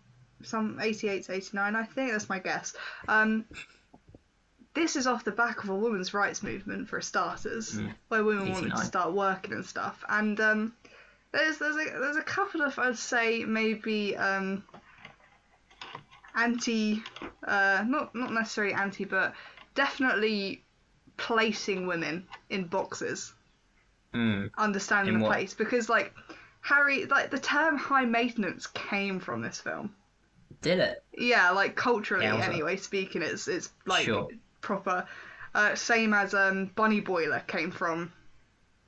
some 0.42 0.80
88 0.82 1.26
to 1.26 1.34
89 1.34 1.76
i 1.76 1.84
think 1.84 2.12
that's 2.12 2.30
my 2.30 2.40
guess. 2.40 2.74
Um 3.08 3.46
this 4.76 4.96
is 4.96 5.08
off 5.08 5.24
the 5.24 5.32
back 5.32 5.64
of 5.64 5.70
a 5.70 5.76
women's 5.76 6.14
rights 6.14 6.44
movement 6.44 6.88
for 6.88 7.02
starters 7.02 7.74
Mm. 7.76 7.94
where 8.10 8.24
women 8.24 8.52
wanted 8.52 8.72
to 8.76 8.86
start 8.86 9.14
working 9.14 9.54
and 9.54 9.66
stuff 9.66 10.04
and 10.10 10.40
um 10.40 10.74
there's 11.32 11.58
there's 11.58 11.76
a 11.76 11.90
there's 12.00 12.16
a 12.18 12.22
couple 12.22 12.62
of 12.62 12.78
i'd 12.80 12.98
say 12.98 13.44
maybe 13.46 14.16
um 14.16 14.64
anti 16.36 17.02
uh 17.48 17.84
not 17.88 18.14
not 18.16 18.32
necessarily 18.32 18.74
anti 18.74 19.06
but 19.06 19.34
definitely 19.76 20.64
placing 21.18 21.88
women 21.88 22.26
in 22.50 22.66
boxes 22.68 23.34
Mm. 24.12 24.50
understanding 24.58 25.14
In 25.14 25.20
the 25.20 25.26
what? 25.26 25.36
place 25.36 25.54
because 25.54 25.88
like 25.88 26.12
Harry 26.62 27.06
like 27.06 27.30
the 27.30 27.38
term 27.38 27.78
high 27.78 28.06
maintenance 28.06 28.66
came 28.66 29.20
from 29.20 29.44
this 29.44 29.60
film. 29.62 29.94
Did 30.64 30.80
it? 30.80 31.04
Yeah, 31.16 31.52
like 31.52 31.76
culturally 31.76 32.26
Yowza. 32.26 32.40
anyway 32.42 32.76
speaking 32.78 33.22
it's 33.22 33.48
it's 33.48 33.70
like 33.86 34.06
Sure. 34.06 34.28
Proper 34.62 35.06
uh, 35.56 35.76
same 35.76 36.14
as 36.14 36.34
um 36.34 36.68
Bunny 36.76 37.00
Boiler 37.02 37.42
came 37.48 37.72
from 37.72 38.12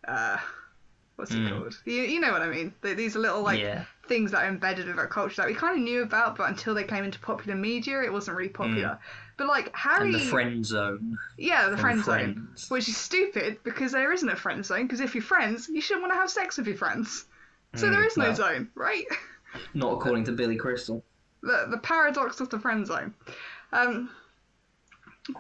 uh 0.08 0.38
what's 1.16 1.32
it 1.32 1.38
Mm. 1.38 1.50
called? 1.50 1.78
You, 1.86 2.02
you 2.04 2.20
know 2.20 2.32
what 2.32 2.42
I 2.42 2.50
mean? 2.50 2.74
Th- 2.82 2.98
These 2.98 3.16
are 3.16 3.20
little 3.20 3.44
like 3.44 3.60
yeah. 3.60 3.86
things 4.08 4.32
that 4.32 4.44
are 4.44 4.50
embedded 4.50 4.88
with 4.88 4.98
our 4.98 5.08
culture 5.08 5.42
that 5.42 5.48
we 5.48 5.54
kind 5.54 5.78
of 5.78 5.84
knew 5.84 6.02
about, 6.02 6.36
but 6.38 6.50
until 6.50 6.74
they 6.74 6.84
came 6.84 7.04
into 7.04 7.20
popular 7.20 7.56
media, 7.58 8.02
it 8.02 8.12
wasn't 8.12 8.36
really 8.38 8.50
popular. 8.50 9.00
But 9.38 9.48
like 9.48 9.76
Harry, 9.76 10.00
Mm. 10.12 10.14
And 10.14 10.14
the 10.14 10.20
friend 10.20 10.66
zone. 10.66 11.18
yeah, 11.38 11.70
the 11.70 11.78
friend 11.78 12.04
zone, 12.04 12.50
which 12.70 12.88
is 12.90 12.98
stupid 12.98 13.60
because 13.64 13.92
there 13.92 14.12
isn't 14.12 14.30
a 14.30 14.36
friend 14.36 14.66
zone. 14.66 14.84
Because 14.84 15.00
if 15.00 15.16
you're 15.16 15.24
friends, 15.24 15.70
you 15.70 15.82
shouldn't 15.82 16.02
want 16.04 16.14
to 16.14 16.20
have 16.20 16.30
sex 16.30 16.58
with 16.58 16.68
your 16.68 16.78
friends. 16.78 17.26
So 17.76 17.88
Mm, 17.88 17.92
there 17.92 18.06
is 18.06 18.18
no 18.18 18.26
well. 18.26 18.36
zone, 18.36 18.70
right? 18.76 19.06
Not 19.74 19.94
according 19.94 20.26
to 20.26 20.32
Billy 20.32 20.56
Crystal. 20.56 21.04
The 21.44 21.68
the 21.70 21.78
paradox 21.78 22.40
of 22.42 22.50
the 22.50 22.60
friend 22.60 22.86
zone. 22.86 23.14
Um, 23.74 24.10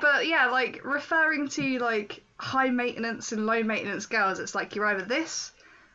but 0.01 0.27
yeah, 0.27 0.47
like 0.47 0.81
referring 0.83 1.47
to 1.49 1.79
like 1.79 2.23
high 2.37 2.69
maintenance 2.69 3.31
and 3.31 3.45
low 3.45 3.63
maintenance 3.63 4.05
girls, 4.05 4.39
it's 4.39 4.55
like 4.55 4.75
you're 4.75 4.85
either 4.85 5.05
this, 5.05 5.51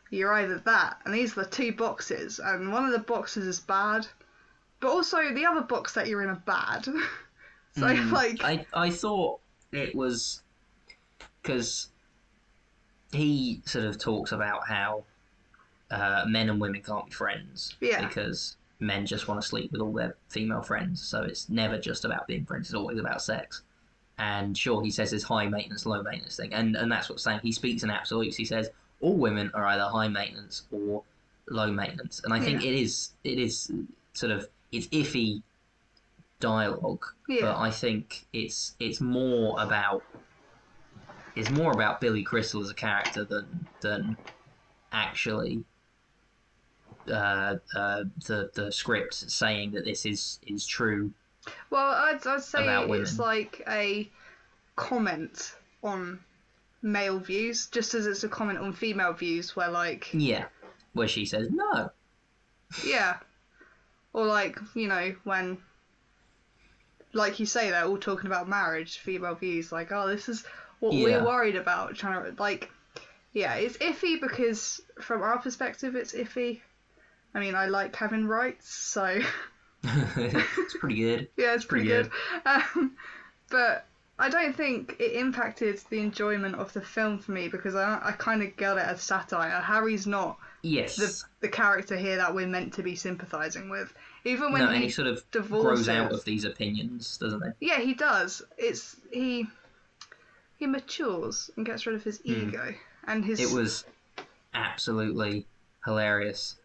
you're 0.09 0.33
either 0.33 0.59
that, 0.59 0.99
and 1.05 1.13
these 1.13 1.37
are 1.37 1.43
the 1.43 1.49
two 1.49 1.71
boxes, 1.71 2.39
and 2.39 2.71
one 2.71 2.85
of 2.85 2.91
the 2.91 2.99
boxes 2.99 3.45
is 3.45 3.59
bad, 3.59 4.07
but 4.79 4.89
also 4.89 5.33
the 5.33 5.45
other 5.45 5.61
box 5.61 5.93
that 5.93 6.07
you're 6.07 6.23
in 6.23 6.29
are 6.29 6.43
bad. 6.45 6.85
so 7.75 7.87
Mm, 7.87 8.11
like, 8.11 8.43
I 8.43 8.65
I 8.73 8.89
thought 8.89 9.39
it 9.71 9.95
was 9.95 10.41
because 11.41 11.89
he 13.13 13.61
sort 13.65 13.85
of 13.85 13.97
talks 13.97 14.31
about 14.33 14.67
how 14.67 15.03
uh, 15.91 16.25
men 16.27 16.49
and 16.49 16.59
women 16.59 16.81
can't 16.81 17.05
be 17.05 17.11
friends 17.11 17.75
Yeah. 17.79 18.05
because 18.05 18.57
men 18.79 19.05
just 19.05 19.27
want 19.29 19.41
to 19.41 19.47
sleep 19.47 19.71
with 19.71 19.79
all 19.81 19.93
their 19.93 20.15
female 20.27 20.61
friends. 20.61 21.01
So 21.01 21.21
it's 21.21 21.49
never 21.49 21.77
just 21.79 22.03
about 22.03 22.27
being 22.27 22.45
friends; 22.45 22.67
it's 22.67 22.75
always 22.75 22.99
about 22.99 23.21
sex. 23.21 23.61
And 24.19 24.57
sure, 24.57 24.81
he 24.81 24.89
says 24.89 25.11
this 25.11 25.23
high 25.23 25.47
maintenance, 25.47 25.85
low 25.85 26.01
maintenance 26.01 26.35
thing, 26.37 26.53
and 26.53 26.75
and 26.75 26.91
that's 26.91 27.09
what's 27.09 27.23
saying. 27.23 27.41
He 27.43 27.51
speaks 27.51 27.83
in 27.83 27.91
absolutes. 27.91 28.35
He 28.35 28.45
says 28.45 28.69
all 28.99 29.15
women 29.15 29.51
are 29.53 29.65
either 29.65 29.83
high 29.85 30.07
maintenance 30.07 30.63
or 30.71 31.03
low 31.49 31.71
maintenance, 31.71 32.21
and 32.23 32.33
I 32.33 32.39
think 32.39 32.63
Yeah. 32.63 32.69
it 32.69 32.75
is 32.75 33.11
it 33.23 33.37
is 33.37 33.71
sort 34.13 34.31
of 34.31 34.47
it's 34.71 34.87
iffy 34.87 35.43
dialogue 36.39 37.05
yeah, 37.29 37.41
but 37.41 37.57
I 37.57 37.69
think 37.71 38.25
it's 38.33 38.75
it's 38.79 38.99
more 39.01 39.59
about 39.61 40.03
it's 41.35 41.49
more 41.49 41.71
about 41.71 42.01
Billy 42.01 42.23
Crystal 42.23 42.61
as 42.61 42.69
a 42.71 42.73
character 42.73 43.23
than 43.23 43.67
than 43.81 44.17
actually 44.91 45.63
uh, 47.07 47.57
uh, 47.75 48.03
the 48.25 48.49
the 48.55 48.71
script 48.71 49.13
saying 49.13 49.71
that 49.71 49.85
this 49.85 50.05
is 50.05 50.39
is 50.47 50.65
true. 50.65 51.13
Well, 51.69 51.89
I'd, 51.91 52.25
I'd 52.25 52.41
say 52.43 52.65
it's 52.67 52.87
women. 52.89 53.17
like 53.17 53.63
a 53.67 54.09
comment 54.75 55.55
on 55.83 56.19
male 56.81 57.19
views, 57.19 57.67
just 57.67 57.93
as 57.93 58.05
it's 58.05 58.23
a 58.23 58.29
comment 58.29 58.59
on 58.59 58.73
female 58.73 59.13
views, 59.13 59.55
where 59.55 59.69
like 59.69 60.09
Yeah, 60.13 60.45
where 60.93 61.07
she 61.07 61.25
says 61.25 61.49
no. 61.51 61.91
Yeah. 62.85 63.17
Or 64.13 64.25
like, 64.25 64.57
you 64.75 64.87
know, 64.87 65.15
when 65.23 65.57
like 67.13 67.39
you 67.39 67.45
say 67.45 67.69
they're 67.69 67.85
all 67.85 67.97
talking 67.97 68.27
about 68.27 68.47
marriage, 68.49 68.97
female 68.99 69.35
views, 69.35 69.71
like, 69.71 69.91
oh 69.91 70.07
this 70.07 70.29
is 70.29 70.43
what 70.79 70.93
Yeah. 70.93 71.03
we're 71.03 71.25
worried 71.25 71.55
about, 71.55 71.95
trying 71.95 72.23
to 72.35 72.41
like 72.41 72.69
yeah, 73.33 73.55
it's 73.55 73.77
iffy 73.77 74.19
because 74.19 74.81
from 74.99 75.21
our 75.21 75.39
perspective 75.39 75.95
it's 75.95 76.13
iffy. 76.13 76.61
I 77.33 77.39
mean 77.39 77.55
I 77.55 77.67
like 77.67 77.95
having 77.95 78.25
rights, 78.27 78.73
so 78.73 79.19
it's 80.17 80.77
pretty 80.77 80.95
good. 80.95 81.27
yeah, 81.37 81.53
it's 81.53 81.65
pretty, 81.65 81.87
pretty 81.87 82.03
good. 82.03 82.11
Um, 82.45 82.95
but 83.49 83.85
I 84.19 84.29
don't 84.29 84.55
think 84.55 84.95
it 84.99 85.13
impacted 85.13 85.79
the 85.89 85.99
enjoyment 85.99 86.55
of 86.55 86.73
the 86.73 86.81
film 86.81 87.19
for 87.19 87.31
me 87.31 87.47
because 87.47 87.75
I 87.75 87.99
I 88.03 88.11
kind 88.13 88.41
of 88.43 88.55
get 88.57 88.77
it 88.77 88.83
as 88.83 89.01
satire. 89.01 89.61
Harry's 89.61 90.07
not 90.07 90.37
Yes. 90.63 90.95
the 90.97 91.47
the 91.47 91.49
character 91.49 91.95
here 91.95 92.17
that 92.17 92.33
we're 92.33 92.47
meant 92.47 92.73
to 92.73 92.83
be 92.83 92.95
sympathizing 92.95 93.69
with. 93.69 93.93
Even 94.25 94.51
when 94.51 94.65
no, 94.65 94.71
he, 94.71 94.83
he 94.85 94.89
sort 94.89 95.07
of 95.07 95.23
divorces, 95.31 95.85
grows 95.85 95.89
out 95.89 96.11
of 96.11 96.25
these 96.25 96.43
opinions, 96.43 97.17
doesn't 97.17 97.41
he? 97.59 97.67
yeah, 97.67 97.79
he 97.79 97.93
does. 97.93 98.41
It's 98.57 98.97
he 99.11 99.47
he 100.57 100.65
matures 100.67 101.49
and 101.55 101.65
gets 101.65 101.85
rid 101.85 101.95
of 101.95 102.03
his 102.03 102.19
Hmm. 102.25 102.49
ego 102.49 102.73
and 103.05 103.23
his. 103.23 103.39
It 103.39 103.55
was 103.55 103.85
absolutely 104.53 105.45
hilarious. 105.85 106.55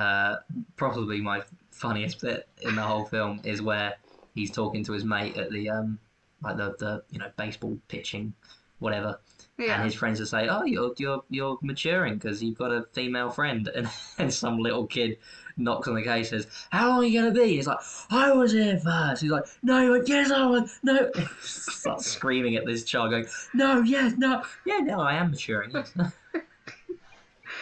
Uh, 0.00 0.38
probably 0.76 1.20
my 1.20 1.42
funniest 1.70 2.22
bit 2.22 2.48
in 2.62 2.74
the 2.74 2.80
whole 2.80 3.04
film 3.04 3.38
is 3.44 3.60
where 3.60 3.96
he's 4.34 4.50
talking 4.50 4.82
to 4.82 4.92
his 4.92 5.04
mate 5.04 5.36
at 5.36 5.50
the 5.50 5.68
um, 5.68 5.98
like 6.42 6.56
the, 6.56 6.74
the 6.78 7.02
you 7.10 7.18
know 7.18 7.30
baseball 7.36 7.78
pitching, 7.88 8.32
whatever, 8.78 9.20
and 9.58 9.82
his 9.84 9.92
friends 9.92 10.18
are 10.18 10.24
saying, 10.24 10.48
"Oh, 10.48 10.64
you're 10.64 10.94
you're 10.96 11.22
you're 11.28 11.58
maturing 11.60 12.14
because 12.14 12.42
you've 12.42 12.56
got 12.56 12.72
a 12.72 12.86
female 12.94 13.28
friend," 13.28 13.68
and, 13.74 13.90
and 14.16 14.32
some 14.32 14.56
little 14.58 14.86
kid 14.86 15.18
knocks 15.58 15.86
on 15.86 15.96
the 15.96 16.02
case 16.02 16.32
and 16.32 16.44
says, 16.44 16.50
"How 16.70 16.88
long 16.88 17.00
are 17.00 17.04
you 17.04 17.20
gonna 17.20 17.34
be?" 17.34 17.56
He's 17.56 17.66
like, 17.66 17.80
"I 18.10 18.32
was 18.32 18.52
here 18.52 18.78
first. 18.78 19.20
He's 19.20 19.30
like, 19.30 19.44
"No," 19.62 19.82
he 19.82 19.90
went, 19.90 20.08
"Yes, 20.08 20.30
I 20.30 20.46
was." 20.46 20.78
No, 20.82 21.10
starts 21.42 22.06
screaming 22.06 22.56
at 22.56 22.64
this 22.64 22.84
child, 22.84 23.10
going, 23.10 23.26
"No, 23.52 23.82
yes, 23.82 24.14
no, 24.16 24.44
yeah, 24.64 24.78
no, 24.78 25.00
I 25.00 25.16
am 25.16 25.30
maturing." 25.30 25.72
Yes. 25.72 25.92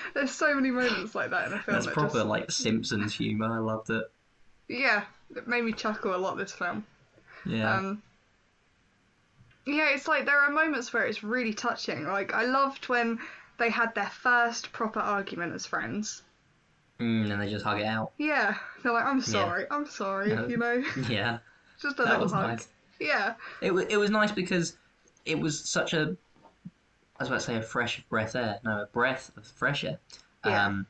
there's 0.14 0.31
so 0.31 0.55
many 0.55 0.71
moments 0.71 1.14
like 1.14 1.31
that 1.31 1.47
in 1.47 1.51
the 1.53 1.59
film. 1.59 1.75
That's 1.75 1.87
that 1.87 1.94
proper 1.94 2.14
just, 2.14 2.27
like 2.27 2.51
Simpsons 2.51 3.14
humor. 3.14 3.53
I 3.53 3.59
loved 3.59 3.90
it. 3.90 4.05
yeah, 4.68 5.05
it 5.35 5.47
made 5.49 5.64
me 5.64 5.73
chuckle 5.73 6.14
a 6.14 6.18
lot. 6.18 6.37
This 6.37 6.53
film. 6.53 6.85
Yeah. 7.47 7.75
Um, 7.77 8.03
yeah, 9.66 9.90
it's 9.90 10.09
like 10.09 10.25
there 10.25 10.38
are 10.40 10.51
moments 10.51 10.92
where 10.92 11.05
it's 11.07 11.23
really 11.23 11.53
touching. 11.55 12.05
Like 12.07 12.33
I 12.33 12.44
loved 12.44 12.88
when 12.88 13.18
they 13.59 13.71
had 13.71 13.94
their 13.94 14.09
first 14.11 14.73
proper 14.73 15.01
argument 15.01 15.55
as 15.55 15.66
friends. 15.66 16.23
mm, 17.01 17.31
and 17.31 17.40
they 17.40 17.51
just 17.51 17.64
hug 17.64 17.81
it 17.81 17.85
out. 17.87 18.12
Yeah, 18.18 18.55
they're 18.83 18.92
like, 18.92 19.05
"I'm 19.05 19.21
sorry, 19.21 19.66
I'm 19.71 19.87
sorry," 19.87 20.35
No. 20.35 20.47
you 20.47 20.57
know, 20.57 20.83
Yeah, 21.09 21.38
just 21.83 21.99
a 21.99 22.03
that 22.03 22.09
little 22.09 22.23
was 22.25 22.33
hug. 22.33 22.49
nice. 22.49 22.68
Yeah, 23.01 23.35
It 23.61 23.73
was 23.73 23.87
it 23.88 23.97
was 23.97 24.11
nice 24.11 24.33
because 24.33 24.77
it 25.25 25.38
was 25.38 25.61
such 25.68 25.92
a 25.92 26.16
I 27.19 27.23
was 27.23 27.29
about 27.29 27.41
to 27.41 27.47
say 27.47 27.57
a 27.57 27.63
fresh 27.63 28.01
breath 28.09 28.37
air. 28.37 28.61
No, 28.65 28.83
a 28.83 28.87
breath 28.87 29.33
of 29.37 29.45
fresh 29.47 29.85
air. 29.85 29.99
Yeah. 30.45 30.67
Um, 30.67 30.87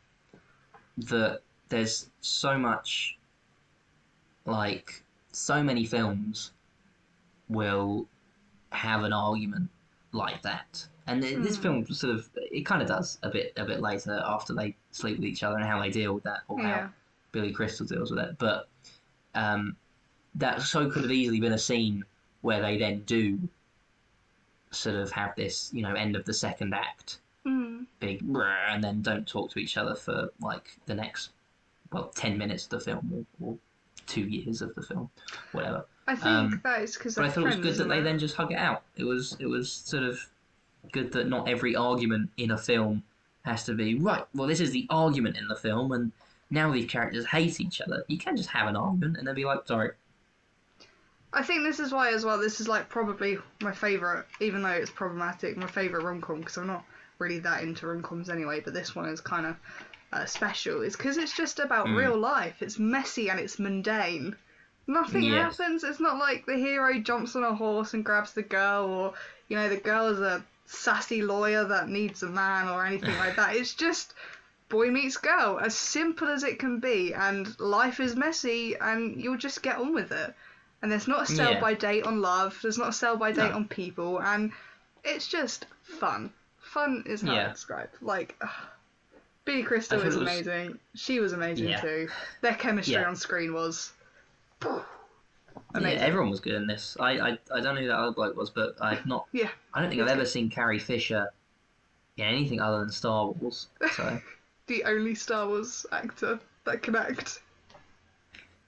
that 0.98 1.40
there's 1.68 2.10
so 2.20 2.58
much 2.58 3.16
like 4.44 5.02
so 5.32 5.62
many 5.62 5.84
films 5.84 6.52
will 7.48 8.06
have 8.72 9.04
an 9.04 9.12
argument 9.12 9.70
like 10.12 10.42
that. 10.42 10.86
And 11.06 11.22
th- 11.22 11.38
this 11.38 11.56
Hmm. 11.56 11.62
film 11.62 11.86
sort 11.86 12.14
of 12.16 12.28
it 12.36 12.66
kind 12.66 12.82
of 12.82 12.88
does 12.88 13.18
a 13.22 13.30
bit 13.30 13.52
a 13.56 13.64
bit 13.64 13.80
later 13.80 14.20
after 14.26 14.52
they 14.52 14.76
sleep 14.90 15.16
with 15.16 15.24
each 15.26 15.42
other 15.42 15.56
and 15.56 15.64
how 15.64 15.80
they 15.80 15.90
deal 15.90 16.12
with 16.14 16.24
that 16.24 16.40
or 16.48 16.60
how 16.60 16.90
Billy 17.32 17.52
Crystal 17.52 17.86
deals 17.86 18.10
with 18.10 18.20
it. 18.20 18.36
But 18.38 18.68
um, 19.34 19.76
that 20.34 20.60
so 20.62 20.90
could 20.90 21.02
have 21.02 21.12
easily 21.12 21.40
been 21.40 21.52
a 21.52 21.58
scene 21.58 22.04
where 22.42 22.60
they 22.60 22.76
then 22.76 23.02
do 23.04 23.38
sort 24.70 24.96
of 24.96 25.10
have 25.12 25.34
this, 25.36 25.70
you 25.72 25.82
know, 25.82 25.94
end 25.94 26.16
of 26.16 26.24
the 26.24 26.34
second 26.34 26.74
act, 26.74 27.18
mm. 27.46 27.84
big 28.00 28.22
and 28.22 28.82
then 28.82 29.02
don't 29.02 29.26
talk 29.26 29.50
to 29.52 29.58
each 29.58 29.76
other 29.76 29.94
for 29.94 30.30
like 30.40 30.78
the 30.86 30.94
next, 30.94 31.30
well, 31.92 32.08
10 32.14 32.36
minutes 32.36 32.64
of 32.64 32.70
the 32.70 32.80
film 32.80 33.26
or, 33.40 33.48
or 33.48 33.58
two 34.06 34.22
years 34.22 34.62
of 34.62 34.74
the 34.74 34.82
film, 34.82 35.10
whatever. 35.52 35.84
I 36.06 36.14
think 36.14 36.26
Um, 36.26 36.60
that 36.64 36.82
is 36.82 36.96
because 36.96 37.14
But 37.14 37.26
I 37.26 37.30
thought 37.30 37.44
it 37.44 37.46
was 37.46 37.56
good 37.56 37.76
that 37.76 37.88
they 37.88 37.98
it? 37.98 38.02
then 38.02 38.18
just 38.18 38.34
hug 38.34 38.52
it 38.52 38.58
out. 38.58 38.82
It 38.96 39.04
was 39.04 39.36
it 39.38 39.46
was 39.46 39.70
sort 39.70 40.02
of 40.02 40.18
good 40.92 41.12
that 41.12 41.28
not 41.28 41.48
every 41.48 41.76
argument 41.76 42.30
in 42.36 42.50
a 42.50 42.58
film 42.58 43.02
has 43.44 43.64
to 43.64 43.74
be 43.74 43.94
right. 43.94 44.24
Well, 44.34 44.48
this 44.48 44.60
is 44.60 44.70
the 44.70 44.86
argument 44.90 45.36
in 45.36 45.48
the 45.48 45.56
film, 45.56 45.92
and 45.92 46.12
now 46.50 46.72
these 46.72 46.90
characters 46.90 47.26
hate 47.26 47.60
each 47.60 47.80
other. 47.80 48.04
You 48.08 48.18
can 48.18 48.36
just 48.36 48.48
have 48.50 48.68
an 48.68 48.76
argument 48.76 49.18
and 49.18 49.26
then 49.26 49.34
be 49.34 49.44
like, 49.44 49.66
sorry, 49.66 49.90
I 51.32 51.42
think 51.42 51.62
this 51.62 51.78
is 51.78 51.92
why 51.92 52.12
as 52.12 52.24
well. 52.24 52.38
This 52.38 52.60
is 52.60 52.68
like 52.68 52.88
probably 52.88 53.38
my 53.60 53.72
favorite, 53.72 54.24
even 54.40 54.62
though 54.62 54.70
it's 54.70 54.90
problematic. 54.90 55.56
My 55.56 55.66
favorite 55.66 56.02
rom 56.02 56.20
com 56.20 56.40
because 56.40 56.56
I'm 56.56 56.66
not 56.66 56.84
really 57.18 57.38
that 57.40 57.62
into 57.62 57.86
rom 57.86 58.02
coms 58.02 58.30
anyway. 58.30 58.60
But 58.60 58.74
this 58.74 58.94
one 58.94 59.08
is 59.08 59.20
kind 59.20 59.46
of 59.46 59.56
uh, 60.12 60.24
special. 60.24 60.82
Is 60.82 60.96
because 60.96 61.18
it's 61.18 61.36
just 61.36 61.58
about 61.58 61.88
Mm. 61.88 61.96
real 61.96 62.16
life. 62.18 62.62
It's 62.62 62.78
messy 62.78 63.28
and 63.28 63.38
it's 63.38 63.58
mundane. 63.58 64.34
Nothing 64.86 65.24
Yes. 65.24 65.58
happens. 65.58 65.84
It's 65.84 66.00
not 66.00 66.16
like 66.18 66.46
the 66.46 66.56
hero 66.56 66.98
jumps 66.98 67.36
on 67.36 67.44
a 67.44 67.54
horse 67.54 67.92
and 67.92 68.04
grabs 68.04 68.32
the 68.32 68.42
girl, 68.42 68.86
or 68.86 69.12
you 69.48 69.56
know 69.56 69.68
the 69.68 69.76
girl 69.76 70.08
is 70.08 70.20
a 70.20 70.42
sassy 70.64 71.20
lawyer 71.20 71.64
that 71.66 71.88
needs 71.88 72.22
a 72.22 72.28
man, 72.28 72.68
or 72.68 72.86
anything 72.86 73.16
like 73.18 73.36
that. 73.36 73.54
It's 73.54 73.74
just 73.74 74.14
boy 74.70 74.90
meets 74.90 75.18
girl, 75.18 75.58
as 75.60 75.74
simple 75.74 76.28
as 76.28 76.42
it 76.42 76.58
can 76.58 76.78
be, 76.78 77.12
and 77.12 77.58
life 77.60 78.00
is 78.00 78.16
messy, 78.16 78.76
and 78.76 79.20
you'll 79.20 79.36
just 79.36 79.62
get 79.62 79.76
on 79.76 79.92
with 79.92 80.10
it. 80.10 80.34
And 80.82 80.90
there's 80.92 81.08
not 81.08 81.22
a 81.22 81.26
sell 81.26 81.52
Yeah. 81.54 81.60
by 81.60 81.74
date 81.74 82.04
on 82.04 82.20
love. 82.20 82.58
There's 82.62 82.78
not 82.78 82.88
a 82.88 82.92
sell 82.92 83.16
by 83.16 83.32
date 83.32 83.50
No. 83.50 83.56
on 83.56 83.68
people, 83.68 84.20
and 84.20 84.52
it's 85.04 85.26
just 85.28 85.66
fun. 85.82 86.32
Fun 86.60 87.02
is 87.06 87.22
how 87.22 87.34
I 87.34 87.48
describe. 87.48 87.90
Like, 88.00 88.36
ugh. 88.40 88.48
Billy 89.44 89.62
Crystal 89.62 89.98
is 90.00 90.14
was- 90.14 90.16
amazing. 90.16 90.78
She 90.94 91.20
was 91.20 91.32
amazing 91.32 91.68
Yeah. 91.70 91.80
too. 91.80 92.08
Their 92.42 92.54
chemistry 92.54 92.94
Yeah. 92.94 93.08
on 93.08 93.16
screen 93.16 93.54
was 93.54 93.92
yeah, 94.62 94.82
amazing. 95.74 95.98
everyone 96.00 96.30
was 96.30 96.40
good 96.40 96.54
in 96.54 96.66
this. 96.66 96.96
I, 97.00 97.12
I 97.18 97.28
I 97.52 97.60
don't 97.60 97.74
know 97.74 97.80
who 97.80 97.86
that 97.88 97.96
other 97.98 98.12
bloke 98.12 98.36
was, 98.36 98.50
but 98.50 98.76
I've 98.80 99.06
not. 99.06 99.26
Yeah, 99.32 99.48
I 99.74 99.80
don't 99.80 99.88
think 99.90 100.02
I've 100.02 100.08
ever 100.08 100.26
seen 100.26 100.50
Carrie 100.50 100.78
Fisher 100.78 101.28
in 102.18 102.24
anything 102.26 102.60
other 102.60 102.80
than 102.80 102.90
Star 102.92 103.26
Wars. 103.28 103.68
So 103.94 104.20
the 104.66 104.84
only 104.84 105.14
Star 105.14 105.46
Wars 105.48 105.86
actor 105.92 106.38
that 106.64 106.82
can 106.82 106.94
act. 106.94 107.40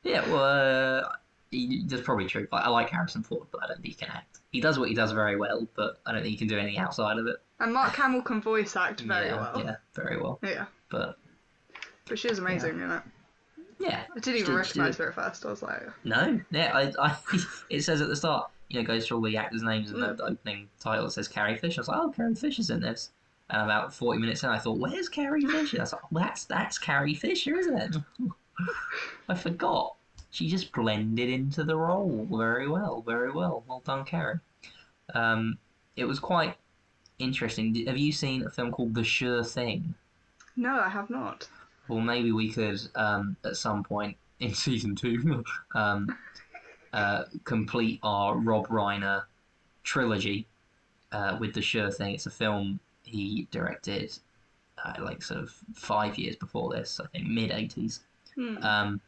yeah, 0.03 0.27
well, 0.31 1.05
uh, 1.05 1.12
he, 1.50 1.82
that's 1.86 2.02
probably 2.02 2.26
true. 2.26 2.46
Like, 2.52 2.64
I 2.64 2.68
like 2.68 2.90
Harrison 2.90 3.22
Ford, 3.22 3.46
but 3.50 3.62
I 3.62 3.66
don't 3.66 3.82
think 3.82 3.94
he 3.94 3.94
can 3.94 4.10
act. 4.10 4.40
He 4.52 4.60
does 4.60 4.78
what 4.78 4.88
he 4.88 4.94
does 4.94 5.12
very 5.12 5.36
well, 5.36 5.66
but 5.74 6.00
I 6.06 6.12
don't 6.12 6.22
think 6.22 6.32
he 6.32 6.38
can 6.38 6.48
do 6.48 6.58
anything 6.58 6.78
outside 6.78 7.18
of 7.18 7.26
it. 7.26 7.36
And 7.58 7.72
Mark 7.72 7.94
Hamill 7.96 8.22
can 8.22 8.40
voice 8.40 8.76
act 8.76 9.00
very 9.00 9.26
yeah, 9.26 9.36
well. 9.36 9.62
yeah, 9.64 9.76
very 9.94 10.20
well. 10.20 10.38
Yeah. 10.42 10.66
But 10.90 11.18
But 12.06 12.18
she 12.18 12.28
was 12.28 12.38
amazing 12.38 12.80
in 12.80 12.90
it. 12.90 13.02
yeah, 13.78 14.02
I 14.14 14.18
didn't 14.20 14.40
even 14.40 14.54
recognise 14.54 14.96
her 14.96 15.08
at 15.08 15.14
first. 15.14 15.44
I 15.44 15.50
was 15.50 15.62
like, 15.62 15.82
No, 16.04 16.40
yeah, 16.50 16.72
I, 16.74 16.92
I, 16.98 17.16
it 17.70 17.82
says 17.82 18.00
at 18.00 18.08
the 18.08 18.16
start, 18.16 18.50
you 18.68 18.80
know 18.80 18.86
goes 18.86 19.06
through 19.06 19.18
all 19.18 19.22
the 19.22 19.36
actors' 19.36 19.62
names 19.62 19.90
and 19.90 20.02
the, 20.02 20.14
the 20.14 20.24
opening 20.24 20.68
title 20.78 21.10
says 21.10 21.28
Carrie 21.28 21.56
Fisher. 21.56 21.80
I 21.80 21.82
was 21.82 21.88
like, 21.88 21.98
oh, 22.00 22.10
Carrie 22.10 22.34
Fisher's 22.34 22.70
in 22.70 22.80
this. 22.80 23.10
And 23.50 23.62
about 23.62 23.92
forty 23.92 24.20
minutes 24.20 24.44
in, 24.44 24.48
I 24.48 24.58
thought, 24.58 24.78
where's 24.78 25.08
Carrie 25.08 25.44
Fisher? 25.44 25.78
I 25.78 25.82
was 25.82 25.92
like, 25.92 26.12
well, 26.12 26.24
that's 26.24 26.44
that's 26.44 26.78
Carrie 26.78 27.14
Fisher, 27.14 27.56
isn't 27.56 27.76
it? 27.76 27.96
I 29.28 29.34
forgot. 29.34 29.96
She 30.30 30.48
just 30.48 30.72
blended 30.72 31.28
into 31.28 31.64
the 31.64 31.76
role 31.76 32.26
very 32.30 32.68
well, 32.68 33.02
very 33.02 33.32
well. 33.32 33.64
Well 33.66 33.82
done, 33.84 34.04
Carrie. 34.04 34.38
Um, 35.14 35.58
it 35.96 36.04
was 36.04 36.20
quite 36.20 36.56
interesting. 37.18 37.86
Have 37.86 37.98
you 37.98 38.12
seen 38.12 38.44
a 38.44 38.50
film 38.50 38.70
called 38.70 38.94
The 38.94 39.04
Sure 39.04 39.42
Thing? 39.42 39.94
No, 40.56 40.80
I 40.80 40.88
have 40.88 41.10
not. 41.10 41.48
Well, 41.88 42.00
maybe 42.00 42.32
we 42.32 42.50
could 42.50 42.80
um, 42.94 43.36
at 43.44 43.56
some 43.56 43.82
point 43.82 44.16
in 44.40 44.54
season 44.54 44.94
two 44.94 45.44
um, 45.74 46.16
uh, 46.92 47.24
complete 47.44 48.00
our 48.02 48.36
Rob 48.36 48.68
Reiner 48.68 49.24
trilogy 49.82 50.46
uh, 51.12 51.36
with 51.40 51.54
The 51.54 51.62
Sure 51.62 51.90
Thing. 51.90 52.14
It's 52.14 52.26
a 52.26 52.30
film 52.30 52.80
he 53.02 53.48
directed 53.50 54.16
uh, 54.84 54.94
like 55.00 55.22
sort 55.22 55.40
of 55.40 55.50
five 55.74 56.18
years 56.18 56.36
before 56.36 56.72
this, 56.72 57.00
I 57.00 57.06
think 57.08 57.26
mid 57.26 57.50
80s. 57.50 58.00
Hmm. 58.34 58.56
Um, 58.62 59.00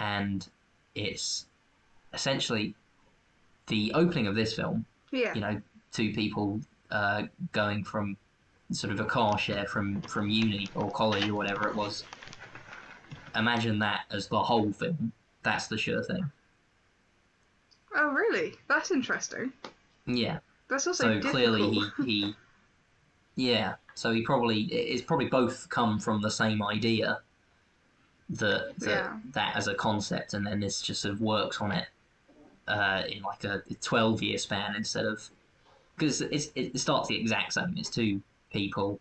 and 0.00 0.48
it's 0.94 1.46
essentially 2.12 2.74
the 3.68 3.92
opening 3.94 4.26
of 4.26 4.34
this 4.34 4.54
film, 4.54 4.84
yeah. 5.12 5.32
you 5.34 5.40
know, 5.40 5.60
two 5.92 6.12
people 6.12 6.60
uh, 6.90 7.24
going 7.52 7.84
from 7.84 8.16
sort 8.72 8.92
of 8.92 8.98
a 9.00 9.04
car 9.04 9.38
share 9.38 9.66
from, 9.66 10.00
from 10.02 10.28
uni 10.28 10.68
or 10.74 10.90
college 10.90 11.28
or 11.28 11.34
whatever 11.34 11.68
it 11.68 11.76
was. 11.76 12.04
Imagine 13.36 13.78
that 13.78 14.00
as 14.10 14.26
the 14.26 14.42
whole 14.42 14.72
film. 14.72 15.12
That's 15.42 15.68
the 15.68 15.78
sure 15.78 16.02
thing. 16.02 16.30
Oh, 17.94 18.10
really? 18.12 18.54
That's 18.68 18.90
interesting. 18.90 19.52
Yeah. 20.06 20.38
That's 20.68 20.86
also 20.86 21.04
So 21.04 21.08
difficult. 21.14 21.32
clearly 21.32 21.70
he, 21.70 22.04
he 22.04 22.34
yeah. 23.36 23.74
So 23.94 24.12
he 24.12 24.22
probably 24.22 24.62
it's 24.62 25.02
probably 25.02 25.26
both 25.26 25.68
come 25.68 25.98
from 25.98 26.22
the 26.22 26.30
same 26.30 26.62
idea 26.62 27.20
that 28.30 28.78
that, 28.78 28.88
Yeah. 28.88 29.18
that 29.32 29.56
as 29.56 29.66
a 29.68 29.74
concept, 29.74 30.34
and 30.34 30.46
then 30.46 30.60
this 30.60 30.80
just 30.82 31.02
sort 31.02 31.14
of 31.14 31.20
works 31.20 31.60
on 31.60 31.72
it 31.72 31.88
uh, 32.68 33.02
in 33.08 33.22
like 33.22 33.44
a 33.44 33.62
twelve 33.80 34.22
year 34.22 34.38
span 34.38 34.76
instead 34.76 35.04
of 35.04 35.28
because 35.96 36.20
it 36.22 36.78
starts 36.78 37.08
the 37.08 37.20
exact 37.20 37.52
same. 37.52 37.74
It's 37.76 37.90
two 37.90 38.22
people, 38.52 39.00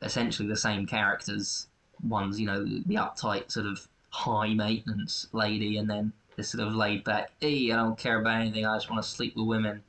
essentially 0.00 0.48
the 0.48 0.56
same 0.56 0.86
characters. 0.86 1.66
One's 2.06 2.40
you 2.40 2.46
know 2.46 2.64
the 2.64 2.94
uptight 2.94 3.50
sort 3.50 3.66
of 3.66 3.86
high 4.10 4.54
maintenance 4.54 5.26
lady, 5.32 5.76
and 5.78 5.88
then 5.90 6.12
this 6.36 6.50
sort 6.50 6.66
of 6.66 6.74
laid 6.74 7.04
back, 7.04 7.32
hey, 7.40 7.70
I 7.70 7.76
don't 7.76 7.98
care 7.98 8.20
about 8.20 8.40
anything. 8.40 8.64
I 8.64 8.76
just 8.76 8.90
want 8.90 9.02
to 9.02 9.08
sleep 9.08 9.36
with 9.36 9.46
women 9.46 9.82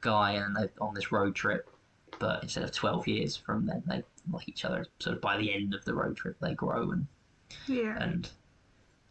guy, 0.00 0.32
and 0.32 0.56
they're 0.56 0.70
on 0.80 0.94
this 0.94 1.12
road 1.12 1.34
trip. 1.34 1.68
But 2.18 2.42
instead 2.42 2.64
of 2.64 2.72
twelve 2.72 3.06
years 3.08 3.36
from 3.36 3.66
then, 3.66 3.82
they 3.86 4.02
like 4.30 4.48
each 4.48 4.64
other. 4.64 4.86
Sort 5.00 5.16
of 5.16 5.22
by 5.22 5.36
the 5.36 5.52
end 5.52 5.74
of 5.74 5.84
the 5.84 5.94
road 5.94 6.16
trip, 6.16 6.36
they 6.40 6.54
grow 6.54 6.90
and 6.92 7.06
yeah. 7.66 7.96
and 8.00 8.28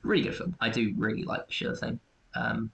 really 0.04 0.24
good 0.24 0.36
film. 0.36 0.56
I 0.60 0.70
do 0.70 0.94
really 0.98 1.24
like 1.24 1.48
the 1.48 1.54
Sure 1.54 1.76
Thing. 1.76 2.00
Um, 2.36 2.72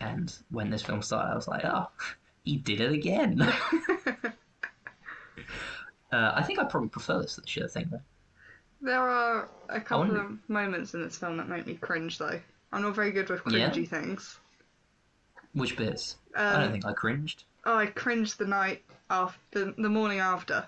and 0.00 0.34
when 0.50 0.70
this 0.70 0.82
film 0.82 1.02
started, 1.02 1.32
I 1.32 1.34
was 1.34 1.48
like, 1.48 1.64
oh, 1.64 1.88
he 2.44 2.56
did 2.56 2.80
it 2.80 2.92
again. 2.92 3.40
uh, 3.42 4.32
I 6.12 6.42
think 6.42 6.58
I 6.58 6.64
probably 6.64 6.88
prefer 6.88 7.20
this 7.22 7.34
to 7.36 7.40
the 7.42 7.46
Sure 7.46 7.68
Thing 7.68 7.88
though. 7.90 8.00
There 8.82 9.08
are 9.08 9.48
a 9.68 9.80
couple 9.80 10.06
wonder- 10.06 10.20
of 10.22 10.38
moments 10.48 10.94
in 10.94 11.02
this 11.02 11.18
film 11.18 11.36
that 11.36 11.48
make 11.48 11.66
me 11.66 11.74
cringe, 11.74 12.18
though. 12.18 12.40
I'm 12.72 12.82
not 12.82 12.94
very 12.94 13.10
good 13.10 13.28
with 13.28 13.42
Yeah? 13.48 13.68
cringy 13.70 13.86
things. 13.86 14.38
Which 15.52 15.76
bits? 15.76 16.16
Um, 16.34 16.46
I 16.56 16.60
don't 16.60 16.72
think 16.72 16.86
I 16.86 16.92
cringed. 16.92 17.44
Oh, 17.66 17.76
I 17.76 17.86
cringed 17.86 18.38
the 18.38 18.46
night 18.46 18.82
after, 19.10 19.72
the 19.72 19.88
morning 19.88 20.20
after. 20.20 20.66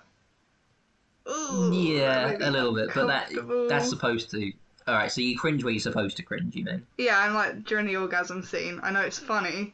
Ooh, 1.29 1.71
yeah, 1.73 2.35
a 2.41 2.51
little 2.51 2.73
bit, 2.73 2.89
but 2.93 3.07
that 3.07 3.31
that's 3.69 3.89
supposed 3.89 4.29
to. 4.31 4.51
All 4.87 4.95
right, 4.95 5.11
so 5.11 5.21
you 5.21 5.37
cringe 5.37 5.63
where 5.63 5.71
you're 5.71 5.79
supposed 5.79 6.17
to 6.17 6.23
cringe. 6.23 6.55
You 6.55 6.65
mean? 6.65 6.85
Yeah, 6.97 7.17
I'm 7.17 7.33
like 7.33 7.63
during 7.63 7.85
the 7.85 7.95
orgasm 7.95 8.43
scene, 8.43 8.79
I 8.83 8.91
know 8.91 9.01
it's 9.01 9.19
funny, 9.19 9.73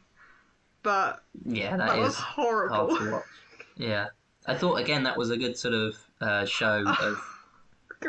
but 0.82 1.24
Yeah, 1.44 1.76
that, 1.76 1.88
that 1.88 1.98
was 1.98 2.14
horrible. 2.14 2.76
hard 2.76 3.00
to 3.00 3.10
watch. 3.12 3.24
Yeah, 3.76 4.06
I 4.46 4.54
thought 4.54 4.76
again 4.76 5.02
that 5.04 5.16
was 5.16 5.30
a 5.30 5.36
good 5.36 5.56
sort 5.56 5.74
of 5.74 5.96
uh, 6.20 6.44
show 6.44 6.84
of 7.00 7.18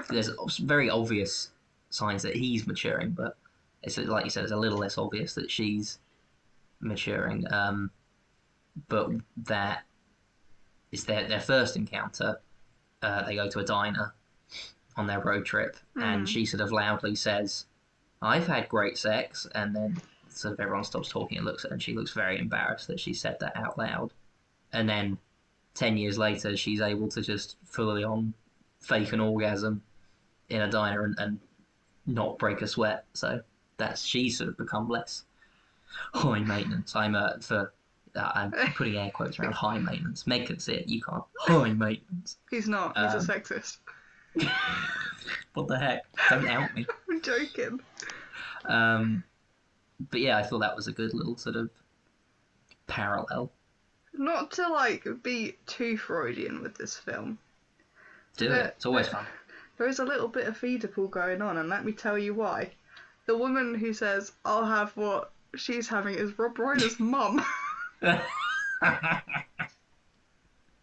there's 0.10 0.30
very 0.60 0.90
obvious 0.90 1.50
signs 1.90 2.22
that 2.24 2.36
he's 2.36 2.68
maturing, 2.68 3.12
but 3.12 3.38
it's 3.84 3.98
like 3.98 4.24
you 4.26 4.30
said, 4.30 4.44
it's 4.44 4.54
a 4.54 4.58
little 4.58 4.78
less 4.78 4.98
obvious 4.98 5.34
that 5.34 5.50
she's 5.50 6.00
maturing. 6.80 7.52
Um, 7.52 7.90
but 8.88 9.10
that 9.38 9.84
is 10.92 11.06
their 11.06 11.28
their 11.28 11.42
first 11.42 11.76
encounter. 11.76 12.40
Uh, 13.02 13.24
they 13.24 13.36
go 13.36 13.50
to 13.50 13.60
a 13.60 13.64
diner 13.64 14.14
on 14.96 15.08
their 15.08 15.20
road 15.22 15.46
trip, 15.46 15.78
and 15.96 16.26
Mhm. 16.26 16.28
she 16.28 16.46
sort 16.46 16.62
of 16.62 16.72
loudly 16.72 17.16
says, 17.16 17.66
"I've 18.22 18.48
had 18.48 18.70
great 18.70 18.98
sex," 18.98 19.48
and 19.56 19.76
then 19.76 20.02
sort 20.30 20.54
of 20.54 20.60
everyone 20.60 20.84
stops 20.84 21.10
talking 21.10 21.38
and 21.38 21.46
looks 21.46 21.66
at 21.66 21.72
her, 21.72 21.74
and 21.76 21.84
she 21.84 21.96
looks 21.96 22.12
very 22.14 22.38
embarrassed 22.38 22.88
that 22.88 23.00
she 23.00 23.14
said 23.14 23.40
that 23.40 23.56
out 23.56 23.78
loud. 23.78 24.14
And 24.72 24.88
then 24.88 25.18
ten 25.74 25.98
years 25.98 26.18
later, 26.18 26.56
she's 26.56 26.82
able 26.82 27.08
to 27.10 27.22
just 27.22 27.58
fully 27.64 28.04
on 28.04 28.34
fake 28.80 29.14
an 29.14 29.20
orgasm 29.20 29.82
in 30.50 30.62
a 30.62 30.70
diner 30.70 31.04
and, 31.04 31.18
and 31.20 31.40
not 32.06 32.38
break 32.38 32.62
a 32.62 32.68
sweat. 32.68 33.06
So 33.14 33.42
that's 33.78 34.04
she's 34.04 34.38
sort 34.38 34.50
of 34.50 34.58
become 34.58 34.88
less 34.90 35.24
high 36.14 36.40
maintenance. 36.40 36.96
I'm 36.96 37.16
uh, 37.16 37.40
for 37.40 37.74
I'm 38.16 38.52
putting 38.76 38.98
air 38.98 39.12
quotes 39.12 39.40
around 39.40 39.54
high 39.54 39.78
maintenance. 39.78 40.28
Meg 40.28 40.48
can 40.48 40.60
see 40.60 40.74
it. 40.74 40.88
You 40.88 41.02
can't. 41.02 41.24
High 41.40 41.74
maintenance. 41.74 42.38
He's 42.50 42.68
not. 42.68 42.98
He's 42.98 43.14
Um, 43.14 43.20
a 43.20 43.40
sexist. 43.40 43.78
What 45.54 45.68
the 45.68 45.78
heck? 45.78 46.04
Don't 46.30 46.48
out 46.48 46.74
me. 46.74 46.86
I'm 47.10 47.22
joking. 47.22 47.82
Um, 48.66 49.22
but 50.10 50.22
yeah, 50.22 50.38
I 50.38 50.44
thought 50.44 50.60
that 50.60 50.76
was 50.78 50.88
a 50.88 50.94
good 50.94 51.14
little 51.14 51.36
sort 51.36 51.58
of 51.58 51.70
parallel. 52.88 53.52
Not 54.14 54.52
to 54.52 54.68
like 54.70 55.06
be 55.24 55.58
too 55.66 55.98
Freudian 55.98 56.62
with 56.64 56.78
this 56.78 56.96
film. 56.98 57.38
Do 58.38 58.46
Yeah. 58.46 58.56
it. 58.56 58.74
It's 58.78 58.86
always 58.86 59.10
fun. 59.10 59.26
There 59.78 59.88
is 59.88 60.00
a 60.00 60.06
little 60.06 60.28
bit 60.30 60.48
of 60.48 60.58
Oedipal 60.62 61.10
going 61.10 61.42
on, 61.42 61.58
and 61.58 61.68
let 61.68 61.84
me 61.84 61.92
tell 61.92 62.18
you 62.18 62.34
why. 62.34 62.72
The 63.26 63.36
woman 63.38 63.76
who 63.76 63.92
says, 63.94 64.32
I'll 64.46 64.66
have 64.66 64.96
what 64.96 65.32
she's 65.56 65.88
having 65.88 66.16
is 66.16 66.38
Rob 66.40 66.56
Reiner's 66.56 67.00
mum. 67.00 67.44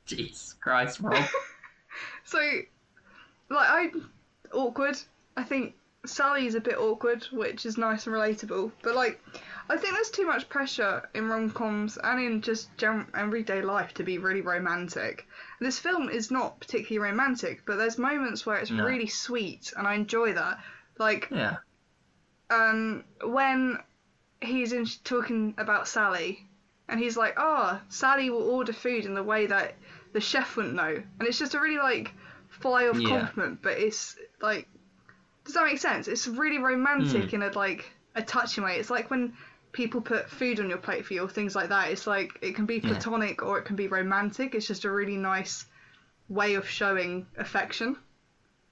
Jesus 0.06 0.54
Christ, 0.60 1.00
Rob. 1.00 1.24
so, 2.24 2.38
like, 3.50 3.68
I'm 3.70 4.10
awkward. 4.52 4.96
I 5.36 5.42
think 5.42 5.74
Sally's 6.06 6.54
a 6.54 6.60
bit 6.60 6.78
awkward, 6.78 7.24
which 7.32 7.66
is 7.66 7.76
nice 7.76 8.06
and 8.06 8.14
relatable. 8.16 8.72
But, 8.82 8.94
like, 8.94 9.20
I 9.68 9.76
think 9.76 9.92
there's 9.94 10.10
too 10.10 10.26
much 10.26 10.48
pressure 10.48 11.08
in 11.14 11.28
rom 11.28 11.50
coms 11.50 11.98
and 12.02 12.20
in 12.20 12.40
just 12.40 12.74
gen- 12.78 13.06
everyday 13.14 13.60
life 13.60 13.92
to 13.94 14.02
be 14.04 14.16
really 14.18 14.40
romantic. 14.40 15.26
This 15.60 15.78
film 15.78 16.08
is 16.08 16.30
not 16.30 16.58
particularly 16.60 17.10
romantic, 17.10 17.62
but 17.66 17.76
there's 17.76 17.98
moments 17.98 18.46
where 18.46 18.56
it's 18.58 18.70
No. 18.70 18.84
really 18.84 19.08
sweet, 19.08 19.72
and 19.76 19.86
I 19.86 19.94
enjoy 19.94 20.32
that. 20.34 20.58
Like, 20.98 21.28
Yeah. 21.30 21.56
um, 22.48 23.04
when 23.22 23.78
he's 24.40 24.72
in 24.72 24.86
talking 25.04 25.54
about 25.58 25.86
Sally, 25.86 26.47
and 26.88 26.98
he's 27.00 27.16
like, 27.16 27.34
"Oh, 27.36 27.80
Sally 27.88 28.30
will 28.30 28.48
order 28.50 28.72
food 28.72 29.04
in 29.04 29.14
the 29.14 29.22
way 29.22 29.46
that 29.46 29.74
the 30.12 30.20
chef 30.20 30.56
wouldn't 30.56 30.74
know," 30.74 31.02
and 31.18 31.28
it's 31.28 31.38
just 31.38 31.54
a 31.54 31.60
really 31.60 31.78
like 31.78 32.12
fly 32.48 32.88
off 32.88 32.98
Yeah. 32.98 33.08
compliment, 33.08 33.60
but 33.62 33.78
it's 33.78 34.16
like, 34.40 34.68
does 35.44 35.54
that 35.54 35.64
make 35.64 35.78
sense? 35.78 36.08
It's 36.08 36.26
really 36.26 36.58
romantic 36.58 37.30
Hmm. 37.30 37.36
in 37.36 37.42
a 37.42 37.50
like 37.50 37.90
a 38.14 38.22
touching 38.22 38.64
way. 38.64 38.76
It's 38.78 38.90
like 38.90 39.10
when 39.10 39.34
people 39.72 40.00
put 40.00 40.28
food 40.30 40.58
on 40.60 40.68
your 40.68 40.78
plate 40.78 41.04
for 41.04 41.12
you 41.14 41.22
or 41.22 41.28
things 41.28 41.54
like 41.54 41.68
that. 41.68 41.90
It's 41.90 42.06
like 42.06 42.38
it 42.40 42.54
can 42.56 42.64
be 42.66 42.76
Yeah. 42.76 42.88
platonic 42.92 43.42
or 43.42 43.58
it 43.58 43.64
can 43.66 43.76
be 43.76 43.86
romantic. 43.86 44.54
It's 44.54 44.66
just 44.66 44.84
a 44.84 44.90
really 44.90 45.16
nice 45.16 45.66
way 46.28 46.54
of 46.54 46.68
showing 46.68 47.26
affection. 47.36 47.96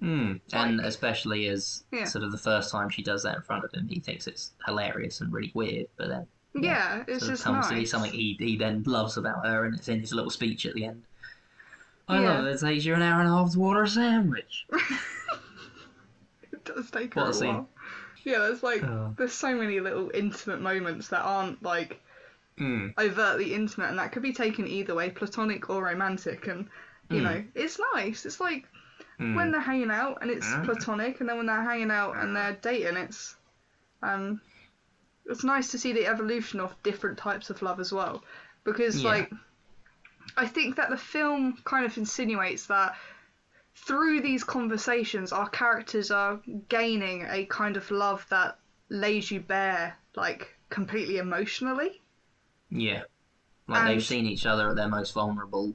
Mm. 0.03 0.41
And 0.53 0.77
Like- 0.79 0.87
especially 0.87 1.47
as 1.49 1.85
Yeah. 1.93 2.05
sort 2.05 2.25
of 2.25 2.33
the 2.33 2.39
first 2.39 2.71
time 2.73 2.89
she 2.89 3.03
does 3.03 3.23
that 3.23 3.37
in 3.37 3.43
front 3.43 3.65
of 3.65 3.73
him, 3.73 3.89
he 3.89 4.01
thinks 4.01 4.27
it's 4.27 4.53
hilarious 4.67 5.21
and 5.21 5.33
really 5.33 5.53
weird, 5.55 5.87
but 5.97 6.09
then 6.09 6.27
Yeah, 6.61 7.05
it's 7.07 7.25
of 7.25 7.29
just 7.29 7.45
comes 7.45 7.67
nice. 7.67 7.69
to 7.69 7.75
be 7.75 7.85
something 7.87 8.13
he, 8.13 8.37
he 8.39 8.57
then 8.57 8.83
loves 8.85 9.17
about 9.17 9.47
her, 9.47 9.65
and 9.65 9.75
it's 9.75 9.89
in 9.89 10.01
his 10.01 10.13
little 10.13 10.31
speech 10.31 10.67
at 10.67 10.75
the 10.75 10.85
end. 10.85 11.03
I 12.09 12.19
Yeah. 12.21 12.37
love 12.37 12.47
it. 12.47 12.55
It 12.55 12.61
takes 12.61 12.85
you 12.85 12.95
an 12.95 13.03
hour 13.03 13.21
and 13.21 13.29
a 13.29 13.33
half 13.33 13.53
to 13.53 13.61
order 13.63 13.83
a 13.83 13.89
sandwich. 13.89 14.67
it 16.53 16.65
does 16.65 16.91
take 16.91 17.15
What 17.15 17.29
a 17.29 17.31
a 17.31 17.33
scene. 17.33 17.47
while. 17.47 17.69
Yeah, 18.25 18.39
there's 18.41 18.63
like 18.63 18.83
Oh. 18.83 19.15
there's 19.17 19.33
so 19.33 19.55
many 19.55 19.81
little 19.81 20.11
intimate 20.15 20.61
moments 20.61 21.09
that 21.09 21.23
aren't 21.23 21.63
like 21.63 22.01
Mm. 22.59 22.95
overtly 22.99 23.55
intimate, 23.55 23.91
and 23.91 23.99
that 23.99 24.13
could 24.13 24.23
be 24.23 24.33
taken 24.33 24.67
either 24.67 24.95
way, 24.95 25.11
platonic 25.11 25.71
or 25.71 25.85
romantic. 25.85 26.47
And 26.47 26.69
you 27.11 27.21
Mm. 27.21 27.25
know, 27.25 27.45
it's 27.55 27.79
nice. 27.95 28.27
It's 28.27 28.41
like 28.41 28.67
Mm. 29.21 29.35
when 29.37 29.51
they're 29.53 29.61
hanging 29.61 29.91
out 29.91 30.19
and 30.23 30.31
it's 30.31 30.55
Mm. 30.55 30.65
platonic, 30.65 31.21
and 31.21 31.29
then 31.29 31.37
when 31.37 31.47
they're 31.47 31.63
hanging 31.63 31.91
out 31.91 32.17
and 32.19 32.35
they're 32.35 32.59
dating, 32.63 32.97
it's 32.97 33.37
um 34.03 34.41
it's 35.29 35.45
nice 35.45 35.71
to 35.73 35.79
see 35.79 35.93
the 35.93 36.07
evolution 36.07 36.61
of 36.61 36.81
different 36.83 37.19
types 37.19 37.51
of 37.51 37.63
love 37.63 37.81
as 37.81 37.93
well, 37.93 38.23
because 38.65 39.03
Yeah. 39.03 39.09
like 39.11 39.33
I 40.37 40.47
think 40.47 40.77
that 40.77 40.91
the 40.91 40.97
film 40.97 41.57
kind 41.65 41.87
of 41.87 41.97
insinuates 41.97 42.67
that 42.67 42.97
through 43.75 44.21
these 44.23 44.43
conversations, 44.43 45.33
our 45.33 45.49
characters 45.49 46.11
are 46.11 46.41
gaining 46.69 47.27
a 47.29 47.45
kind 47.47 47.77
of 47.77 47.91
love 47.91 48.27
that 48.31 48.59
lays 48.89 49.31
you 49.31 49.41
bare, 49.41 49.97
like 50.17 50.57
completely 50.71 51.19
emotionally. 51.19 52.03
Yeah. 52.71 53.03
Like 53.69 53.87
they've 53.87 54.05
seen 54.05 54.27
each 54.27 54.47
other 54.47 54.71
at 54.71 54.77
their 54.77 54.89
most 54.89 55.13
vulnerable, 55.13 55.75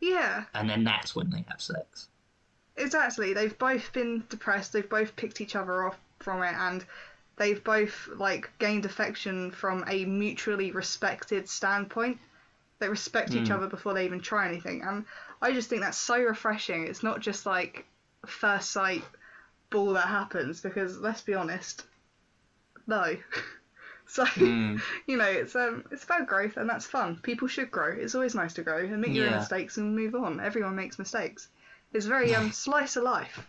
Yeah, 0.00 0.44
and 0.54 0.68
then 0.68 0.84
that's 0.84 1.14
when 1.16 1.30
they 1.30 1.44
have 1.48 1.60
sex. 1.62 2.08
exactly. 2.76 3.32
They've 3.32 3.56
both 3.58 3.92
been 3.92 4.24
depressed. 4.28 4.72
They've 4.72 4.88
both 4.88 5.14
picked 5.16 5.40
each 5.40 5.54
other 5.56 5.84
off 5.86 5.98
from 6.20 6.42
it, 6.42 6.54
and 6.54 6.84
they've 7.38 7.62
both 7.64 8.08
like 8.16 8.50
gained 8.58 8.84
affection 8.84 9.50
from 9.50 9.84
a 9.88 10.04
mutually 10.04 10.70
respected 10.72 11.48
standpoint. 11.48 12.18
They 12.80 12.88
respect 12.88 13.34
each 13.36 13.50
Mm. 13.50 13.56
other 13.56 13.66
before 13.68 13.94
they 13.94 14.04
even 14.04 14.20
try 14.20 14.48
anything, 14.48 14.82
and 14.82 15.04
I 15.42 15.52
just 15.52 15.68
think 15.70 15.82
that's 15.82 15.98
so 15.98 16.18
refreshing. 16.22 16.86
It's 16.86 17.02
not 17.02 17.20
just 17.20 17.46
like 17.46 17.86
first 18.26 18.70
sight 18.72 19.02
ball 19.70 19.92
that 19.94 20.08
happens 20.08 20.60
because 20.60 20.98
let's 20.98 21.22
be 21.22 21.34
honest, 21.34 21.84
no. 22.86 23.16
so 24.06 24.24
Mm. 24.36 24.80
you 25.06 25.16
know, 25.16 25.24
it's 25.26 25.54
um, 25.56 25.84
it's 25.90 26.04
about 26.04 26.26
growth, 26.26 26.56
and 26.56 26.68
that's 26.68 26.86
fun. 26.86 27.16
People 27.22 27.48
should 27.48 27.70
grow. 27.70 27.92
It's 27.92 28.14
always 28.14 28.34
nice 28.34 28.54
to 28.54 28.62
grow, 28.62 28.78
admit 28.84 29.12
your 29.12 29.24
Yeah. 29.24 29.36
mistakes, 29.36 29.76
and 29.76 29.94
move 29.96 30.14
on. 30.14 30.40
Everyone 30.40 30.76
makes 30.76 30.98
mistakes. 30.98 31.48
It's 31.92 32.06
very 32.06 32.34
um 32.34 32.50
slice 32.64 32.96
of 32.96 33.04
life. 33.04 33.46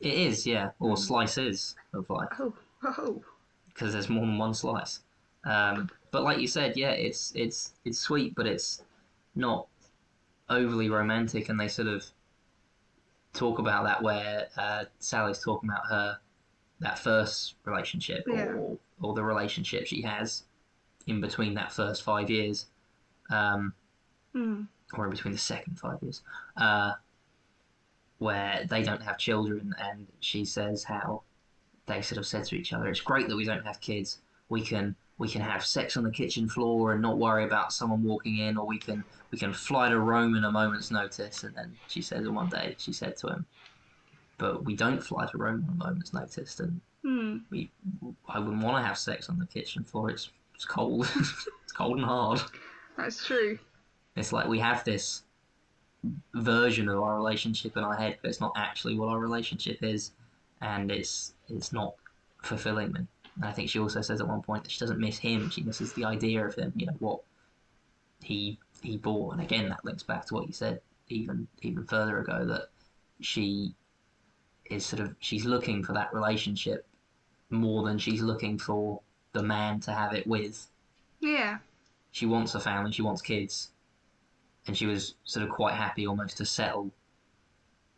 It 0.00 0.14
is, 0.14 0.46
yeah, 0.46 0.70
or 0.78 0.96
slices 0.96 1.74
of 1.92 2.08
life. 2.10 2.28
Oh, 2.38 2.54
oh, 2.84 3.22
because 3.68 3.92
there's 3.92 4.08
more 4.08 4.26
than 4.26 4.38
one 4.38 4.54
slice. 4.54 5.00
Um, 5.44 5.90
but 6.10 6.22
like 6.22 6.38
you 6.38 6.48
said, 6.48 6.76
yeah, 6.76 6.90
it's 6.90 7.32
it's 7.34 7.72
it's 7.84 7.98
sweet, 7.98 8.34
but 8.34 8.46
it's 8.46 8.82
not 9.34 9.66
overly 10.48 10.88
romantic, 10.88 11.48
and 11.48 11.58
they 11.58 11.68
sort 11.68 11.88
of 11.88 12.04
talk 13.32 13.58
about 13.58 13.84
that 13.84 14.02
where 14.02 14.48
uh, 14.56 14.84
Sally's 14.98 15.38
talking 15.40 15.68
about 15.68 15.86
her 15.88 16.18
that 16.80 16.98
first 16.98 17.54
relationship 17.64 18.24
Yeah. 18.26 18.46
or 18.52 18.78
or 19.00 19.14
the 19.14 19.22
relationship 19.22 19.86
she 19.86 20.00
has 20.02 20.44
in 21.06 21.20
between 21.20 21.54
that 21.54 21.70
first 21.72 22.02
five 22.02 22.28
years, 22.30 22.66
um, 23.30 23.72
Hmm. 24.32 24.62
or 24.94 25.04
in 25.04 25.10
between 25.10 25.32
the 25.32 25.38
second 25.38 25.78
five 25.78 25.98
years, 26.02 26.22
uh, 26.56 26.92
where 28.18 28.64
they 28.68 28.82
don't 28.82 29.02
have 29.02 29.18
children, 29.18 29.74
and 29.78 30.06
she 30.20 30.44
says 30.44 30.82
how 30.82 31.22
they 31.86 32.02
sort 32.02 32.18
of 32.18 32.26
said 32.26 32.44
to 32.46 32.56
each 32.56 32.72
other, 32.72 32.86
"It's 32.88 33.00
great 33.00 33.28
that 33.28 33.36
we 33.36 33.44
don't 33.44 33.64
have 33.64 33.80
kids. 33.80 34.18
We 34.48 34.62
can 34.62 34.96
we 35.18 35.28
can 35.28 35.40
have 35.40 35.64
sex 35.64 35.96
on 35.96 36.04
the 36.04 36.10
kitchen 36.10 36.46
floor 36.48 36.92
and 36.92 37.00
not 37.00 37.16
worry 37.18 37.44
about 37.44 37.72
someone 37.72 38.02
walking 38.02 38.38
in, 38.38 38.56
or 38.56 38.66
we 38.66 38.78
can 38.78 39.04
we 39.30 39.38
can 39.38 39.52
fly 39.52 39.88
to 39.88 39.98
Rome 39.98 40.34
in 40.34 40.44
a 40.44 40.50
moment's 40.52 40.90
notice." 40.90 41.42
And 41.44 41.54
then 41.54 41.76
she 41.86 42.02
says, 42.02 42.28
one 42.28 42.48
day 42.48 42.74
she 42.78 42.92
said 42.92 43.16
to 43.18 43.28
him, 43.28 43.46
"But 44.38 44.64
we 44.64 44.74
don't 44.76 45.02
fly 45.02 45.26
to 45.26 45.38
Rome 45.38 45.64
on 45.68 45.74
a 45.80 45.84
moment's 45.88 46.12
notice, 46.12 46.60
and 46.60 46.80
Hmm. 47.02 47.38
we 47.50 47.70
I 48.28 48.40
wouldn't 48.40 48.62
want 48.62 48.82
to 48.82 48.86
have 48.86 48.98
sex 48.98 49.28
on 49.28 49.38
the 49.38 49.46
kitchen 49.46 49.84
floor. 49.84 50.10
It's 50.10 50.30
it's 50.54 50.64
cold. 50.64 51.08
it's 51.16 51.72
cold 51.72 51.98
and 51.98 52.06
hard." 52.06 52.40
That's 52.96 53.24
true. 53.24 53.58
It's 54.16 54.32
like 54.32 54.48
we 54.48 54.58
have 54.58 54.82
this 54.84 55.22
version 56.34 56.88
of 56.88 57.00
our 57.00 57.16
relationship 57.16 57.76
in 57.76 57.84
our 57.84 57.94
head, 57.94 58.18
but 58.22 58.28
it's 58.28 58.40
not 58.40 58.52
actually 58.56 58.96
what 58.98 59.08
our 59.08 59.18
relationship 59.18 59.82
is, 59.82 60.12
and 60.60 60.90
it's 60.90 61.34
it's 61.48 61.72
not 61.72 61.94
fulfilling 62.42 62.92
me. 62.92 63.00
And 63.36 63.44
I 63.44 63.52
think 63.52 63.68
she 63.70 63.78
also 63.78 64.00
says 64.00 64.20
at 64.20 64.28
one 64.28 64.42
point 64.42 64.64
that 64.64 64.70
she 64.70 64.80
doesn't 64.80 64.98
miss 64.98 65.18
him; 65.18 65.50
she 65.50 65.62
misses 65.62 65.92
the 65.92 66.04
idea 66.04 66.46
of 66.46 66.54
him. 66.54 66.72
You 66.76 66.86
know 66.86 66.96
what 66.98 67.20
he 68.22 68.58
he 68.82 68.96
bought, 68.96 69.32
and 69.32 69.42
again 69.42 69.68
that 69.68 69.84
links 69.84 70.02
back 70.02 70.26
to 70.26 70.34
what 70.34 70.46
you 70.46 70.52
said 70.52 70.80
even 71.08 71.46
even 71.62 71.84
further 71.84 72.18
ago 72.18 72.44
that 72.44 72.68
she 73.20 73.74
is 74.66 74.84
sort 74.84 75.00
of 75.00 75.14
she's 75.20 75.44
looking 75.44 75.82
for 75.84 75.92
that 75.92 76.12
relationship 76.12 76.86
more 77.50 77.84
than 77.84 77.98
she's 77.98 78.20
looking 78.20 78.58
for 78.58 79.00
the 79.32 79.42
man 79.42 79.78
to 79.80 79.92
have 79.92 80.12
it 80.12 80.26
with 80.26 80.66
Yeah. 81.20 81.58
she 82.10 82.26
wants 82.26 82.54
a 82.54 82.60
family, 82.60 82.90
she 82.90 83.02
wants 83.02 83.22
kids, 83.22 83.70
and 84.66 84.76
she 84.76 84.86
was 84.86 85.14
sort 85.24 85.46
of 85.46 85.52
quite 85.52 85.74
happy 85.74 86.06
almost 86.06 86.38
to 86.38 86.44
settle 86.44 86.90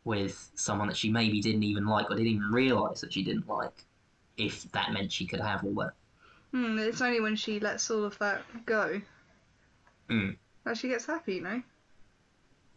with 0.09 0.51
someone 0.55 0.89
that 0.89 0.97
she 0.97 1.11
maybe 1.11 1.39
didn't 1.39 1.65
even 1.65 1.87
like 1.87 2.11
or 2.11 2.17
didn't 2.17 2.33
even 2.33 2.51
realise 2.51 3.03
that 3.03 3.13
she 3.13 3.23
didn't 3.23 3.47
like, 3.47 3.85
if 4.39 4.63
that 4.73 4.91
meant 4.91 5.13
she 5.13 5.27
could 5.27 5.39
have 5.41 5.63
all 5.63 5.75
that. 5.75 5.93
Hmm. 6.51 6.79
It's 6.79 7.03
only 7.03 7.21
when 7.21 7.37
she 7.37 7.61
lets 7.61 7.91
all 7.91 8.05
of 8.05 8.19
that 8.19 8.43
go 8.65 9.03
Mm. 10.09 10.39
that 10.65 10.79
she 10.79 10.89
gets 10.89 11.05
happy. 11.05 11.35
You 11.35 11.41
know. 11.43 11.63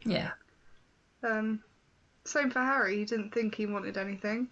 Yeah, 0.03 0.31
Um. 1.23 1.63
Same 2.25 2.51
for 2.51 2.59
Harry. 2.59 2.97
He 2.97 3.05
didn't 3.05 3.33
think 3.33 3.55
he 3.55 3.65
wanted 3.65 3.97
anything. 3.97 4.49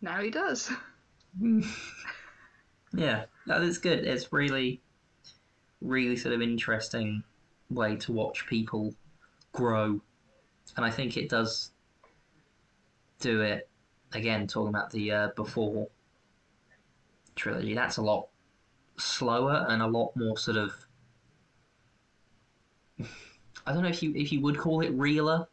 Now 0.00 0.20
he 0.22 0.30
does. 0.30 0.70
yeah, 2.94 3.24
that 3.46 3.62
is 3.62 3.78
good. 3.78 4.04
It's 4.06 4.32
really, 4.32 4.80
really 5.80 6.16
sort 6.16 6.34
of 6.34 6.40
interesting 6.40 7.24
way 7.68 7.96
to 7.96 8.12
watch 8.12 8.46
people 8.46 8.94
grow, 9.52 10.00
and 10.78 10.86
I 10.86 10.90
think 10.90 11.16
it 11.16 11.28
does 11.28 11.72
do 13.18 13.40
it 13.40 13.68
again. 14.12 14.46
Talking 14.46 14.68
about 14.68 14.90
the 14.92 15.10
uh, 15.10 15.28
before 15.34 15.88
trilogy, 17.34 17.74
that's 17.74 17.96
a 17.96 18.02
lot 18.02 18.28
slower 18.96 19.66
and 19.68 19.82
a 19.82 19.86
lot 19.88 20.16
more 20.16 20.38
sort 20.38 20.56
of. 20.56 20.72
I 23.66 23.72
don't 23.72 23.82
know 23.82 23.88
if 23.88 24.04
you 24.04 24.12
if 24.14 24.30
you 24.32 24.40
would 24.40 24.56
call 24.56 24.80
it 24.82 24.90
realer. 24.92 25.48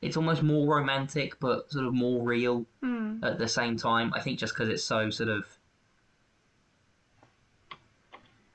It's 0.00 0.16
almost 0.16 0.42
more 0.42 0.66
romantic, 0.66 1.38
but 1.40 1.70
sort 1.70 1.84
of 1.84 1.92
more 1.92 2.22
real 2.22 2.64
Hmm. 2.80 3.22
at 3.22 3.38
the 3.38 3.48
same 3.48 3.76
time. 3.76 4.12
I 4.14 4.20
think 4.20 4.38
just 4.38 4.54
because 4.54 4.70
it's 4.70 4.82
so 4.84 5.10
sort 5.10 5.28
of. 5.28 5.44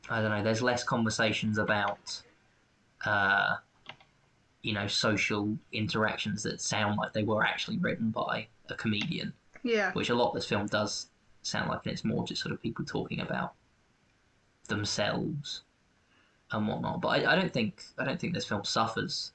I 0.10 0.22
don't 0.22 0.32
know. 0.32 0.42
There's 0.44 0.62
less 0.64 0.84
conversations 0.84 1.60
about, 1.60 2.22
uh, 3.06 3.58
you 4.64 4.74
know, 4.74 4.88
social 4.88 5.56
interactions 5.74 6.42
that 6.44 6.60
sound 6.62 6.98
like 6.98 7.14
they 7.14 7.24
were 7.24 7.44
actually 7.44 7.78
written 7.78 8.10
by 8.10 8.48
a 8.70 8.74
comedian, 8.76 9.32
Yeah. 9.64 9.92
which 9.94 10.10
a 10.10 10.16
lot 10.16 10.30
of 10.30 10.36
this 10.36 10.46
film 10.46 10.66
does 10.68 11.08
sound 11.44 11.70
like, 11.70 11.82
and 11.86 11.92
it's 11.94 12.04
more 12.06 12.26
just 12.26 12.42
sort 12.42 12.54
of 12.54 12.62
people 12.62 12.84
talking 12.86 13.20
about 13.20 13.54
themselves 14.68 15.62
and 16.52 16.68
whatnot. 16.68 17.02
But 17.02 17.10
I, 17.10 17.34
I 17.34 17.36
don't 17.36 17.52
think 17.52 17.84
I 17.98 18.06
don't 18.06 18.20
think 18.20 18.34
this 18.34 18.46
film 18.46 18.64
suffers 18.64 19.34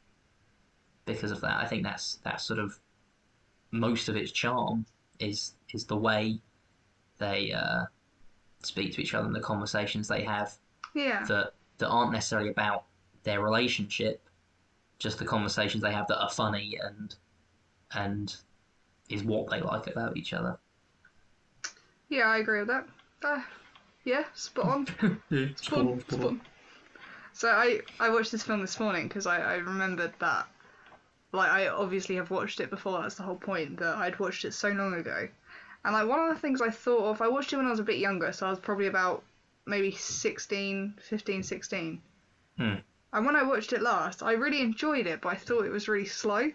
because 1.04 1.30
of 1.30 1.40
that. 1.42 1.58
I 1.58 1.66
think 1.66 1.82
that's 1.82 2.16
that's 2.24 2.44
sort 2.44 2.58
of 2.58 2.78
most 3.70 4.08
of 4.08 4.16
its 4.16 4.32
charm 4.32 4.86
is 5.18 5.54
is 5.74 5.84
the 5.84 5.96
way 5.96 6.40
they 7.18 7.52
uh, 7.52 7.84
speak 8.62 8.94
to 8.94 9.02
each 9.02 9.14
other 9.14 9.26
and 9.26 9.34
the 9.34 9.40
conversations 9.40 10.08
they 10.08 10.22
have 10.22 10.54
Yeah. 10.94 11.24
that 11.24 11.52
that 11.78 11.88
aren't 11.88 12.12
necessarily 12.12 12.48
about 12.50 12.84
their 13.24 13.40
relationship, 13.42 14.27
just 14.98 15.18
the 15.18 15.24
conversations 15.24 15.82
they 15.82 15.92
have 15.92 16.06
that 16.08 16.20
are 16.20 16.30
funny 16.30 16.78
and 16.82 17.14
and 17.92 18.36
is 19.08 19.24
what 19.24 19.50
they 19.50 19.60
like 19.60 19.86
about 19.86 20.16
each 20.16 20.32
other. 20.32 20.58
Yeah, 22.08 22.24
I 22.24 22.38
agree 22.38 22.60
with 22.60 22.68
that. 22.68 22.86
Uh, 23.22 23.42
yeah, 24.04 24.24
spot 24.34 24.66
on. 24.66 24.86
Spot 25.56 25.78
on, 25.78 26.00
spot 26.00 26.24
on. 26.24 26.40
So 27.32 27.50
I, 27.50 27.80
I 28.00 28.10
watched 28.10 28.32
this 28.32 28.42
film 28.42 28.60
this 28.60 28.80
morning 28.80 29.06
because 29.06 29.26
I, 29.26 29.38
I 29.38 29.54
remembered 29.56 30.12
that, 30.18 30.48
like, 31.32 31.50
I 31.50 31.68
obviously 31.68 32.16
have 32.16 32.30
watched 32.30 32.60
it 32.60 32.68
before, 32.70 33.00
that's 33.00 33.14
the 33.14 33.22
whole 33.22 33.36
point, 33.36 33.78
that 33.78 33.96
I'd 33.96 34.18
watched 34.18 34.44
it 34.44 34.54
so 34.54 34.70
long 34.70 34.94
ago. 34.94 35.28
And, 35.84 35.94
like, 35.94 36.08
one 36.08 36.20
of 36.20 36.34
the 36.34 36.40
things 36.40 36.60
I 36.60 36.70
thought 36.70 37.04
of, 37.04 37.22
I 37.22 37.28
watched 37.28 37.52
it 37.52 37.56
when 37.56 37.66
I 37.66 37.70
was 37.70 37.80
a 37.80 37.84
bit 37.84 37.98
younger, 37.98 38.32
so 38.32 38.46
I 38.46 38.50
was 38.50 38.58
probably 38.58 38.86
about 38.86 39.22
maybe 39.66 39.92
16, 39.92 40.94
15, 41.00 41.42
16. 41.42 42.02
Hmm. 42.56 42.74
And 43.12 43.26
when 43.26 43.36
I 43.36 43.42
watched 43.42 43.72
it 43.72 43.82
last, 43.82 44.22
I 44.22 44.32
really 44.32 44.62
enjoyed 44.62 45.06
it, 45.06 45.20
but 45.20 45.30
I 45.30 45.36
thought 45.36 45.66
it 45.66 45.70
was 45.70 45.88
really 45.88 46.06
slow. 46.06 46.52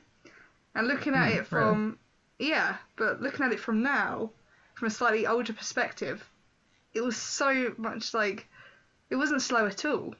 And 0.75 0.87
looking 0.87 1.15
at 1.15 1.29
Hmm, 1.29 1.37
it 1.37 1.47
from, 1.47 1.99
yeah, 2.39 2.77
but 2.97 3.21
looking 3.21 3.45
at 3.45 3.53
it 3.53 3.59
from 3.59 3.83
now, 3.83 4.31
from 4.75 4.87
a 4.87 4.91
slightly 4.91 5.27
older 5.27 5.53
perspective, 5.53 6.29
it 6.93 7.01
was 7.01 7.17
so 7.17 7.75
much 7.77 8.13
like, 8.13 8.47
it 9.09 9.17
wasn't 9.17 9.41
slow 9.41 9.67
at 9.67 9.85
all. 9.85 10.15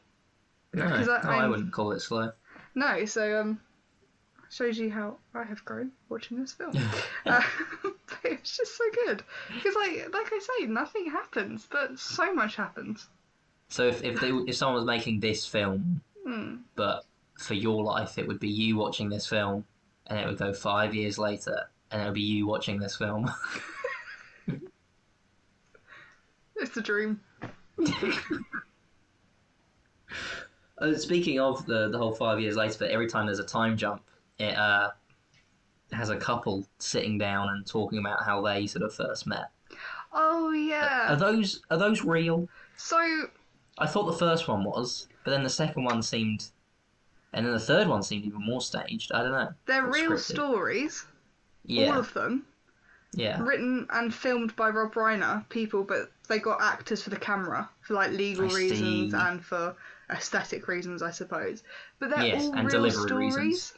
No, 0.74 0.86
I- 0.86 1.04
no, 1.04 1.14
I 1.30 1.48
wouldn't 1.48 1.72
call 1.72 1.92
it 1.92 2.00
slow. 2.02 2.32
No, 2.76 3.06
so 3.06 3.42
um, 3.42 3.62
shows 4.50 4.78
you 4.80 4.92
how 4.92 5.20
I 5.34 5.44
have 5.44 5.66
grown 5.66 5.94
watching 6.10 6.40
this 6.40 6.54
film. 6.54 6.80
uh, 7.28 7.42
just 8.44 8.78
so 8.78 8.86
good 9.06 9.24
because, 9.58 9.76
like, 9.76 10.14
like 10.14 10.32
I 10.34 10.40
say, 10.60 10.68
nothing 10.68 11.10
happens, 11.12 11.68
but 11.70 12.00
so 12.00 12.34
much 12.34 12.56
happens. 12.56 13.08
So 13.70 13.88
if 13.88 14.04
if, 14.04 14.20
they, 14.20 14.30
if 14.30 14.56
someone 14.56 14.76
was 14.76 14.86
making 14.86 15.20
this 15.20 15.46
film, 15.46 16.02
Hmm. 16.26 16.56
but 16.76 17.06
for 17.38 17.54
your 17.54 17.84
life, 17.84 18.18
it 18.18 18.28
would 18.28 18.40
be 18.40 18.48
you 18.50 18.78
watching 18.78 19.10
this 19.10 19.28
film, 19.28 19.66
and 20.08 20.20
it 20.20 20.26
would 20.26 20.38
go 20.38 20.54
five 20.54 20.96
years 20.96 21.18
later, 21.18 21.70
and 21.92 22.02
it 22.02 22.06
would 22.06 22.14
be 22.14 22.22
you 22.22 22.48
watching 22.48 22.80
this 22.80 22.96
film. 22.96 23.30
It's 26.56 26.78
a 26.78 26.82
dream. 26.82 27.20
Uh, 30.80 30.96
speaking 30.96 31.40
of 31.40 31.66
the 31.68 31.88
the 31.90 31.98
whole 31.98 32.14
five 32.14 32.40
years 32.40 32.56
later, 32.58 32.76
but 32.80 32.90
every 32.90 33.08
time 33.08 33.28
there's 33.28 33.40
a 33.40 33.44
time 33.44 33.78
jump, 33.78 34.02
it 34.40 34.58
uh, 34.58 34.90
has 35.92 36.10
a 36.10 36.18
couple 36.18 36.68
sitting 36.80 37.18
down 37.18 37.48
and 37.50 37.66
talking 37.66 38.00
about 38.00 38.24
how 38.24 38.42
they 38.42 38.66
sort 38.66 38.84
of 38.84 38.94
first 38.94 39.28
met. 39.28 39.52
Oh 40.12 40.52
yeah. 40.52 41.14
Are 41.14 41.16
those 41.16 41.62
are 41.70 41.78
those 41.78 42.04
real? 42.04 42.50
So 42.76 42.98
I 43.78 43.86
thought 43.86 44.08
the 44.08 44.18
first 44.18 44.48
one 44.48 44.64
was, 44.64 45.08
but 45.24 45.32
then 45.32 45.44
the 45.44 45.50
second 45.50 45.84
one 45.84 46.02
seemed, 46.02 46.48
and 47.34 47.46
then 47.46 47.54
the 47.54 47.60
third 47.60 47.88
one 47.88 48.04
seemed 48.04 48.26
even 48.26 48.42
more 48.44 48.62
staged. 48.62 49.12
I 49.12 49.24
don't 49.24 49.32
know. 49.32 49.54
they're 49.66 49.86
real 49.88 50.12
scripted. 50.12 50.20
stories, 50.20 51.06
Yeah, 51.66 51.90
all 51.92 52.00
of 52.00 52.14
them, 52.14 52.46
yeah, 53.14 53.38
written 53.42 53.88
and 53.92 54.14
filmed 54.14 54.56
by 54.56 54.70
Rob 54.70 54.94
Reiner 54.94 55.48
people, 55.50 55.84
but 55.84 56.12
they 56.28 56.40
got 56.40 56.62
actors 56.62 57.02
for 57.04 57.10
the 57.10 57.18
camera 57.18 57.70
for 57.82 57.94
like 57.96 58.12
legal 58.12 58.46
I 58.46 58.50
reasons 58.50 59.14
see. 59.14 59.18
and 59.18 59.44
for 59.44 59.76
aesthetic 60.10 60.68
reasons, 60.68 61.02
I 61.02 61.12
suppose. 61.12 61.64
But 62.00 62.10
they're 62.10 62.24
Yes, 62.26 62.44
all 62.44 62.54
and 62.54 62.66
real 62.66 62.72
delivery 62.72 63.12
stories. 63.12 63.26
reasons. 63.28 63.74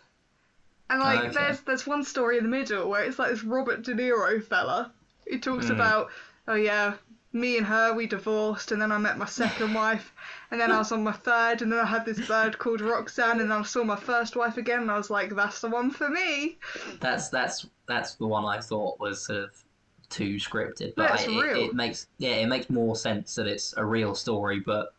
And 0.90 1.00
like, 1.00 1.20
Okay. 1.22 1.34
there's 1.34 1.62
there's 1.62 1.88
one 1.88 2.04
story 2.04 2.38
in 2.38 2.44
the 2.44 2.50
middle 2.50 2.90
where 2.90 3.04
it's 3.04 3.20
like 3.20 3.32
this 3.32 3.44
Robert 3.44 3.82
De 3.84 3.94
Niro 3.94 4.44
fella. 4.44 4.92
He 5.28 5.40
talks 5.40 5.66
Hmm. 5.66 5.72
about, 5.72 6.10
oh 6.48 6.56
yeah, 6.56 6.96
me 7.36 7.58
and 7.58 7.68
her 7.68 7.94
we 7.94 8.08
divorced, 8.08 8.72
and 8.72 8.82
then 8.82 8.92
I 8.92 8.98
met 8.98 9.18
my 9.18 9.26
second 9.26 9.74
wife, 9.84 10.14
and 10.50 10.60
then 10.60 10.72
I 10.72 10.78
was 10.78 10.92
on 10.92 11.04
my 11.04 11.12
third, 11.12 11.62
and 11.62 11.72
then 11.72 11.80
I 11.80 11.86
had 11.86 12.06
this 12.06 12.26
bird 12.26 12.58
called 12.58 12.82
Roxanne, 12.82 13.42
and 13.42 13.52
then 13.52 13.60
I 13.60 13.64
saw 13.64 13.84
my 13.84 13.98
first 13.98 14.36
wife 14.36 14.58
again, 14.58 14.82
and 14.82 14.92
I 14.92 14.98
was 14.98 15.10
like, 15.10 15.36
that's 15.36 15.60
the 15.60 15.70
one 15.70 15.92
for 15.92 16.10
me. 16.10 16.58
that's 17.02 17.30
that's 17.30 17.68
that's 17.88 18.16
the 18.16 18.26
one 18.26 18.46
I 18.46 18.62
thought 18.62 19.00
was 19.00 19.26
sort 19.26 19.44
of 19.44 19.64
too 20.10 20.36
scripted, 20.36 20.94
but 20.96 21.12
I, 21.12 21.24
it, 21.24 21.58
it 21.58 21.74
makes 21.74 22.08
yeah 22.18 22.36
it 22.36 22.48
makes 22.48 22.70
more 22.70 22.96
sense 22.96 23.36
that 23.36 23.48
it's 23.48 23.76
a 23.76 23.86
real 23.86 24.16
story, 24.16 24.62
but 24.62 24.94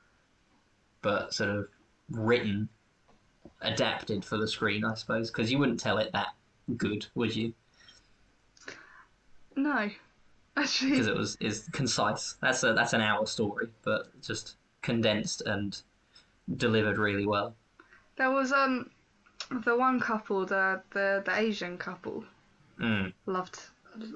but 1.01 1.33
sort 1.33 1.51
of 1.51 1.69
written, 2.11 2.69
adapted 3.63 4.25
for 4.25 4.37
the 4.37 4.47
screen, 4.47 4.85
I 4.85 4.95
suppose, 4.95 5.31
because 5.31 5.51
you 5.51 5.59
wouldn't 5.59 5.81
tell 5.81 5.99
it 5.99 6.13
that 6.13 6.29
good, 6.77 7.07
would 7.15 7.35
you? 7.35 7.55
No, 9.57 9.89
actually, 10.57 10.91
Because 10.93 11.07
it 11.07 11.17
was 11.17 11.37
is 11.41 11.69
concise. 11.73 12.35
That's 12.41 12.63
a 12.63 12.73
that's 12.75 12.93
an 12.93 13.01
hour 13.01 13.27
story, 13.27 13.69
but 13.85 14.21
just 14.23 14.57
condensed 14.83 15.43
and 15.43 15.81
delivered 16.57 16.99
really 16.99 17.27
well. 17.27 17.55
there 18.17 18.31
was 18.31 18.53
um 18.53 18.91
the 19.65 19.77
one 19.77 20.01
couple, 20.01 20.47
the 20.47 20.83
the 20.91 21.23
the 21.25 21.39
Asian 21.39 21.79
couple, 21.79 22.25
Mm. 22.81 23.13
loved 23.27 23.61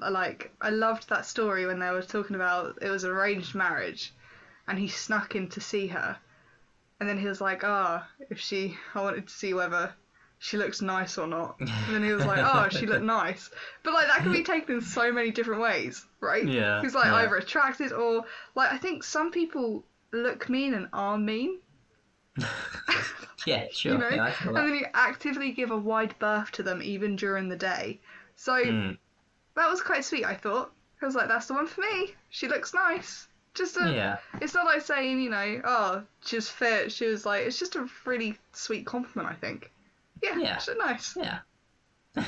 like 0.09 0.51
I 0.61 0.69
loved 0.69 1.09
that 1.09 1.25
story 1.25 1.65
when 1.65 1.79
they 1.79 1.89
were 1.91 2.03
talking 2.03 2.35
about 2.35 2.77
it 2.81 2.89
was 2.89 3.03
arranged 3.05 3.55
marriage 3.55 4.13
and 4.67 4.77
he 4.77 4.87
snuck 4.87 5.35
in 5.35 5.49
to 5.49 5.61
see 5.61 5.87
her 5.87 6.17
and 6.99 7.09
then 7.09 7.17
he 7.17 7.25
was 7.27 7.41
like 7.41 7.63
ah 7.63 8.07
if 8.29 8.39
she 8.39 8.77
I 8.93 9.01
wanted 9.01 9.27
to 9.27 9.33
see 9.33 9.53
whether 9.55 9.93
she 10.43 10.57
looks 10.57 10.81
nice 10.81 11.19
or 11.19 11.27
not 11.27 11.55
and 11.59 11.69
then 11.95 12.03
he 12.03 12.11
was 12.11 12.25
like 12.25 12.39
oh 12.39 12.67
she 12.69 12.87
looked 12.87 13.03
nice 13.05 13.51
but 13.83 13.93
like 13.93 14.07
that 14.07 14.17
can 14.23 14.31
be 14.31 14.41
taken 14.53 14.75
in 14.77 14.81
so 14.81 15.11
many 15.11 15.29
different 15.29 15.61
ways 15.61 16.03
right 16.19 16.47
Yeah, 16.47 16.81
he's 16.81 16.95
like 16.95 17.05
yeah. 17.05 17.15
either 17.15 17.35
attracted 17.35 17.91
or 17.93 18.25
like 18.55 18.71
I 18.73 18.77
think 18.77 19.03
some 19.03 19.31
people 19.31 19.85
look 20.11 20.49
mean 20.49 20.73
and 20.73 20.87
are 20.93 21.17
mean 21.17 21.59
Yeah, 23.45 23.65
sure. 23.71 23.93
you 23.93 23.97
know 23.97 24.09
yeah, 24.09 24.33
and 24.45 24.55
then 24.55 24.73
you 24.75 24.85
actively 24.93 25.51
give 25.51 25.71
a 25.71 25.77
wide 25.77 26.15
berth 26.19 26.51
to 26.53 26.63
them 26.63 26.81
even 26.81 27.15
during 27.15 27.49
the 27.49 27.55
day 27.55 27.99
so 28.35 28.53
Mm. 28.53 28.97
that 29.55 29.69
was 29.69 29.81
quite 29.81 30.03
sweet, 30.05 30.25
I 30.25 30.33
thought. 30.35 30.71
I 31.01 31.05
was 31.05 31.13
like, 31.15 31.27
that's 31.27 31.45
the 31.47 31.53
one 31.53 31.67
for 31.67 31.81
me. 31.81 32.15
She 32.29 32.47
looks 32.47 32.73
nice. 32.73 33.27
Just 33.53 33.75
a, 33.77 33.91
Yeah, 33.91 34.17
it's 34.39 34.53
not 34.55 34.65
like 34.65 34.81
saying, 34.81 35.19
you 35.21 35.29
know, 35.29 35.61
oh, 35.63 36.03
she's 36.25 36.47
fit. 36.49 36.91
She 36.91 37.05
was 37.05 37.25
like, 37.25 37.45
it's 37.45 37.59
just 37.59 37.75
a 37.75 37.87
really 38.05 38.35
sweet 38.53 38.85
compliment, 38.87 39.29
I 39.31 39.35
think. 39.35 39.71
Yeah, 40.23 40.37
Yeah. 40.37 40.57
she's 40.57 40.75
nice. 40.77 41.17
yeah. 41.17 41.39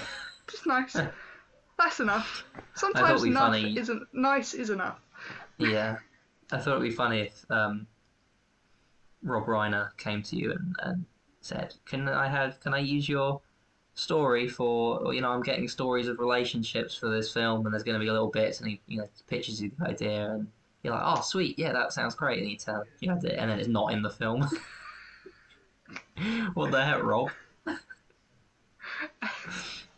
Just 0.49 0.65
nice. 0.65 0.95
That's 1.79 1.99
enough. 1.99 2.43
Sometimes 2.75 3.23
enough 3.23 3.43
funny- 3.53 3.77
isn't 3.77 4.03
nice 4.13 4.53
is 4.53 4.69
enough. 4.69 4.99
Yeah, 5.57 5.97
I 6.51 6.57
thought 6.57 6.77
it'd 6.77 6.83
be 6.83 6.91
funny 6.91 7.21
if 7.21 7.45
um, 7.51 7.87
Rob 9.23 9.45
Reiner 9.47 9.95
came 9.97 10.21
to 10.23 10.35
you 10.35 10.51
and, 10.51 10.75
and 10.83 11.05
said, 11.41 11.73
"Can 11.85 12.07
I 12.07 12.27
have? 12.27 12.59
Can 12.59 12.73
I 12.73 12.79
use 12.79 13.09
your 13.09 13.41
story 13.95 14.47
for? 14.47 15.13
You 15.13 15.21
know, 15.21 15.31
I'm 15.31 15.41
getting 15.41 15.67
stories 15.67 16.07
of 16.07 16.19
relationships 16.19 16.95
for 16.95 17.09
this 17.09 17.31
film, 17.33 17.65
and 17.65 17.73
there's 17.73 17.83
going 17.83 17.95
to 17.95 17.99
be 18.03 18.07
a 18.07 18.13
little 18.13 18.29
bits, 18.29 18.59
and 18.59 18.69
he, 18.69 18.81
you 18.87 18.99
know, 18.99 19.07
pitches 19.27 19.61
you 19.61 19.71
the 19.79 19.87
idea, 19.87 20.31
and 20.31 20.47
you're 20.83 20.93
like, 20.93 21.03
oh, 21.03 21.21
sweet, 21.21 21.57
yeah, 21.57 21.71
that 21.73 21.91
sounds 21.93 22.13
great, 22.15 22.39
and 22.41 22.49
you 22.51 22.57
tell, 22.57 22.83
you 22.99 23.07
know, 23.07 23.15
and 23.15 23.49
then 23.49 23.59
it's 23.59 23.67
not 23.69 23.91
in 23.93 24.01
the 24.03 24.09
film. 24.09 24.47
what 26.53 26.71
the 26.71 26.83
heck, 26.83 27.01
Rob? 27.03 27.29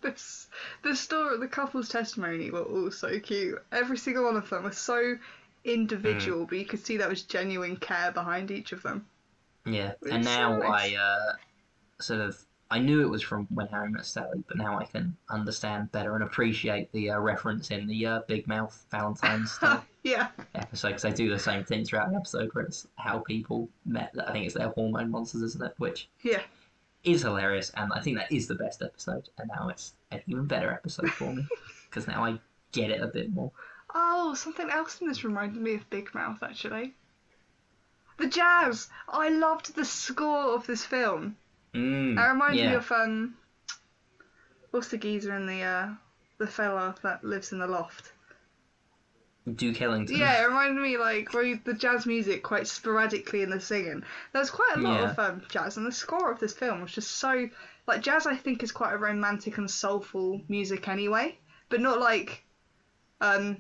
This 0.02 0.48
the 0.84 0.96
story, 0.96 1.38
the 1.40 1.48
couple's 1.48 1.90
testimony 1.90 2.52
were 2.52 2.62
all 2.64 2.92
so 2.92 3.20
cute. 3.20 3.64
Every 3.72 3.98
single 3.98 4.26
one 4.26 4.38
of 4.38 4.50
them 4.50 4.64
was 4.64 4.78
so 4.78 5.18
individual, 5.64 6.40
Hmm. 6.42 6.46
but 6.46 6.58
you 6.60 6.66
could 6.66 6.86
see 6.86 6.98
there 6.98 7.10
was 7.10 7.24
genuine 7.24 7.76
care 7.78 8.12
behind 8.12 8.52
each 8.52 8.72
of 8.72 8.84
them. 8.84 9.08
Yeah, 9.66 9.94
and 10.12 10.24
so 10.24 10.32
now 10.32 10.58
nice. 10.60 10.94
I 10.94 10.96
uh, 10.96 11.34
sort 12.00 12.22
of 12.22 12.40
I 12.70 12.80
knew 12.80 13.02
it 13.02 13.10
was 13.10 13.22
from 13.22 13.48
When 13.54 13.68
Harry 13.68 13.90
Met 13.90 14.06
Sally, 14.06 14.44
but 14.48 14.58
now 14.58 14.80
I 14.80 14.86
can 14.86 15.16
understand 15.30 15.92
better 15.92 16.16
and 16.16 16.24
appreciate 16.24 16.92
the 16.92 17.12
uh, 17.12 17.20
reference 17.20 17.70
in 17.72 17.88
the 17.88 18.06
uh, 18.06 18.20
Big 18.28 18.48
Mouth 18.48 18.86
Valentine's 18.92 19.58
Day 19.62 19.78
yeah. 20.04 20.28
episode 20.56 20.90
because 20.90 21.02
they 21.04 21.12
do 21.14 21.30
the 21.30 21.40
same 21.40 21.64
thing 21.64 21.86
throughout 21.86 22.10
the 22.12 22.16
episode 22.18 22.50
where 22.54 22.66
it's 22.66 22.88
how 22.96 23.20
people 23.20 23.70
met. 23.86 24.14
I 24.28 24.32
think 24.32 24.46
it's 24.46 24.56
their 24.56 24.70
hormone 24.70 25.10
monsters, 25.12 25.42
isn't 25.44 25.64
it? 25.64 25.74
Which 25.78 26.10
Yeah. 26.24 26.42
Is 27.06 27.22
hilarious, 27.22 27.72
and 27.76 27.92
I 27.94 28.02
think 28.02 28.18
that 28.18 28.32
is 28.32 28.48
the 28.48 28.56
best 28.56 28.82
episode. 28.82 29.30
And 29.38 29.50
now 29.56 29.70
it's 29.70 29.94
an 30.12 30.22
even 30.28 30.46
better 30.46 30.72
episode 30.72 31.12
for 31.12 31.34
me 31.34 31.46
because 31.90 32.08
now 32.08 32.26
I 32.26 32.40
get 32.72 32.90
it 32.92 33.02
a 33.02 33.08
bit 33.08 33.34
more. 33.34 33.52
Oh, 33.94 34.34
something 34.34 34.70
else 34.70 35.00
in 35.00 35.08
this 35.08 35.24
reminded 35.24 35.62
me 35.62 35.76
of 35.76 35.90
Big 35.90 36.14
Mouth 36.14 36.40
actually. 36.44 36.94
The 38.18 38.28
jazz. 38.28 38.90
I 39.10 39.30
loved 39.30 39.76
the 39.76 39.86
score 39.86 40.56
of 40.56 40.66
this 40.68 40.86
film. 40.86 41.36
Mm, 41.74 42.18
It 42.18 42.30
reminded 42.32 42.60
yeah. 42.62 42.70
me 42.72 42.76
of 42.76 42.92
um, 42.92 43.36
what's 44.72 44.88
the 44.90 44.98
geezer 44.98 45.36
in 45.36 45.46
the 45.46 45.62
uh, 45.62 45.90
the 46.38 46.48
fella 46.48 46.96
that 47.04 47.24
lives 47.24 47.52
in 47.52 47.60
the 47.60 47.68
loft. 47.68 48.12
Duke 49.54 49.80
Ellington. 49.82 50.16
Yeah, 50.18 50.42
it 50.42 50.48
reminded 50.48 50.82
me 50.82 50.98
like 50.98 51.34
where 51.34 51.60
the 51.64 51.74
jazz 51.74 52.06
music 52.06 52.42
quite 52.42 52.68
sporadically 52.68 53.44
in 53.44 53.50
the 53.52 53.60
singing. 53.60 54.04
There's 54.34 54.50
quite 54.50 54.74
a 54.76 54.80
lot 54.80 55.00
Yeah. 55.00 55.12
of 55.12 55.20
um, 55.20 55.42
jazz, 55.50 55.78
and 55.78 55.86
the 55.86 55.92
score 55.92 56.32
of 56.32 56.40
this 56.40 56.54
film 56.54 56.82
was 56.82 56.92
just 56.92 57.12
so 57.12 57.48
like 57.88 58.02
jazz. 58.02 58.26
I 58.26 58.36
think 58.36 58.64
is 58.64 58.72
quite 58.72 58.94
a 58.94 58.98
romantic 58.98 59.58
and 59.58 59.70
soulful 59.70 60.42
music 60.48 60.88
anyway, 60.88 61.38
but 61.70 61.80
not 61.80 62.00
like 62.00 62.44
um 63.22 63.58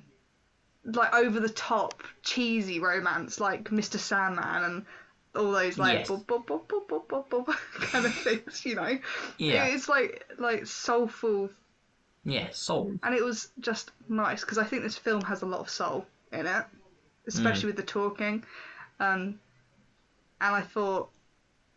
like 0.84 1.14
over 1.14 1.40
the 1.40 1.50
top 1.50 2.04
cheesy 2.24 2.80
romance 2.80 3.40
like 3.40 3.72
Mr. 3.72 3.98
Sandman 3.98 4.64
and 4.64 4.86
all 5.36 5.52
those 5.52 5.78
like 5.78 6.00
Yes. 6.00 6.08
bop, 6.08 6.28
bop, 6.28 6.48
bop 6.48 7.50
kind 7.82 8.06
of 8.06 8.14
things, 8.14 8.66
you 8.66 8.76
know. 8.76 8.98
yeah, 9.38 9.66
It's 9.66 9.90
like 9.90 10.24
like 10.38 10.66
soulful 10.66 11.50
yeah, 12.26 12.50
soul. 12.52 12.94
and 13.04 13.14
it 13.16 13.24
was 13.24 13.50
just 13.60 13.92
nice 14.10 14.42
because 14.42 14.58
I 14.58 14.64
think 14.64 14.84
this 14.84 14.98
film 14.98 15.22
has 15.22 15.42
a 15.42 15.46
lot 15.46 15.60
of 15.60 15.70
soul 15.70 16.06
in 16.32 16.46
it, 16.46 16.66
especially 17.28 17.68
with 17.68 17.78
the 17.78 17.84
talking. 17.84 18.44
Um, 19.00 19.40
and 20.42 20.56
I 20.56 20.62
thought 20.62 21.10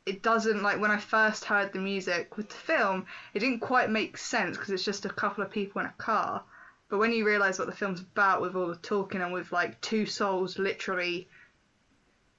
it 0.07 0.23
doesn't 0.23 0.63
like 0.63 0.81
when 0.81 0.91
I 0.91 0.99
first 0.99 1.45
heard 1.45 1.73
the 1.73 1.79
music 1.79 2.37
with 2.37 2.49
the 2.49 2.55
film, 2.55 3.07
it 3.35 3.41
didn't 3.41 3.61
quite 3.61 3.91
make 3.91 4.17
sense 4.17 4.57
because 4.57 4.71
it's 4.71 4.85
just 4.85 5.05
a 5.05 5.11
couple 5.11 5.45
of 5.45 5.51
people 5.51 5.81
in 5.81 5.87
a 5.87 5.95
car. 5.99 6.43
But 6.89 6.99
when 6.99 7.13
you 7.13 7.27
realise 7.27 7.59
what 7.59 7.67
the 7.69 7.75
film's 7.77 8.01
about 8.01 8.41
with 8.41 8.57
all 8.57 8.69
the 8.69 8.77
talking 8.77 9.21
and 9.21 9.33
with 9.33 9.53
like 9.53 9.79
two 9.83 10.07
souls 10.07 10.59
literally 10.59 11.29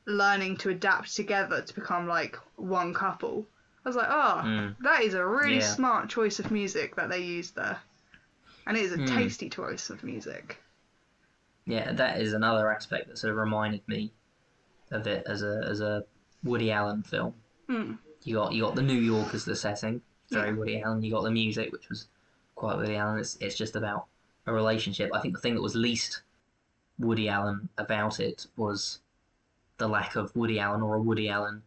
learning 0.08 0.58
to 0.58 0.70
adapt 0.70 1.16
together 1.16 1.62
to 1.62 1.76
become 1.76 2.08
like 2.08 2.38
one 2.56 2.94
couple, 2.94 3.46
I 3.86 3.90
was 3.90 3.96
like, 3.96 4.08
oh, 4.10 4.42
Mm. 4.44 4.76
that 4.82 5.04
is 5.04 5.14
a 5.14 5.26
really 5.26 5.58
Yeah. 5.60 5.76
smart 5.76 6.10
choice 6.10 6.40
of 6.40 6.50
music 6.52 6.96
that 6.96 7.10
they 7.10 7.20
used 7.20 7.56
there. 7.56 7.78
And 8.70 8.78
it 8.78 8.84
is 8.86 8.94
a 8.94 8.98
Mm. 8.98 9.08
tasty 9.08 9.50
choice 9.50 9.90
of 9.90 10.04
music. 10.04 10.62
Yeah, 11.66 11.92
that 11.94 12.22
is 12.22 12.34
another 12.34 12.72
aspect 12.72 13.08
that 13.08 13.18
sort 13.18 13.32
of 13.32 13.38
reminded 13.38 13.82
me 13.88 14.14
of 14.92 15.08
it 15.08 15.24
as 15.28 15.42
a 15.42 15.64
as 15.68 15.82
a 15.82 16.06
Woody 16.44 16.72
Allen 16.72 17.02
film. 17.04 17.34
Hmm. 17.68 17.94
You 18.24 18.36
got 18.36 18.54
you 18.54 18.62
got 18.64 18.76
the 18.76 18.84
New 18.84 18.94
York 19.00 19.34
as 19.34 19.44
the 19.44 19.56
setting, 19.56 20.02
very 20.30 20.50
Yeah. 20.50 20.56
Woody 20.56 20.82
Allen. 20.82 21.02
You 21.02 21.12
got 21.12 21.24
the 21.24 21.32
music, 21.32 21.72
which 21.72 21.90
was 21.90 22.08
quite 22.56 22.78
Woody 22.78 22.96
Allen. 22.96 23.20
It's 23.20 23.36
it's 23.38 23.58
just 23.58 23.76
about 23.76 24.06
a 24.46 24.54
relationship. 24.54 25.10
I 25.16 25.20
think 25.20 25.34
the 25.36 25.42
thing 25.42 25.56
that 25.56 25.62
was 25.64 25.76
least 25.76 26.22
Woody 27.00 27.28
Allen 27.28 27.70
about 27.78 28.20
it 28.20 28.46
was 28.56 29.00
the 29.78 29.88
lack 29.88 30.16
of 30.16 30.36
Woody 30.36 30.60
Allen 30.60 30.82
or 30.84 30.94
a 30.96 31.02
Woody 31.02 31.28
Allen 31.30 31.64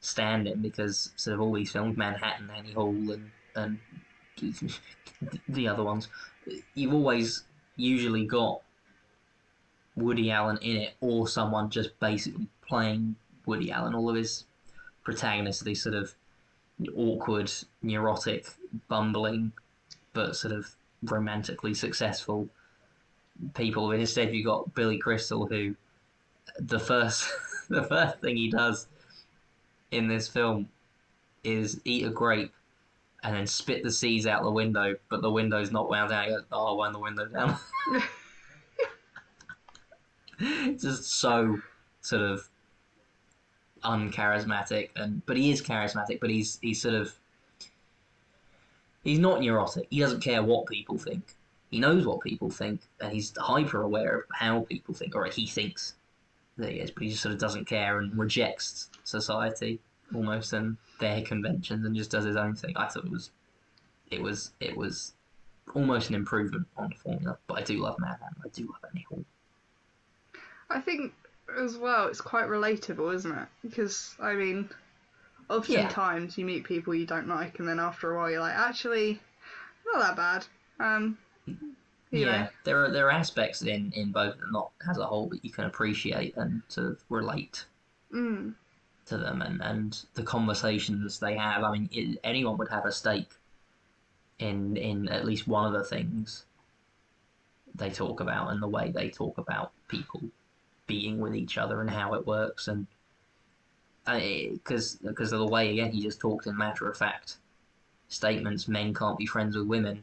stand-in 0.00 0.62
because 0.62 1.10
sort 1.16 1.34
of 1.34 1.40
all 1.42 1.52
these 1.52 1.72
films, 1.72 1.96
Manhattan, 1.96 2.48
Annie 2.50 2.72
Hall, 2.72 2.94
and 3.10 3.30
and 3.54 3.78
the 5.48 5.66
other 5.66 5.82
ones, 5.82 6.08
you've 6.74 6.94
always 6.94 7.44
usually 7.76 8.26
got 8.26 8.60
Woody 9.96 10.30
Allen 10.30 10.58
in 10.58 10.76
it 10.76 10.94
or 11.00 11.28
someone 11.28 11.70
just 11.70 11.98
basically 12.00 12.46
playing 12.66 13.16
Woody 13.46 13.70
Allen. 13.70 13.94
All 13.94 14.08
of 14.08 14.16
his 14.16 14.44
protagonists, 15.04 15.62
these 15.62 15.82
sort 15.82 15.94
of 15.94 16.14
awkward, 16.96 17.50
neurotic, 17.82 18.46
bumbling, 18.88 19.52
but 20.12 20.36
sort 20.36 20.52
of 20.52 20.74
romantically 21.02 21.74
successful 21.74 22.48
people. 23.54 23.90
Instead, 23.92 24.34
you've 24.34 24.46
got 24.46 24.74
Billy 24.74 24.98
Crystal, 24.98 25.46
who 25.46 25.74
the 26.58 26.78
first 26.78 27.30
the 27.68 27.82
first 27.84 28.20
thing 28.20 28.36
he 28.36 28.50
does 28.50 28.88
in 29.90 30.08
this 30.08 30.28
film 30.28 30.68
is 31.44 31.80
eat 31.84 32.06
a 32.06 32.10
grape 32.10 32.52
and 33.22 33.34
then 33.34 33.46
spit 33.46 33.82
the 33.82 33.90
seeds 33.90 34.26
out 34.26 34.42
the 34.42 34.50
window, 34.50 34.94
but 35.08 35.22
the 35.22 35.30
window's 35.30 35.72
not 35.72 35.90
wound 35.90 36.10
down. 36.10 36.24
He 36.24 36.30
goes, 36.30 36.44
"Oh, 36.52 36.74
I 36.74 36.76
wound 36.76 36.94
the 36.94 37.00
window 37.00 37.26
down." 37.26 37.56
It's 40.40 40.84
just 40.84 41.04
so 41.04 41.60
sort 42.00 42.22
of 42.22 42.48
uncharismatic, 43.82 44.90
and 44.94 45.24
but 45.26 45.36
he 45.36 45.50
is 45.50 45.60
charismatic. 45.60 46.20
But 46.20 46.30
he's 46.30 46.60
he's 46.62 46.80
sort 46.80 46.94
of 46.94 47.12
he's 49.02 49.18
not 49.18 49.40
neurotic. 49.40 49.88
He 49.90 49.98
doesn't 49.98 50.20
care 50.20 50.42
what 50.42 50.66
people 50.66 50.96
think. 50.96 51.34
He 51.70 51.80
knows 51.80 52.06
what 52.06 52.20
people 52.20 52.50
think, 52.50 52.82
and 53.00 53.12
he's 53.12 53.32
hyper 53.36 53.82
aware 53.82 54.20
of 54.20 54.24
how 54.32 54.60
people 54.60 54.94
think, 54.94 55.16
or 55.16 55.24
he 55.26 55.46
thinks 55.46 55.94
that 56.56 56.70
he 56.70 56.78
is. 56.78 56.92
But 56.92 57.02
he 57.02 57.08
just 57.10 57.22
sort 57.22 57.34
of 57.34 57.40
doesn't 57.40 57.66
care 57.66 57.98
and 57.98 58.16
rejects 58.16 58.90
society 59.02 59.80
almost 60.14 60.52
and 60.52 60.76
their 61.00 61.22
conventions 61.22 61.84
and 61.84 61.94
just 61.94 62.10
does 62.10 62.24
his 62.24 62.36
own 62.36 62.54
thing. 62.54 62.76
I 62.76 62.86
thought 62.86 63.04
it 63.04 63.10
was, 63.10 63.30
it 64.10 64.22
was, 64.22 64.52
it 64.60 64.76
was 64.76 65.12
almost 65.74 66.08
an 66.08 66.14
improvement 66.14 66.66
on 66.76 66.90
the 66.90 66.96
formula. 66.96 67.38
But 67.46 67.58
I 67.58 67.62
do 67.62 67.78
love 67.78 67.96
Madman. 67.98 68.30
I 68.44 68.48
do 68.48 68.66
love 68.66 68.84
Annie 68.90 69.06
Hall. 69.08 69.24
I 70.70 70.80
think 70.80 71.12
as 71.58 71.76
well, 71.76 72.08
it's 72.08 72.20
quite 72.20 72.46
relatable, 72.46 73.14
isn't 73.14 73.32
it? 73.32 73.48
Because 73.62 74.14
I 74.20 74.34
mean, 74.34 74.68
oftentimes 75.48 76.36
you 76.36 76.44
meet 76.44 76.64
people 76.64 76.94
you 76.94 77.06
don't 77.06 77.28
like, 77.28 77.58
and 77.58 77.68
then 77.68 77.80
after 77.80 78.12
a 78.12 78.16
while 78.16 78.30
you're 78.30 78.40
like, 78.40 78.54
actually, 78.54 79.20
not 79.92 80.00
that 80.00 80.16
bad. 80.16 80.46
Um, 80.84 81.18
yeah, 82.10 82.42
know. 82.42 82.48
there 82.64 82.84
are 82.84 82.90
there 82.90 83.06
are 83.06 83.12
aspects 83.12 83.62
in 83.62 83.92
in 83.92 84.12
both 84.12 84.36
not 84.50 84.70
as 84.88 84.98
a 84.98 85.06
whole, 85.06 85.28
that 85.30 85.44
you 85.44 85.50
can 85.50 85.64
appreciate 85.64 86.36
and 86.36 86.62
sort 86.68 86.88
of 86.88 87.02
relate 87.08 87.64
Mm, 88.12 88.54
to 89.08 89.18
them, 89.18 89.42
and 89.42 89.60
and 89.62 90.04
the 90.14 90.22
conversations 90.22 91.18
they 91.18 91.36
have. 91.36 91.62
I 91.62 91.72
mean, 91.72 91.88
it, 91.92 92.18
anyone 92.24 92.56
would 92.58 92.68
have 92.70 92.86
a 92.86 92.92
stake 92.92 93.32
in 94.38 94.76
in 94.76 95.08
at 95.08 95.24
least 95.24 95.48
one 95.48 95.66
of 95.66 95.72
the 95.72 95.84
things 95.84 96.44
they 97.74 97.90
talk 97.90 98.20
about 98.20 98.50
and 98.50 98.62
the 98.62 98.68
way 98.68 98.90
they 98.90 99.08
talk 99.08 99.38
about 99.38 99.72
people 99.88 100.20
being 100.86 101.18
with 101.18 101.34
each 101.34 101.58
other 101.58 101.80
and 101.80 101.90
how 101.90 102.14
it 102.14 102.26
works 102.26 102.68
and 102.68 102.86
uh, 104.06 104.18
because 104.52 104.96
because 104.96 105.32
of 105.32 105.38
the 105.38 105.46
way 105.46 105.70
again 105.70 105.92
he 105.92 106.00
just 106.00 106.20
talks 106.20 106.46
in 106.46 106.56
matter 106.56 106.88
of 106.88 106.96
fact 106.96 107.36
statements 108.08 108.68
men 108.68 108.94
can't 108.94 109.18
be 109.18 109.26
friends 109.26 109.56
with 109.56 109.66
women 109.66 110.02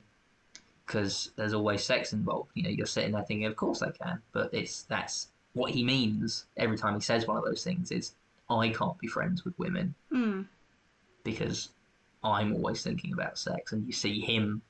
because 0.85 1.31
there's 1.35 1.53
always 1.53 1.83
sex 1.83 2.13
involved 2.13 2.51
you 2.53 2.63
know 2.63 2.69
you're 2.69 2.85
sitting 2.85 3.11
there 3.11 3.23
thinking 3.23 3.47
of 3.47 3.55
course 3.55 3.79
they 3.79 3.91
can 3.91 4.21
but 4.31 4.53
it's 4.53 4.83
that's 4.83 5.29
what 5.53 5.71
he 5.71 5.83
means 5.83 6.45
every 6.57 6.77
time 6.77 6.93
he 6.93 7.01
says 7.01 7.25
one 7.25 7.37
of 7.37 7.43
those 7.43 7.63
things 7.63 7.91
is 7.91 8.13
i 8.49 8.69
can't 8.69 8.97
be 8.99 9.07
friends 9.07 9.43
with 9.43 9.57
women 9.57 9.93
mm, 10.11 10.45
because 11.23 11.69
i'm 12.23 12.53
always 12.53 12.83
thinking 12.83 13.13
about 13.13 13.37
sex 13.37 13.71
and 13.71 13.85
you 13.85 13.91
see 13.91 14.19
him 14.19 14.61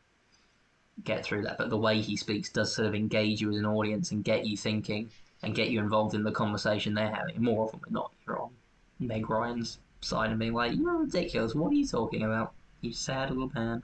get 1.04 1.26
through 1.26 1.44
that. 1.44 1.58
But 1.58 1.70
the 1.70 1.78
way 1.78 2.00
he 2.00 2.16
speaks 2.16 2.50
does 2.50 2.74
sort 2.74 2.88
of 2.88 2.96
engage 2.96 3.42
you 3.42 3.52
as 3.52 3.58
an 3.58 3.66
audience 3.66 4.12
and 4.12 4.24
get 4.24 4.46
you 4.46 4.56
thinking 4.56 5.10
and 5.44 5.54
get 5.54 5.70
you 5.70 5.80
involved 5.80 6.16
in 6.16 6.24
the 6.24 6.32
conversation 6.32 6.94
they're 6.94 7.14
having. 7.14 7.42
More 7.42 7.66
often 7.66 7.82
than 7.84 7.94
not 7.94 8.12
you're 8.26 8.42
on 8.42 8.52
meg 9.00 9.30
ryan's 9.30 9.80
side 10.00 10.30
and 10.30 10.40
being 10.40 10.54
like 10.54 10.74
you're 10.76 10.98
ridiculous. 10.98 11.54
What 11.54 11.72
are 11.72 11.76
you 11.76 11.86
talking 11.86 12.24
about? 12.24 12.54
You 12.82 12.94
sad 12.94 13.30
little 13.30 13.52
man. 13.54 13.84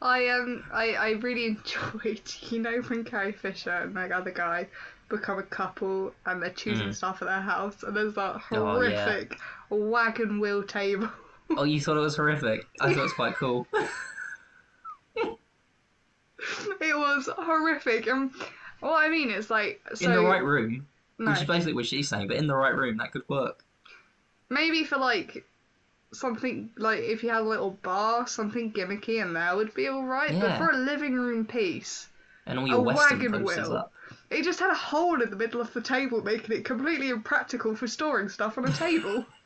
I 0.00 0.28
um, 0.28 0.64
I, 0.72 0.92
I 0.92 1.10
really 1.10 1.46
enjoyed, 1.46 2.22
you 2.50 2.60
know, 2.60 2.80
when 2.82 3.04
Carrie 3.04 3.32
Fisher 3.32 3.70
and 3.70 3.96
that 3.96 4.12
other 4.12 4.30
guy 4.30 4.68
become 5.08 5.38
a 5.38 5.42
couple 5.42 6.12
and 6.26 6.42
they're 6.42 6.50
choosing 6.50 6.88
Mm. 6.88 6.94
stuff 6.94 7.22
at 7.22 7.28
their 7.28 7.40
house, 7.40 7.82
and 7.82 7.96
there's 7.96 8.14
that 8.14 8.40
Oh, 8.52 8.80
yeah. 8.82 9.04
horrific 9.04 9.38
wagon 9.70 10.38
wheel 10.40 10.62
table. 10.62 11.08
oh 11.56 11.64
you 11.64 11.80
thought 11.80 11.96
it 11.96 12.00
was 12.00 12.14
horrific 12.16 12.66
i 12.80 12.88
thought 12.88 12.98
it 12.98 13.02
was 13.02 13.12
quite 13.14 13.34
cool 13.36 13.66
it 16.80 16.96
was 16.96 17.28
horrific, 17.36 18.06
and 18.06 18.30
what 18.80 19.02
I 19.02 19.08
mean 19.08 19.30
is 19.30 19.50
like, 19.50 19.80
so 19.94 20.04
in 20.06 20.12
the 20.12 20.22
right 20.22 20.42
room 20.42 20.86
no, 21.18 21.32
which 21.32 21.40
is 21.40 21.46
basically 21.48 21.72
what 21.72 21.86
she's 21.86 22.08
saying 22.08 22.28
but 22.28 22.36
in 22.36 22.46
the 22.46 22.54
right 22.54 22.74
room 22.76 22.98
that 22.98 23.10
could 23.12 23.28
work 23.28 23.64
maybe 24.50 24.84
for 24.84 24.98
like 24.98 25.44
something 26.12 26.70
like 26.76 27.00
if 27.00 27.22
you 27.22 27.28
had 27.30 27.42
a 27.42 27.48
little 27.48 27.72
bar, 27.82 28.26
something 28.26 28.72
gimmicky 28.72 29.20
in 29.22 29.32
there 29.34 29.54
would 29.56 29.74
be 29.74 29.88
all 29.88 30.04
right. 30.04 30.38
But 30.40 30.56
for 30.56 30.70
a 30.70 30.76
living 30.76 31.12
room 31.14 31.44
piece, 31.44 32.08
and 32.46 32.58
all 32.58 32.66
your 32.66 32.78
A 32.78 32.80
western 32.80 33.18
wagon 33.20 33.44
wheel. 33.44 33.72
up 33.76 33.92
it 34.30 34.44
just 34.44 34.60
had 34.60 34.70
a 34.70 34.74
hole 34.74 35.22
in 35.22 35.30
the 35.30 35.36
middle 35.36 35.60
of 35.60 35.72
the 35.72 35.80
table, 35.80 36.22
making 36.22 36.56
it 36.56 36.64
completely 36.64 37.10
impractical 37.10 37.74
for 37.74 37.86
storing 37.86 38.28
stuff 38.28 38.58
on 38.58 38.66
a 38.66 38.72
table. 38.72 39.24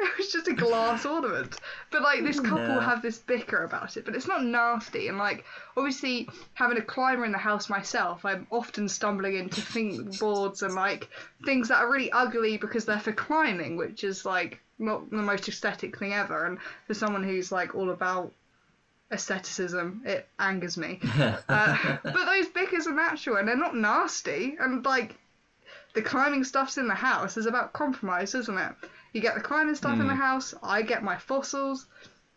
it 0.00 0.18
was 0.18 0.32
just 0.32 0.48
a 0.48 0.54
glass 0.54 1.04
ornament. 1.04 1.60
But 1.90 2.02
like 2.02 2.22
this 2.22 2.40
couple 2.40 2.80
have 2.80 3.02
this 3.02 3.18
bicker 3.18 3.64
about 3.64 3.96
it, 3.96 4.04
but 4.04 4.14
it's 4.14 4.26
not 4.26 4.44
nasty. 4.44 5.08
And 5.08 5.18
like 5.18 5.44
obviously 5.76 6.28
having 6.54 6.78
a 6.78 6.82
climber 6.82 7.24
in 7.24 7.32
the 7.32 7.38
house 7.38 7.68
myself, 7.68 8.24
I'm 8.24 8.46
often 8.50 8.88
stumbling 8.88 9.36
into 9.36 9.60
thing 9.60 10.10
boards 10.20 10.62
and 10.62 10.74
like 10.74 11.08
things 11.44 11.68
that 11.68 11.82
are 11.82 11.90
really 11.90 12.10
ugly 12.12 12.56
because 12.56 12.84
they're 12.84 13.00
for 13.00 13.12
climbing, 13.12 13.76
which 13.76 14.04
is 14.04 14.24
like 14.24 14.60
not 14.78 15.10
the 15.10 15.16
most 15.16 15.48
aesthetic 15.48 15.98
thing 15.98 16.14
ever. 16.14 16.46
And 16.46 16.58
for 16.86 16.94
someone 16.94 17.22
who's 17.22 17.52
like 17.52 17.74
all 17.74 17.90
about 17.90 18.32
aestheticism, 19.12 20.02
it 20.04 20.28
angers 20.38 20.76
me. 20.76 21.00
Uh, 21.48 21.76
but 22.04 22.24
those 22.26 22.48
bickers 22.48 22.86
are 22.86 22.94
natural 22.94 23.36
and 23.36 23.48
they're 23.48 23.56
not 23.56 23.74
nasty. 23.74 24.56
And 24.60 24.84
like 24.84 25.16
the 25.94 26.02
climbing 26.02 26.44
stuff's 26.44 26.78
in 26.78 26.86
the 26.88 26.94
house 26.94 27.36
is 27.36 27.46
about 27.46 27.72
compromise, 27.72 28.34
isn't 28.34 28.56
it? 28.58 28.72
You 29.12 29.20
get 29.20 29.34
the 29.34 29.40
climbing 29.40 29.74
stuff 29.74 29.98
in 30.00 30.06
the 30.06 30.14
Mm. 30.14 30.18
house. 30.18 30.54
I 30.62 30.82
get 30.82 31.02
my 31.02 31.16
fossils. 31.16 31.86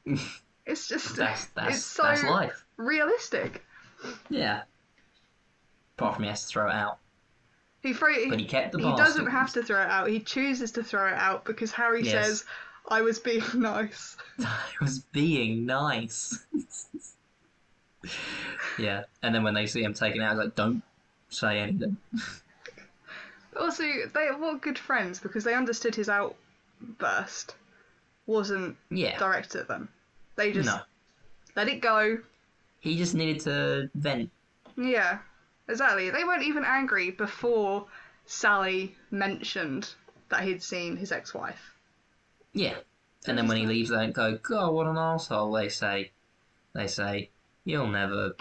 It's 0.65 0.87
just 0.87 1.17
that's 1.17 1.47
that's 1.47 1.75
it's 1.75 1.85
so 1.85 2.03
that's 2.03 2.23
life 2.23 2.65
realistic. 2.77 3.63
yeah 4.29 4.61
apart 5.97 6.15
from 6.15 6.23
he 6.23 6.29
has 6.29 6.43
to 6.43 6.47
throw 6.47 6.69
it 6.69 6.73
out 6.73 6.99
He 7.81 7.93
throw, 7.93 8.13
but 8.29 8.39
he, 8.39 8.45
kept 8.45 8.71
the 8.71 8.79
he 8.79 8.93
doesn't 8.93 9.27
have 9.27 9.51
to 9.53 9.61
throw 9.63 9.81
it 9.81 9.89
out. 9.89 10.07
He 10.07 10.21
chooses 10.21 10.71
to 10.71 10.83
throw 10.83 11.07
it 11.07 11.13
out 11.15 11.43
because 11.45 11.71
Harry 11.73 12.01
Yes. 12.03 12.11
says, 12.13 12.45
"I 12.89 13.01
was 13.01 13.19
being 13.19 13.43
nice." 13.55 14.17
I 14.39 14.59
was 14.81 14.99
being 14.99 15.65
nice. 15.65 16.45
yeah, 18.77 19.03
and 19.21 19.33
then 19.33 19.43
when 19.43 19.53
they 19.53 19.65
see 19.65 19.83
him 19.83 19.93
taking 19.93 20.21
it 20.21 20.25
out, 20.25 20.37
like, 20.37 20.55
don't 20.55 20.83
say 21.29 21.59
anything. 21.59 21.97
Also, 23.59 23.83
they 24.13 24.29
were 24.37 24.55
good 24.57 24.77
friends 24.79 25.19
because 25.19 25.43
they 25.43 25.53
understood 25.53 25.95
his 25.95 26.09
outburst 26.09 27.55
wasn't 28.25 28.75
Yeah, 28.89 29.17
directed 29.19 29.61
at 29.61 29.67
them. 29.67 29.89
They 30.35 30.51
just 30.51 30.65
no, 30.67 30.79
let 31.55 31.67
it 31.67 31.79
go. 31.81 32.17
he 32.79 32.97
just 32.97 33.13
needed 33.15 33.41
to 33.41 33.89
vent. 33.95 34.31
Yeah, 34.75 35.19
exactly. 35.69 36.09
They 36.09 36.23
weren't 36.23 36.43
even 36.43 36.63
angry 36.65 37.11
before 37.11 37.85
Sally 38.25 38.95
mentioned 39.11 39.93
that 40.29 40.43
he'd 40.43 40.63
seen 40.63 40.97
his 40.97 41.11
ex-wife. 41.11 41.72
Yeah, 42.53 42.75
and 43.27 43.37
then 43.37 43.47
when 43.47 43.57
he 43.57 43.65
leaves, 43.65 43.89
they 43.89 43.95
don't 43.97 44.13
go, 44.13 44.37
God, 44.41 44.73
what 44.73 44.87
an 44.87 44.97
asshole. 44.97 45.51
They 45.51 45.69
say, 45.69 46.11
they 46.73 46.87
say, 46.87 47.29
you'll 47.65 47.87
never 47.87 48.35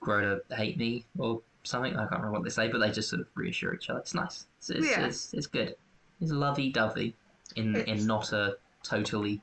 grow 0.00 0.38
to 0.48 0.54
hate 0.54 0.76
me 0.78 1.04
or 1.18 1.40
something. 1.62 1.94
I 1.94 2.00
can't 2.00 2.12
remember 2.12 2.32
what 2.32 2.44
they 2.44 2.50
say, 2.50 2.68
but 2.68 2.78
they 2.78 2.90
just 2.90 3.08
sort 3.08 3.20
of 3.20 3.28
reassure 3.34 3.74
each 3.74 3.88
other. 3.90 4.00
It's 4.00 4.14
nice. 4.14 4.46
It's 4.58 4.70
it's, 4.70 4.86
Yeah. 4.90 5.06
it's, 5.06 5.34
it's 5.34 5.46
good. 5.46 5.74
It's 6.20 6.30
lovey-dovey 6.32 7.14
in 7.56 7.74
It's- 7.76 8.00
in 8.00 8.06
not 8.06 8.32
a 8.32 8.56
totally 8.82 9.40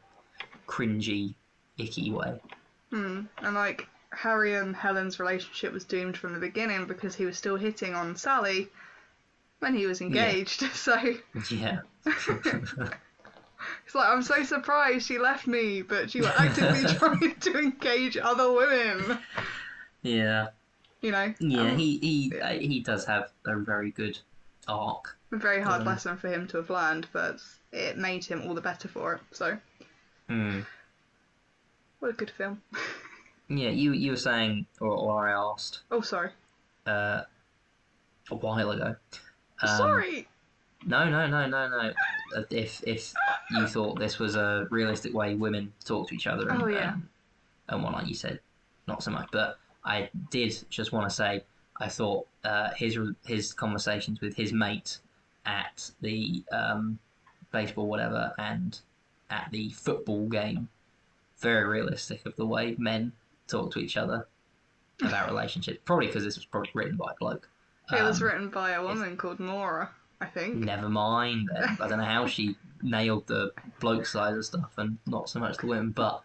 cringy, 0.68 1.34
icky 1.78 2.12
way. 2.12 2.40
Hmm. 2.92 3.22
And 3.40 3.56
like 3.56 3.88
Harry 4.12 4.56
and 4.56 4.76
Helen's 4.76 5.20
relationship 5.20 5.74
was 5.74 5.84
doomed 5.84 6.18
from 6.18 6.34
the 6.34 6.40
beginning 6.40 6.86
because 6.86 7.16
he 7.16 7.26
was 7.26 7.38
still 7.38 7.56
hitting 7.58 7.94
on 7.96 8.16
Sally 8.16 8.70
when 9.60 9.76
he 9.76 9.86
was 9.88 10.02
engaged. 10.02 10.62
So 10.74 10.96
Yeah. 11.50 11.80
like 13.96 14.10
I'm 14.10 14.22
so 14.22 14.44
surprised 14.44 15.08
she 15.08 15.18
left 15.18 15.48
me, 15.48 15.82
but 15.82 16.12
she 16.12 16.20
was 16.22 16.32
actively 16.38 16.84
trying 16.98 17.36
to 17.40 17.58
engage 17.58 18.18
other 18.18 18.52
women. 18.52 19.18
yeah. 20.02 20.48
You 21.02 21.12
know. 21.12 21.34
Yeah. 21.40 21.62
Um, 21.62 21.78
he 21.78 21.98
he 22.00 22.40
uh, 22.40 22.50
he 22.54 22.80
does 22.82 23.06
have 23.06 23.32
a 23.46 23.56
very 23.58 23.92
good 23.92 24.18
arc. 24.68 25.18
a 25.32 25.38
very 25.38 25.62
hard 25.62 25.82
Um, 25.82 25.88
lesson 25.88 26.18
for 26.18 26.28
him 26.28 26.48
to 26.48 26.58
have 26.58 26.70
learned, 26.70 27.08
but 27.14 27.38
it 27.72 27.98
made 27.98 28.26
him 28.26 28.42
all 28.48 28.54
the 28.54 28.62
better 28.62 28.88
for 28.88 29.14
it. 29.16 29.22
So 29.32 29.58
Hmm. 30.30 30.62
what 32.00 32.10
a 32.10 32.14
good 32.14 32.32
film. 32.32 32.62
Yeah. 33.48 33.70
You 33.70 33.92
you 33.94 34.12
were 34.12 34.18
saying, 34.18 34.66
or, 34.82 34.90
or 34.90 35.28
I 35.28 35.32
asked, 35.34 35.82
Oh, 35.92 36.02
sorry. 36.02 36.32
uh, 36.88 37.22
a 38.32 38.36
while 38.36 38.72
ago. 38.72 38.96
Um, 39.62 39.78
Sorry. 39.78 40.28
No, 40.88 41.08
no, 41.10 41.28
no, 41.28 41.46
no, 41.48 41.68
no. 41.70 41.94
Uh, 42.36 42.44
If 42.50 42.84
if 42.88 43.14
you 43.52 43.68
thought 43.68 44.00
this 44.00 44.20
was 44.20 44.36
a 44.36 44.68
realistic 44.72 45.14
way 45.14 45.36
women 45.36 45.72
talk 45.84 46.08
to 46.10 46.16
each 46.16 46.28
other, 46.28 46.50
and, 46.50 46.62
Oh, 46.64 46.68
yeah. 46.68 46.94
um, 46.94 47.10
and 47.70 47.84
whatnot, 47.84 48.08
you 48.08 48.16
said 48.16 48.40
not 48.88 49.04
so 49.04 49.12
much. 49.12 49.28
But 49.32 49.58
I 49.84 50.10
did 50.32 50.56
just 50.70 50.92
want 50.92 51.10
to 51.10 51.16
say 51.16 51.44
I 51.80 51.88
thought 51.90 52.26
uh, 52.44 52.72
his 52.76 52.98
his 53.26 53.54
conversations 53.54 54.22
with 54.22 54.36
his 54.36 54.52
mate 54.54 55.00
at 55.46 55.92
the 56.02 56.44
um, 56.52 56.98
baseball 57.52 57.88
whatever 57.88 58.34
and 58.38 58.80
at 59.30 59.48
the 59.52 59.70
football 59.72 60.28
game 60.28 60.68
very 61.40 61.66
realistic 61.66 62.26
of 62.26 62.36
the 62.38 62.46
way 62.46 62.76
men 62.80 63.12
talk 63.48 63.72
to 63.74 63.80
each 63.80 63.98
other 63.98 64.28
about 65.02 65.28
relationships. 65.30 65.80
Probably 65.86 66.08
because 66.08 66.24
this 66.24 66.36
was 66.38 66.46
probably 66.46 66.72
written 66.74 66.96
by 66.96 67.12
a 67.12 67.16
bloke. 67.20 67.48
it 67.92 68.02
was 68.02 68.22
Um, 68.22 68.28
written 68.28 68.50
by 68.50 68.72
a 68.72 68.82
woman 68.84 69.18
called 69.18 69.40
Nora, 69.40 69.92
I 70.22 70.26
think. 70.28 70.56
Never 70.56 70.90
mind. 70.90 71.50
then. 71.54 71.78
I 71.80 71.88
don't 71.88 72.00
know 72.00 72.06
how 72.06 72.26
she 72.28 72.56
nailed 72.82 73.28
the 73.28 73.52
bloke 73.80 74.06
side 74.06 74.36
of 74.36 74.46
stuff 74.46 74.72
and 74.78 74.98
not 75.06 75.30
so 75.30 75.40
much 75.40 75.58
the 75.58 75.68
women, 75.68 75.92
but 75.92 76.24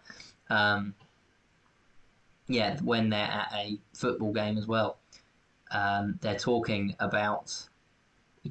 um, 0.49 0.95
yeah, 2.47 2.79
when 2.81 3.11
they're 3.11 3.21
at 3.27 3.51
a 3.55 3.79
football 3.95 4.33
game 4.33 4.59
as 4.59 4.67
well, 4.67 4.99
um, 5.71 6.19
they're 6.21 6.39
talking 6.39 6.95
about 7.01 7.67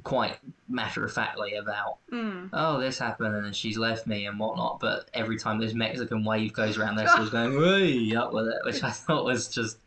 quite 0.04 0.38
matter 0.68 1.04
of 1.04 1.12
factly 1.12 1.54
about 1.54 1.98
Mm. 2.12 2.50
oh 2.52 2.78
this 2.78 2.98
happened 2.98 3.34
and 3.34 3.54
she's 3.56 3.76
left 3.76 4.06
me 4.06 4.26
and 4.26 4.38
whatnot, 4.38 4.78
but 4.80 5.08
every 5.14 5.36
time 5.36 5.58
this 5.58 5.74
Mexican 5.74 6.24
wave 6.24 6.52
goes 6.52 6.78
around, 6.78 6.96
they're 6.96 7.08
still 7.08 7.28
going 7.28 7.56
way 7.60 8.14
up 8.14 8.32
with 8.32 8.46
it, 8.46 8.58
which 8.64 8.82
I 8.84 8.90
thought 8.90 9.24
was 9.24 9.48
just 9.48 9.78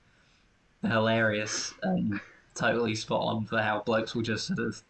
hilarious 0.81 1.73
and 1.83 2.19
totally 2.55 2.95
spot 2.95 3.21
on 3.21 3.45
for 3.45 3.61
how 3.61 3.81
blokes 3.81 4.13
will 4.13 4.21
just 4.21 4.47
sort 4.47 4.59
of 4.59 4.81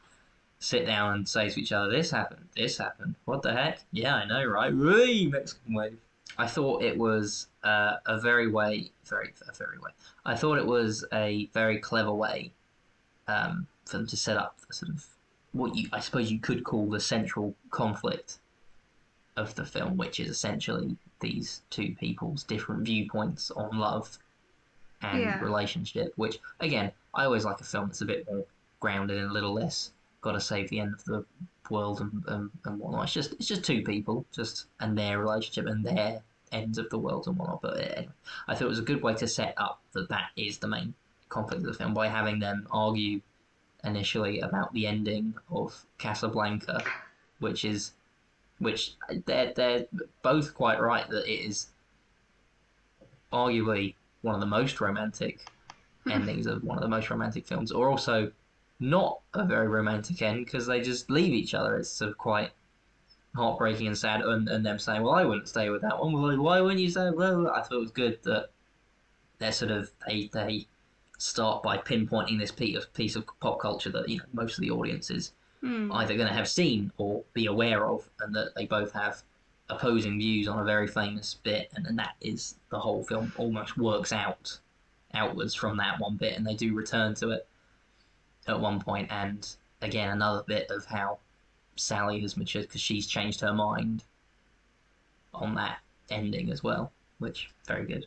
sit 0.64 0.86
down 0.86 1.14
and 1.16 1.28
say 1.28 1.50
to 1.50 1.60
each 1.60 1.72
other, 1.72 1.92
"This 1.92 2.10
happened, 2.12 2.48
this 2.56 2.78
happened, 2.78 3.16
what 3.26 3.42
the 3.42 3.54
heck? 3.54 3.82
Yeah, 3.92 4.16
I 4.16 4.26
know, 4.26 4.44
right? 4.46 4.74
Way 4.74 5.28
Mexican 5.28 5.74
wave." 5.74 5.98
I 6.38 6.48
thought 6.48 6.82
it 6.82 6.98
was 6.98 7.48
uh, 7.64 7.98
a 8.06 8.20
very 8.20 8.48
way, 8.50 8.92
very 9.06 9.34
a 9.48 9.54
very 9.54 9.78
way. 9.78 9.92
I 10.26 10.36
thought 10.36 10.58
it 10.58 10.66
was 10.66 11.06
a 11.14 11.48
very 11.54 11.78
clever 11.80 12.14
way 12.14 12.54
um, 13.28 13.68
for 13.86 13.98
them 13.98 14.08
to 14.08 14.18
set 14.18 14.38
up 14.38 14.58
the 14.68 14.74
sort 14.74 14.90
of 14.94 15.06
what 15.52 15.76
you 15.76 15.90
I 15.92 16.00
suppose 16.00 16.32
you 16.32 16.40
could 16.40 16.64
call 16.64 16.90
the 16.90 17.00
central 17.00 17.56
conflict 17.70 18.40
of 19.36 19.54
the 19.56 19.66
film, 19.66 19.98
which 19.98 20.20
is 20.20 20.30
essentially 20.30 20.96
these 21.20 21.62
two 21.70 21.96
people's 22.00 22.44
different 22.44 22.84
viewpoints 22.84 23.52
on 23.52 23.78
love 23.78 24.18
and 25.02 25.22
Yeah. 25.22 25.40
relationship. 25.44 26.14
Which 26.16 26.40
again, 26.60 26.92
I 27.14 27.26
always 27.26 27.46
like 27.46 27.60
a 27.60 27.64
film 27.66 27.88
that's 27.88 28.02
a 28.02 28.06
bit 28.06 28.26
more 28.32 28.46
grounded 28.80 29.18
and 29.20 29.30
a 29.30 29.34
little 29.34 29.54
less 29.54 29.92
got 30.24 30.32
to 30.32 30.42
save 30.42 30.70
the 30.70 30.80
end 30.80 30.94
of 30.94 31.04
the 31.06 31.26
world 31.70 32.02
and, 32.02 32.24
and, 32.28 32.50
and 32.66 32.80
whatnot. 32.80 33.04
It's 33.04 33.14
just 33.14 33.34
it's 33.34 33.48
just 33.48 33.64
two 33.64 33.84
people, 33.84 34.26
just 34.34 34.66
and 34.80 34.98
their 34.98 35.20
relationship 35.20 35.68
and 35.68 35.86
their 35.86 36.22
ends 36.52 36.78
of 36.78 36.90
the 36.90 36.98
world 36.98 37.28
and 37.28 37.38
whatnot. 37.38 37.62
But 37.62 37.80
anyway, 37.80 38.10
I 38.48 38.56
thought 38.56 38.66
it 38.66 38.70
was 38.70 38.80
a 38.80 38.84
good 38.84 39.04
way 39.04 39.14
to 39.16 39.28
set 39.28 39.54
up 39.58 39.82
that 39.92 40.10
that 40.10 40.30
is 40.36 40.58
the 40.58 40.68
main 40.68 40.94
conflict 41.30 41.62
of 41.62 41.66
the 41.66 41.74
film 41.74 41.94
by 41.94 42.08
having 42.08 42.40
them 42.40 42.68
argue 42.72 43.22
initially 43.84 44.40
about 44.40 44.74
the 44.74 44.88
ending 44.88 45.34
of 45.52 45.86
Casablanca, 45.98 46.84
which 47.40 47.66
is 47.66 47.92
which 48.60 48.94
eh, 49.10 49.20
they're 49.26 49.54
they're 49.54 49.86
both 50.22 50.54
quite 50.54 50.80
right 50.80 51.08
that 51.10 51.28
it 51.28 51.46
is 51.46 51.68
arguably 53.32 53.96
one 54.22 54.36
of 54.36 54.42
the 54.42 54.48
most 54.48 54.80
romantic 54.80 55.40
hmm. 56.04 56.12
endings 56.12 56.46
of 56.46 56.64
one 56.64 56.78
of 56.78 56.82
the 56.82 56.90
most 56.90 57.10
romantic 57.10 57.46
films, 57.46 57.72
or 57.72 57.90
also 57.90 58.32
not 58.80 59.20
a 59.34 59.46
very 59.46 59.68
romantic 59.68 60.22
end 60.22 60.46
because 60.46 60.66
they 60.66 60.82
just 60.82 61.10
leave 61.10 61.34
each 61.34 61.54
other. 61.54 61.78
It's 61.78 61.90
sort 61.90 62.12
of 62.12 62.18
quite 62.18 62.52
heartbreaking 63.36 63.88
and 63.88 63.98
sad, 63.98 64.22
and, 64.22 64.48
and 64.50 64.66
them 64.66 64.80
saying, 64.80 65.02
"Well, 65.02 65.14
I 65.16 65.26
wouldn't 65.26 65.48
stay 65.48 65.70
with 65.70 65.82
that 65.82 66.00
one." 66.00 66.14
Well, 66.14 66.38
why 66.42 66.62
wouldn't 66.62 66.82
you 66.82 66.90
say? 66.90 67.10
Well, 67.12 67.48
I 67.48 67.62
thought 67.62 67.78
it 67.78 67.80
was 67.80 67.92
good 67.92 68.22
that 68.24 68.50
they're 69.40 69.52
sort 69.52 69.72
of 69.72 69.92
they 70.08 70.30
they 70.34 70.68
start 71.18 71.64
by 71.64 71.78
pinpointing 71.78 72.40
this 72.40 72.52
piece 72.52 72.78
of 72.78 72.94
piece 72.94 73.16
of 73.16 73.26
pop 73.40 73.60
culture 73.60 73.90
that 73.92 74.10
you 74.10 74.18
know 74.18 74.26
most 74.34 74.58
of 74.58 74.62
the 74.62 74.72
audience 74.72 75.10
is 75.10 75.32
Mm. 75.64 75.96
either 75.96 76.18
going 76.18 76.28
to 76.28 76.34
have 76.34 76.50
seen 76.50 76.92
or 76.98 77.24
be 77.32 77.46
aware 77.46 77.88
of, 77.88 78.10
and 78.20 78.36
that 78.36 78.54
they 78.54 78.66
both 78.66 78.92
have 78.92 79.24
opposing 79.70 80.20
views 80.20 80.46
on 80.46 80.60
a 80.60 80.64
very 80.66 80.88
famous 80.88 81.36
bit, 81.36 81.72
and, 81.74 81.88
and 81.88 81.98
that 81.98 82.16
is 82.20 82.56
the 82.70 82.78
whole 82.78 83.02
film 83.06 83.32
almost 83.38 83.78
works 83.78 84.12
out 84.12 84.60
outwards 85.14 85.54
from 85.56 85.78
that 85.78 86.02
one 86.02 86.18
bit, 86.18 86.36
and 86.36 86.46
they 86.46 86.54
do 86.56 86.76
return 86.76 87.14
to 87.16 87.30
it 87.30 87.48
at 88.48 88.60
one 88.60 88.80
point, 88.80 89.12
and 89.12 89.48
again 89.82 90.10
another 90.10 90.44
bit 90.48 90.70
of 90.70 90.86
how 90.86 91.20
Sally 91.76 92.20
has 92.22 92.38
matured 92.38 92.68
because 92.68 92.82
she's 92.82 93.08
changed 93.08 93.42
her 93.42 93.54
mind 93.54 94.04
on 95.34 95.56
that 95.56 95.80
ending 96.10 96.52
as 96.52 96.64
well, 96.64 96.92
which 97.20 97.50
very 97.66 97.86
good. 97.86 98.06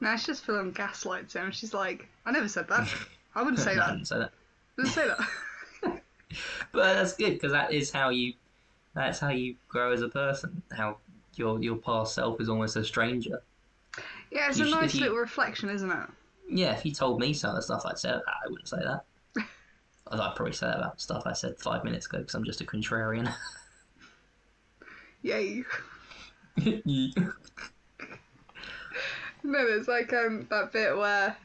Now 0.00 0.14
it's 0.14 0.26
just 0.26 0.44
film 0.44 0.72
gaslights 0.72 1.34
him. 1.34 1.50
She's 1.52 1.72
like, 1.72 2.08
I 2.26 2.32
never 2.32 2.48
said 2.48 2.68
that. 2.68 2.88
I 3.34 3.42
wouldn't 3.42 3.60
say 3.62 3.74
No, 3.76 3.82
I 3.82 3.86
that. 3.86 3.92
didn't 3.92 4.06
say 4.08 4.18
that. 4.18 4.30
I 4.78 4.82
Didn't 4.82 4.92
say 4.92 5.06
that. 5.06 5.18
but 6.72 6.94
that's 6.94 7.14
good 7.14 7.34
because 7.34 7.52
that 7.52 7.72
is 7.72 7.90
how 7.92 8.08
you 8.10 8.32
that's 8.94 9.20
how 9.20 9.28
you 9.30 9.54
grow 9.68 9.92
as 9.92 10.02
a 10.02 10.08
person 10.08 10.60
how 10.76 10.96
your 11.36 11.62
your 11.62 11.76
past 11.76 12.14
self 12.14 12.40
is 12.40 12.48
almost 12.48 12.74
a 12.76 12.84
stranger 12.84 13.40
Yeah, 14.32 14.48
it's 14.48 14.58
You 14.58 14.64
a 14.64 14.68
should- 14.68 14.80
nice 14.80 14.94
you- 14.94 15.02
little 15.02 15.18
reflection, 15.18 15.68
isn't 15.70 15.90
it? 15.90 16.08
yeah 16.48 16.72
if 16.76 16.84
you 16.84 16.92
told 16.92 17.20
me 17.20 17.32
some 17.32 17.50
of 17.50 17.56
the 17.56 17.62
stuff 17.62 17.86
i'd 17.86 17.98
say 17.98 18.10
i 18.10 18.48
wouldn't 18.48 18.68
say 18.68 18.76
that 18.78 19.04
i'd 20.10 20.34
probably 20.36 20.52
say 20.52 20.66
that 20.66 20.78
about 20.78 21.00
stuff 21.00 21.22
i 21.26 21.32
said 21.32 21.58
five 21.58 21.84
minutes 21.84 22.06
ago 22.06 22.18
because 22.18 22.34
i'm 22.34 22.44
just 22.44 22.60
a 22.60 22.64
contrarian 22.64 23.32
Yay. 25.24 25.64
No, 29.42 29.58
it's 29.58 29.88
like 29.88 30.12
um 30.12 30.46
that 30.50 30.72
bit 30.72 30.96
where 30.96 31.36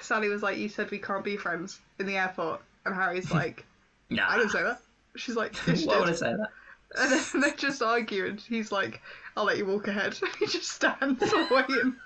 Sally 0.00 0.28
was 0.28 0.42
like, 0.42 0.58
"You 0.58 0.68
said 0.68 0.90
we 0.90 0.98
can't 0.98 1.24
be 1.24 1.36
friends" 1.36 1.80
in 1.98 2.06
the 2.06 2.16
airport, 2.16 2.60
and 2.84 2.94
Harry's 2.94 3.30
like, 3.32 3.64
no 4.10 4.24
"I 4.26 4.36
didn't 4.36 4.50
say 4.50 4.62
that." 4.62 4.80
She's 5.14 5.36
like, 5.36 5.54
yes, 5.66 5.82
you 5.82 5.88
why 5.88 6.00
would 6.00 6.10
i 6.10 6.12
say 6.12 6.34
that 6.34 6.50
And 6.98 7.10
then 7.10 7.40
they 7.40 7.56
just 7.56 7.82
argue, 7.82 8.26
and 8.26 8.40
he's 8.40 8.70
like, 8.70 9.00
"I'll 9.36 9.44
let 9.44 9.56
you 9.56 9.66
walk 9.66 9.88
ahead." 9.88 10.18
he 10.38 10.46
just 10.46 10.70
stands 10.70 11.32
waiting. 11.50 11.96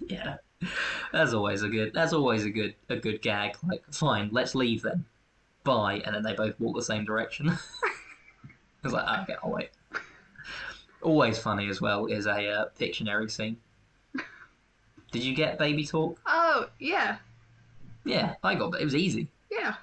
yeah 0.00 0.36
that's 1.12 1.32
always 1.32 1.62
a 1.62 1.68
good 1.68 1.92
that's 1.94 2.12
always 2.12 2.44
a 2.44 2.50
good 2.50 2.74
a 2.88 2.96
good 2.96 3.22
gag. 3.22 3.56
Like 3.66 3.82
fine 3.92 4.28
let's 4.32 4.54
leave 4.54 4.82
then. 4.82 5.04
Bye. 5.64 6.02
And 6.04 6.14
then 6.14 6.22
they 6.22 6.34
both 6.34 6.58
walk 6.60 6.76
the 6.76 6.82
same 6.82 7.04
direction. 7.04 7.52
It's 8.84 8.92
like 8.92 9.22
okay 9.22 9.34
i'll 9.42 9.50
wait. 9.50 9.70
Always 11.02 11.36
funny 11.38 11.68
as 11.68 11.80
well 11.80 12.06
is 12.06 12.26
a 12.26 12.48
uh, 12.48 12.64
Pictionary 12.78 13.28
scene. 13.30 13.56
Did 15.10 15.24
you 15.24 15.34
get 15.34 15.58
baby 15.58 15.84
talk? 15.84 16.18
Oh 16.26 16.68
yeah, 16.78 17.16
yeah 18.04 18.34
i 18.44 18.54
got 18.54 18.74
it 18.74 18.80
It 18.82 18.84
was 18.84 18.94
easy. 18.94 19.28
Yeah. 19.50 19.74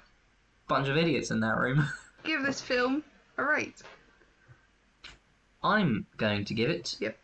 bunch 0.68 0.88
of 0.88 0.96
idiots 0.96 1.30
in 1.30 1.40
that 1.40 1.58
room. 1.58 1.86
Give 2.24 2.42
this 2.42 2.60
film 2.62 3.04
a 3.36 3.44
rate. 3.44 3.82
i'm 5.62 6.06
going 6.16 6.44
to 6.46 6.54
give 6.54 6.70
it 6.70 6.96
Yep. 7.00 7.18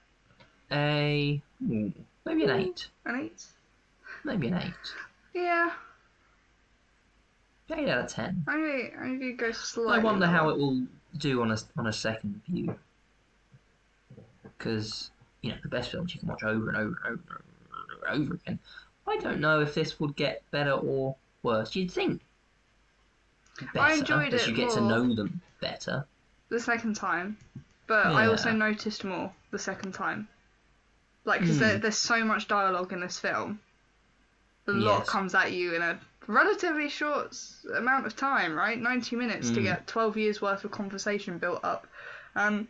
a 0.73 1.43
hmm, 1.65 1.89
maybe 2.25 2.45
an 2.45 2.51
eight 2.51 2.89
An 3.05 3.21
eight. 3.21 3.45
maybe 4.25 4.49
an 4.49 4.55
eight 4.55 4.95
Yeah. 5.35 5.73
eight 7.75 7.89
out 7.89 8.05
of 8.05 8.09
ten 8.09 8.43
gonna, 8.47 8.91
I'm 9.01 9.37
go 9.37 9.51
slightly. 9.53 9.95
I 9.95 9.99
wonder 9.99 10.27
how 10.27 10.51
it 10.51 10.59
will 10.59 10.83
do 11.19 11.43
on 11.43 11.51
a 11.51 11.59
on 11.77 11.87
a 11.87 11.93
second 11.93 12.43
view. 12.47 12.75
Because 14.59 15.11
you 15.41 15.51
know 15.51 15.57
the 15.63 15.69
best 15.69 15.91
films 15.91 16.15
you 16.15 16.21
can 16.21 16.29
watch 16.29 16.43
over 16.45 16.69
and 16.69 16.77
over 16.77 16.99
and 17.07 17.19
over 17.19 17.43
and 18.09 18.23
over, 18.25 18.35
again. 18.35 18.59
I 19.09 19.17
don't 19.19 19.41
know 19.41 19.61
if 19.61 19.75
this 19.75 19.99
would 19.99 20.15
get 20.17 20.43
better 20.51 20.73
or 20.73 21.17
worse. 21.43 21.75
You'd 21.75 21.91
think 21.91 22.21
better 23.73 23.81
I 23.81 23.93
enjoyed 23.95 24.33
as 24.35 24.43
it 24.43 24.49
you 24.51 24.55
get 24.57 24.71
to 24.73 24.81
know 24.81 25.15
them 25.15 25.41
better. 25.61 26.05
the 26.51 26.61
second 26.61 26.95
time, 26.95 27.37
but 27.87 28.07
I 28.07 28.27
also 28.27 28.53
noticed 28.53 29.03
more 29.05 29.33
the 29.51 29.59
second 29.59 29.93
time. 29.93 30.29
Like, 31.25 31.41
because 31.41 31.57
Hmm. 31.57 31.61
there, 31.61 31.79
there's 31.79 31.99
so 31.99 32.25
much 32.25 32.49
dialogue 32.49 32.93
in 32.93 33.01
this 33.01 33.19
film. 33.19 33.61
A 34.67 34.73
lot 34.73 35.01
Yes. 35.01 35.09
comes 35.09 35.35
at 35.35 35.53
you 35.53 35.75
in 35.75 35.83
a 35.83 36.01
relatively 36.27 36.89
short 36.89 37.37
amount 37.77 38.07
of 38.07 38.17
time, 38.17 38.55
right? 38.57 38.79
90 38.79 39.17
minutes 39.17 39.51
to 39.51 39.61
Hmm. 39.61 39.65
get 39.65 39.87
12 39.87 40.17
years 40.17 40.41
worth 40.41 40.65
of 40.65 40.71
conversation 40.71 41.39
built 41.39 41.65
up. 41.65 41.87
Um, 42.35 42.69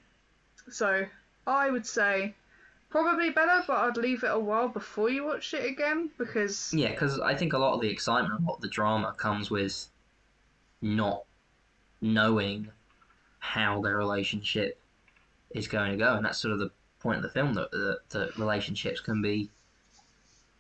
so 0.71 1.07
I 1.47 1.71
would 1.71 1.87
say 1.87 2.35
probably 2.91 3.31
better, 3.31 3.65
but 3.67 3.77
I'd 3.79 3.97
leave 3.97 4.25
it 4.25 4.31
a 4.31 4.39
while 4.39 4.69
before 4.69 5.11
you 5.11 5.25
watch 5.25 5.55
it 5.55 5.65
again 5.67 6.11
because 6.19 6.73
Yeah, 6.73 6.91
because 6.91 7.21
I 7.21 7.35
think 7.35 7.53
a 7.53 7.59
lot 7.59 7.75
of 7.75 7.81
the 7.81 7.91
excitement, 7.91 8.41
a 8.41 8.43
lot 8.47 8.57
of 8.57 8.63
the 8.63 8.69
drama 8.69 9.15
comes 9.17 9.51
with 9.51 9.89
not 10.83 11.25
knowing 12.01 12.71
how 13.41 13.83
their 13.83 13.97
relationship 13.97 14.81
is 15.53 15.69
going 15.69 15.93
to 15.93 15.99
go, 15.99 16.15
and 16.17 16.25
that's 16.25 16.39
sort 16.39 16.53
of 16.53 16.61
the 16.61 16.71
point 17.03 17.17
of 17.17 17.23
the 17.23 17.29
film 17.29 17.55
that 17.55 17.71
that, 17.73 17.99
that 18.11 18.39
relationships 18.39 19.01
can 19.01 19.21
be. 19.23 19.51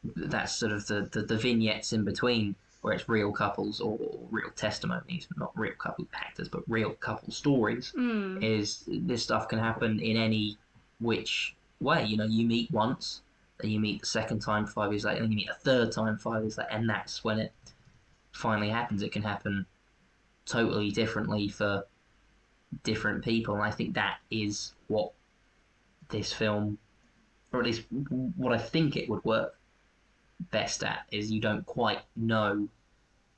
That's 0.05 0.55
sort 0.57 0.72
of 0.72 0.86
the, 0.88 1.09
the, 1.12 1.22
the 1.22 1.36
vignettes 1.36 1.93
in 1.93 2.05
between 2.05 2.57
where 2.80 2.93
it's 2.93 3.09
real 3.09 3.30
couples 3.30 3.80
or 3.80 3.97
real 4.32 4.51
testimonies, 4.57 5.28
not 5.36 5.57
real 5.57 5.74
couple 5.74 6.05
actors, 6.12 6.49
but 6.49 6.62
real 6.68 6.90
couple 6.90 7.32
stories, 7.32 7.93
Mm. 7.97 8.43
is 8.43 8.82
this 8.88 9.22
stuff 9.22 9.49
can 9.49 9.61
happen 9.61 10.01
in 10.01 10.16
any 10.16 10.59
which 10.99 11.55
way. 11.78 12.05
You 12.05 12.16
know, 12.16 12.24
you 12.24 12.45
meet 12.45 12.72
once, 12.72 13.22
then 13.59 13.70
you 13.70 13.78
meet 13.78 14.01
the 14.01 14.07
second 14.07 14.40
time 14.40 14.66
five 14.66 14.90
years 14.93 15.05
later, 15.05 15.20
then 15.20 15.30
you 15.30 15.36
meet 15.36 15.51
a 15.51 15.55
third 15.55 15.93
time 15.93 16.18
five 16.18 16.43
years 16.43 16.59
later, 16.59 16.70
and 16.72 16.88
that's 16.88 17.22
when 17.22 17.38
it 17.38 17.53
finally 18.32 18.70
happens. 18.70 19.03
It 19.03 19.12
can 19.12 19.22
happen 19.22 19.64
totally 20.45 20.90
differently 20.90 21.47
for 21.49 21.84
different 22.82 23.22
people, 23.22 23.55
and 23.55 23.62
I 23.62 23.70
think 23.70 23.95
that 23.95 24.16
is 24.32 24.72
what 24.88 25.12
this 26.12 26.32
film, 26.32 26.78
or 27.52 27.60
at 27.60 27.66
least 27.66 27.82
what 28.36 28.52
I 28.52 28.58
think 28.58 28.96
it 28.96 29.08
would 29.08 29.24
work 29.24 29.58
best 30.50 30.84
at, 30.84 31.06
is 31.10 31.30
you 31.30 31.40
don't 31.40 31.66
quite 31.66 32.00
know 32.14 32.68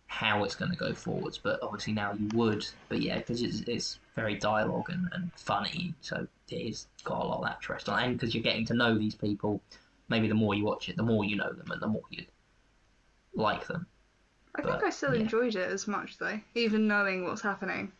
how 0.06 0.44
it's 0.44 0.54
going 0.54 0.70
to 0.70 0.76
go 0.76 0.92
forwards, 0.94 1.38
but 1.38 1.58
obviously 1.62 1.92
now 1.92 2.12
you 2.12 2.28
would. 2.34 2.66
But 2.88 3.02
yeah, 3.02 3.18
because 3.18 3.42
it's, 3.42 3.60
it's 3.62 3.98
very 4.14 4.36
dialogue 4.36 4.90
and, 4.90 5.08
and 5.12 5.30
funny, 5.34 5.94
so 6.00 6.26
it 6.48 6.54
is 6.54 6.86
got 7.02 7.24
a 7.24 7.26
lot 7.26 7.38
of 7.38 7.44
that 7.44 7.56
interest 7.56 7.88
on, 7.88 8.02
and 8.02 8.18
because 8.18 8.34
you're 8.34 8.42
getting 8.42 8.66
to 8.66 8.74
know 8.74 8.96
these 8.96 9.14
people, 9.14 9.60
maybe 10.08 10.28
the 10.28 10.34
more 10.34 10.54
you 10.54 10.64
watch 10.64 10.88
it, 10.88 10.96
the 10.96 11.02
more 11.02 11.24
you 11.24 11.36
know 11.36 11.52
them, 11.52 11.70
and 11.70 11.80
the 11.80 11.88
more 11.88 12.02
you 12.10 12.24
like 13.34 13.66
them. 13.66 13.86
I 14.54 14.62
think 14.62 14.84
I 14.84 14.90
still 14.90 15.14
yeah. 15.14 15.22
enjoyed 15.22 15.56
it 15.56 15.68
as 15.68 15.88
much 15.88 16.18
though, 16.18 16.38
even 16.54 16.86
knowing 16.86 17.24
what's 17.24 17.42
happening. 17.42 17.90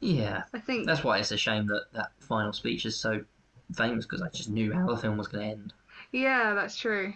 Yeah, 0.00 0.44
I 0.54 0.60
think 0.60 0.86
that's 0.86 1.04
why 1.04 1.18
it's 1.18 1.30
a 1.30 1.36
shame 1.36 1.66
that 1.66 1.84
that 1.92 2.12
final 2.20 2.54
speech 2.54 2.86
is 2.86 2.96
so 2.96 3.22
famous 3.74 4.06
because 4.06 4.22
I 4.22 4.28
just 4.28 4.50
knew 4.50 4.72
how 4.72 4.86
the 4.86 4.96
film 4.96 5.16
was 5.16 5.28
going 5.28 5.44
to 5.44 5.52
end. 5.52 5.72
yeah, 6.12 6.54
that's 6.54 6.76
true. 6.76 7.14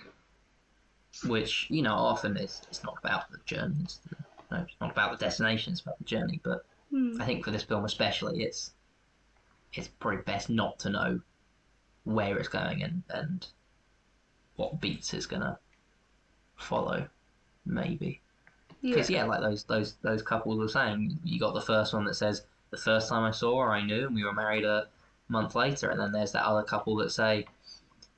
Which 1.26 1.68
you 1.70 1.82
know 1.82 1.94
often 1.94 2.36
is 2.36 2.62
it's 2.68 2.82
not 2.82 2.96
about 2.98 3.30
the 3.30 3.38
journey, 3.44 3.76
it's, 3.82 4.00
no, 4.50 4.58
it's 4.58 4.74
not 4.80 4.90
about 4.90 5.12
the 5.18 5.24
destination, 5.24 5.72
it's 5.72 5.82
about 5.82 5.98
the 5.98 6.04
journey. 6.04 6.40
But 6.42 6.64
Hmm. 6.94 7.20
I 7.20 7.24
think 7.24 7.44
for 7.44 7.50
this 7.50 7.64
film 7.64 7.84
especially, 7.84 8.44
it's 8.44 8.72
it's 9.72 9.88
probably 9.88 10.22
best 10.22 10.48
not 10.48 10.78
to 10.80 10.90
know 10.90 11.20
where 12.04 12.38
it's 12.38 12.48
going 12.48 12.82
and 12.84 13.02
and 13.10 13.46
what 14.54 14.80
beats 14.80 15.12
it's 15.12 15.26
gonna 15.26 15.58
follow, 16.56 17.08
maybe. 17.66 18.20
Yeah. 18.80 18.94
Because 18.94 19.10
yeah. 19.10 19.24
like 19.24 19.40
those 19.40 19.64
those 19.64 19.94
those 20.02 20.22
couples 20.22 20.58
were 20.58 20.68
saying, 20.68 21.18
you 21.24 21.40
got 21.40 21.54
the 21.54 21.60
first 21.60 21.92
one 21.92 22.04
that 22.04 22.14
says 22.14 22.42
the 22.70 22.76
first 22.76 23.08
time 23.08 23.24
I 23.24 23.32
saw 23.32 23.62
her, 23.62 23.70
I 23.70 23.84
knew, 23.84 24.06
and 24.06 24.14
we 24.14 24.24
were 24.24 24.32
married 24.32 24.64
a 24.64 24.86
month 25.28 25.54
later, 25.54 25.90
and 25.90 26.00
then 26.00 26.12
there's 26.12 26.32
that 26.32 26.44
other 26.44 26.62
couple 26.62 26.96
that 26.96 27.10
say 27.10 27.46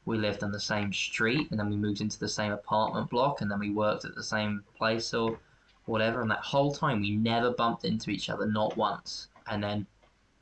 we 0.05 0.19
lived 0.19 0.43
on 0.43 0.53
the 0.53 0.61
same 0.61 0.93
street, 0.93 1.51
and 1.51 1.59
then 1.59 1.71
we 1.71 1.77
moved 1.77 2.01
into 2.01 2.19
the 2.19 2.29
same 2.29 2.53
apartment 2.53 3.11
block, 3.11 3.41
and 3.41 3.51
then 3.51 3.59
we 3.59 3.71
worked 3.71 4.05
at 4.05 4.15
the 4.15 4.23
same 4.23 4.63
place 4.77 5.15
or 5.15 5.39
whatever, 5.87 6.21
and 6.21 6.31
that 6.31 6.41
whole 6.41 6.73
time 6.73 7.01
we 7.01 7.17
never 7.17 7.51
bumped 7.51 7.85
into 7.85 8.11
each 8.11 8.29
other, 8.29 8.47
not 8.47 8.77
once, 8.77 9.29
and 9.49 9.63
then 9.63 9.87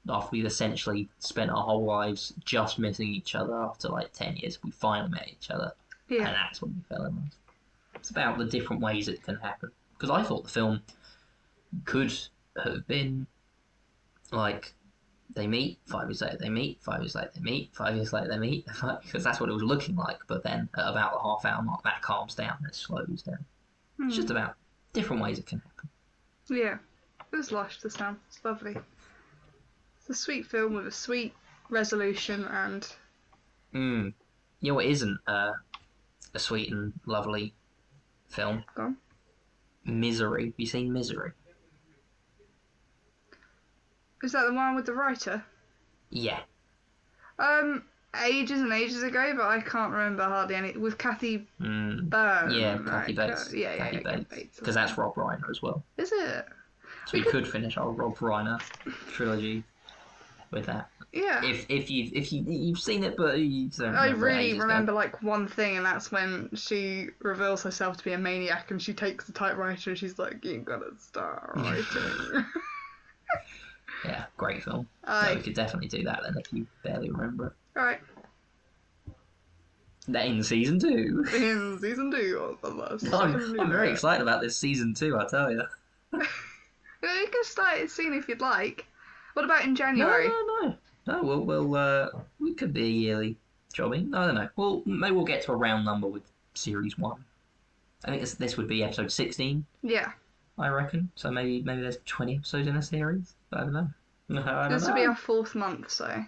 after 0.08 0.28
we'd 0.32 0.44
essentially 0.44 1.08
spent 1.18 1.50
our 1.50 1.62
whole 1.62 1.84
lives 1.84 2.34
just 2.44 2.78
missing 2.78 3.08
each 3.08 3.34
other 3.34 3.54
after 3.62 3.88
like 3.88 4.12
10 4.12 4.36
years 4.36 4.62
we 4.62 4.70
finally 4.70 5.08
met 5.10 5.26
each 5.32 5.50
other 5.50 5.72
and 6.08 6.18
yeah. 6.18 6.32
that's 6.32 6.60
when 6.60 6.74
we 6.74 6.94
fell 6.94 7.06
in 7.06 7.14
love. 7.16 7.36
It's 7.94 8.10
about 8.10 8.38
the 8.38 8.44
different 8.44 8.82
ways 8.82 9.08
it 9.08 9.22
can 9.22 9.36
happen. 9.36 9.70
Because 9.96 10.10
I 10.10 10.22
thought 10.22 10.44
the 10.44 10.50
film 10.50 10.82
could 11.84 12.12
have 12.62 12.86
been 12.86 13.26
like 14.32 14.74
they 15.34 15.46
meet, 15.46 15.78
five 15.86 16.08
years 16.08 16.22
later 16.22 16.38
they 16.38 16.48
meet, 16.48 16.80
five 16.82 17.00
years 17.00 17.14
later 17.14 17.30
they 17.34 17.40
meet, 17.40 17.74
five 17.74 17.94
years 17.96 18.12
later 18.12 18.28
they 18.28 18.38
meet, 18.38 18.66
because 19.02 19.24
that's 19.24 19.40
what 19.40 19.48
it 19.48 19.52
was 19.52 19.62
looking 19.62 19.96
like. 19.96 20.18
But 20.26 20.42
then 20.42 20.68
at 20.76 20.88
about 20.88 21.12
the 21.12 21.20
half 21.20 21.44
hour 21.44 21.62
mark, 21.62 21.82
that 21.84 22.02
calms 22.02 22.34
down, 22.34 22.56
it 22.66 22.74
slows 22.74 23.22
down. 23.22 23.44
Hmm. 23.98 24.08
It's 24.08 24.16
just 24.16 24.30
about 24.30 24.54
different 24.92 25.22
ways 25.22 25.38
it 25.38 25.46
can 25.46 25.60
happen. 25.60 25.88
Yeah. 26.48 26.78
It 27.32 27.36
was 27.36 27.50
lush 27.52 27.80
this 27.80 27.94
time. 27.94 28.20
It's 28.28 28.44
lovely. 28.44 28.76
It's 29.98 30.10
a 30.10 30.14
sweet 30.14 30.46
film 30.46 30.74
with 30.74 30.86
a 30.86 30.92
sweet 30.92 31.34
resolution 31.70 32.44
and 32.44 32.86
Mm. 33.74 34.14
You 34.60 34.70
know 34.70 34.74
what 34.76 34.86
isn't 34.86 35.18
uh, 35.26 35.52
a 36.32 36.38
sweet 36.38 36.72
and 36.72 36.92
lovely 37.06 37.54
film? 38.28 38.64
Misery. 39.84 40.46
Have 40.46 40.54
you 40.56 40.66
seen 40.66 40.92
Misery? 40.92 41.32
Is 44.24 44.32
that 44.32 44.46
the 44.46 44.54
one 44.54 44.74
with 44.74 44.86
the 44.86 44.94
writer? 44.94 45.44
Yeah. 46.10 46.40
Um, 47.38 47.84
ages 48.24 48.60
and 48.60 48.72
ages 48.72 49.02
ago, 49.02 49.34
but 49.36 49.46
I 49.46 49.60
can't 49.60 49.92
remember 49.92 50.24
hardly 50.24 50.54
any. 50.54 50.76
With 50.76 50.98
Kathy 50.98 51.48
Mm. 51.60 52.08
Byrne. 52.08 52.50
Yeah, 52.52 52.74
right? 52.74 52.86
Kathy 52.86 53.12
Bates. 53.12 53.52
Yeah, 53.52 53.74
yeah, 53.74 53.76
Kathy 53.90 53.96
yeah, 54.04 54.16
Bates. 54.30 54.58
Because 54.58 54.74
that's 54.74 54.96
Rob 54.96 55.14
Reiner 55.14 55.50
as 55.50 55.62
well. 55.62 55.84
Is 55.96 56.12
it? 56.12 56.46
So 57.06 57.18
we 57.18 57.24
could 57.24 57.46
finish 57.46 57.76
our 57.76 57.90
Rob 57.90 58.16
Reiner 58.18 58.60
trilogy 59.12 59.62
with 60.50 60.66
that. 60.66 60.88
Yeah. 61.12 61.44
If 61.44 61.66
if 61.68 61.90
you 61.90 62.10
if 62.12 62.32
you 62.32 62.44
you've 62.46 62.78
seen 62.78 63.04
it, 63.04 63.16
but 63.16 63.38
you 63.38 63.68
don't 63.68 63.94
I 63.94 64.10
really 64.10 64.46
ages 64.46 64.54
ago. 64.54 64.62
remember 64.62 64.92
like 64.92 65.22
one 65.22 65.46
thing, 65.46 65.76
and 65.76 65.84
that's 65.86 66.10
when 66.10 66.50
she 66.54 67.08
reveals 67.20 67.62
herself 67.62 67.96
to 67.98 68.04
be 68.04 68.12
a 68.12 68.18
maniac, 68.18 68.70
and 68.70 68.80
she 68.80 68.94
takes 68.94 69.26
the 69.26 69.32
typewriter, 69.32 69.90
and 69.90 69.98
she's 69.98 70.18
like, 70.18 70.44
"You 70.44 70.58
gotta 70.60 70.90
start 70.98 71.50
writing." 71.56 71.84
Yeah, 74.04 74.24
great 74.36 74.62
film. 74.62 74.86
So 75.06 75.34
we 75.34 75.40
could 75.42 75.54
definitely 75.54 75.88
do 75.88 76.02
that 76.04 76.20
then 76.24 76.36
if 76.38 76.52
you 76.52 76.66
barely 76.82 77.10
remember 77.10 77.46
it. 77.48 77.52
All 77.78 77.84
right. 77.84 78.00
That 80.08 80.26
in 80.26 80.42
season 80.42 80.78
two. 80.78 81.24
In 81.34 81.78
season 81.80 82.10
two 82.10 82.38
of 82.38 82.60
the 82.60 82.86
first. 82.98 83.06
I'm, 83.14 83.58
I'm 83.58 83.70
very 83.70 83.90
excited 83.90 84.22
about 84.22 84.42
this 84.42 84.56
season 84.58 84.92
two. 84.94 85.18
I 85.18 85.26
tell 85.26 85.50
you. 85.50 85.62
You 87.02 87.28
can 87.30 87.44
start 87.44 87.78
it 87.80 87.90
soon 87.90 88.14
if 88.14 88.28
you'd 88.30 88.40
like. 88.40 88.86
What 89.34 89.44
about 89.44 89.62
in 89.64 89.70
No, 89.72 89.76
January? 89.76 90.26
no, 90.28 90.46
no. 90.62 90.74
No, 91.06 91.22
we'll, 91.22 91.40
we'll 91.44 91.74
uh, 91.74 92.08
we 92.40 92.54
could 92.54 92.72
be 92.72 92.84
a 92.84 92.88
yearly 92.88 93.36
jobbing. 93.74 94.14
I 94.14 94.24
don't 94.24 94.34
know. 94.34 94.48
Well, 94.56 94.82
maybe 94.86 95.14
we'll 95.14 95.26
get 95.26 95.42
to 95.42 95.52
a 95.52 95.56
round 95.56 95.84
number 95.84 96.06
with 96.06 96.22
series 96.54 96.96
one. 96.96 97.22
I 98.06 98.08
think 98.08 98.22
this, 98.22 98.32
this 98.34 98.56
would 98.56 98.68
be 98.68 98.82
episode 98.82 99.12
sixteen. 99.12 99.66
Yeah. 99.82 100.12
I 100.58 100.68
reckon. 100.68 101.10
So 101.14 101.30
maybe 101.30 101.60
maybe 101.62 101.82
there's 101.82 101.98
twenty 102.06 102.36
episodes 102.36 102.68
in 102.68 102.76
a 102.76 102.82
series. 102.82 103.34
I 103.54 103.60
don't 103.60 103.72
know. 103.72 103.88
I 104.42 104.62
don't 104.68 104.72
This 104.72 104.82
know. 104.86 104.88
would 104.94 104.98
be 105.00 105.06
our 105.06 105.16
fourth 105.16 105.54
month, 105.54 105.90
so 105.90 106.24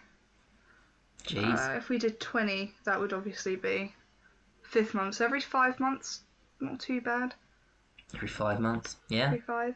Jeez. 1.27 1.75
uh, 1.75 1.77
if 1.77 1.89
we 1.89 1.99
did 1.99 2.21
20, 2.21 2.73
that 2.85 3.01
would 3.01 3.13
obviously 3.13 3.57
be 3.57 3.95
fifth 4.63 4.95
month. 4.95 5.17
So 5.17 5.25
every 5.25 5.41
five 5.41 5.81
months, 5.81 6.21
not 6.61 6.79
too 6.81 7.01
bad. 7.01 7.35
Every 8.15 8.29
five 8.29 8.61
months. 8.61 8.97
Yeah. 9.09 9.27
Every 9.27 9.41
five. 9.41 9.75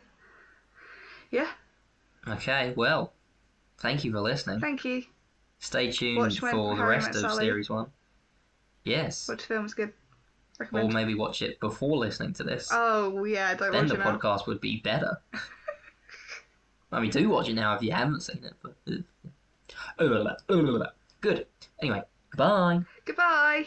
Yeah, 1.30 1.48
Okay. 2.28 2.72
Well, 2.76 3.12
thank 3.78 4.04
you 4.04 4.12
for 4.12 4.20
listening. 4.20 4.60
thank 4.60 4.84
you. 4.84 5.04
Stay 5.60 5.90
tuned 5.92 6.18
Watch 6.18 6.38
for 6.40 6.74
the 6.76 6.84
rest 6.84 7.10
of 7.10 7.16
Sally. 7.16 7.44
series 7.44 7.70
one. 7.70 7.86
Yes. 8.84 9.28
Which 9.28 9.42
film's 9.44 9.74
good? 9.74 9.92
Or 10.72 10.88
maybe 10.88 11.14
watch 11.14 11.40
it 11.42 11.58
before 11.60 11.96
listening 11.96 12.32
to 12.34 12.44
this. 12.44 12.68
Oh 12.72 13.24
yeah, 13.24 13.54
don't 13.54 13.72
then 13.72 13.82
watch 13.84 13.92
the 13.92 13.98
now. 13.98 14.16
podcast 14.16 14.46
would 14.46 14.60
be 14.60 14.78
better. 14.80 15.18
I 16.92 17.00
mean, 17.00 17.10
do 17.10 17.28
watch 17.28 17.48
it 17.48 17.54
now 17.54 17.74
if 17.74 17.82
you 17.82 17.92
haven't 17.92 18.20
seen 18.22 18.44
it. 18.44 18.54
But 18.62 18.76
uh, 18.88 20.06
good. 21.20 21.46
Anyway, 21.80 22.02
bye. 22.36 22.80
Goodbye. 23.04 23.66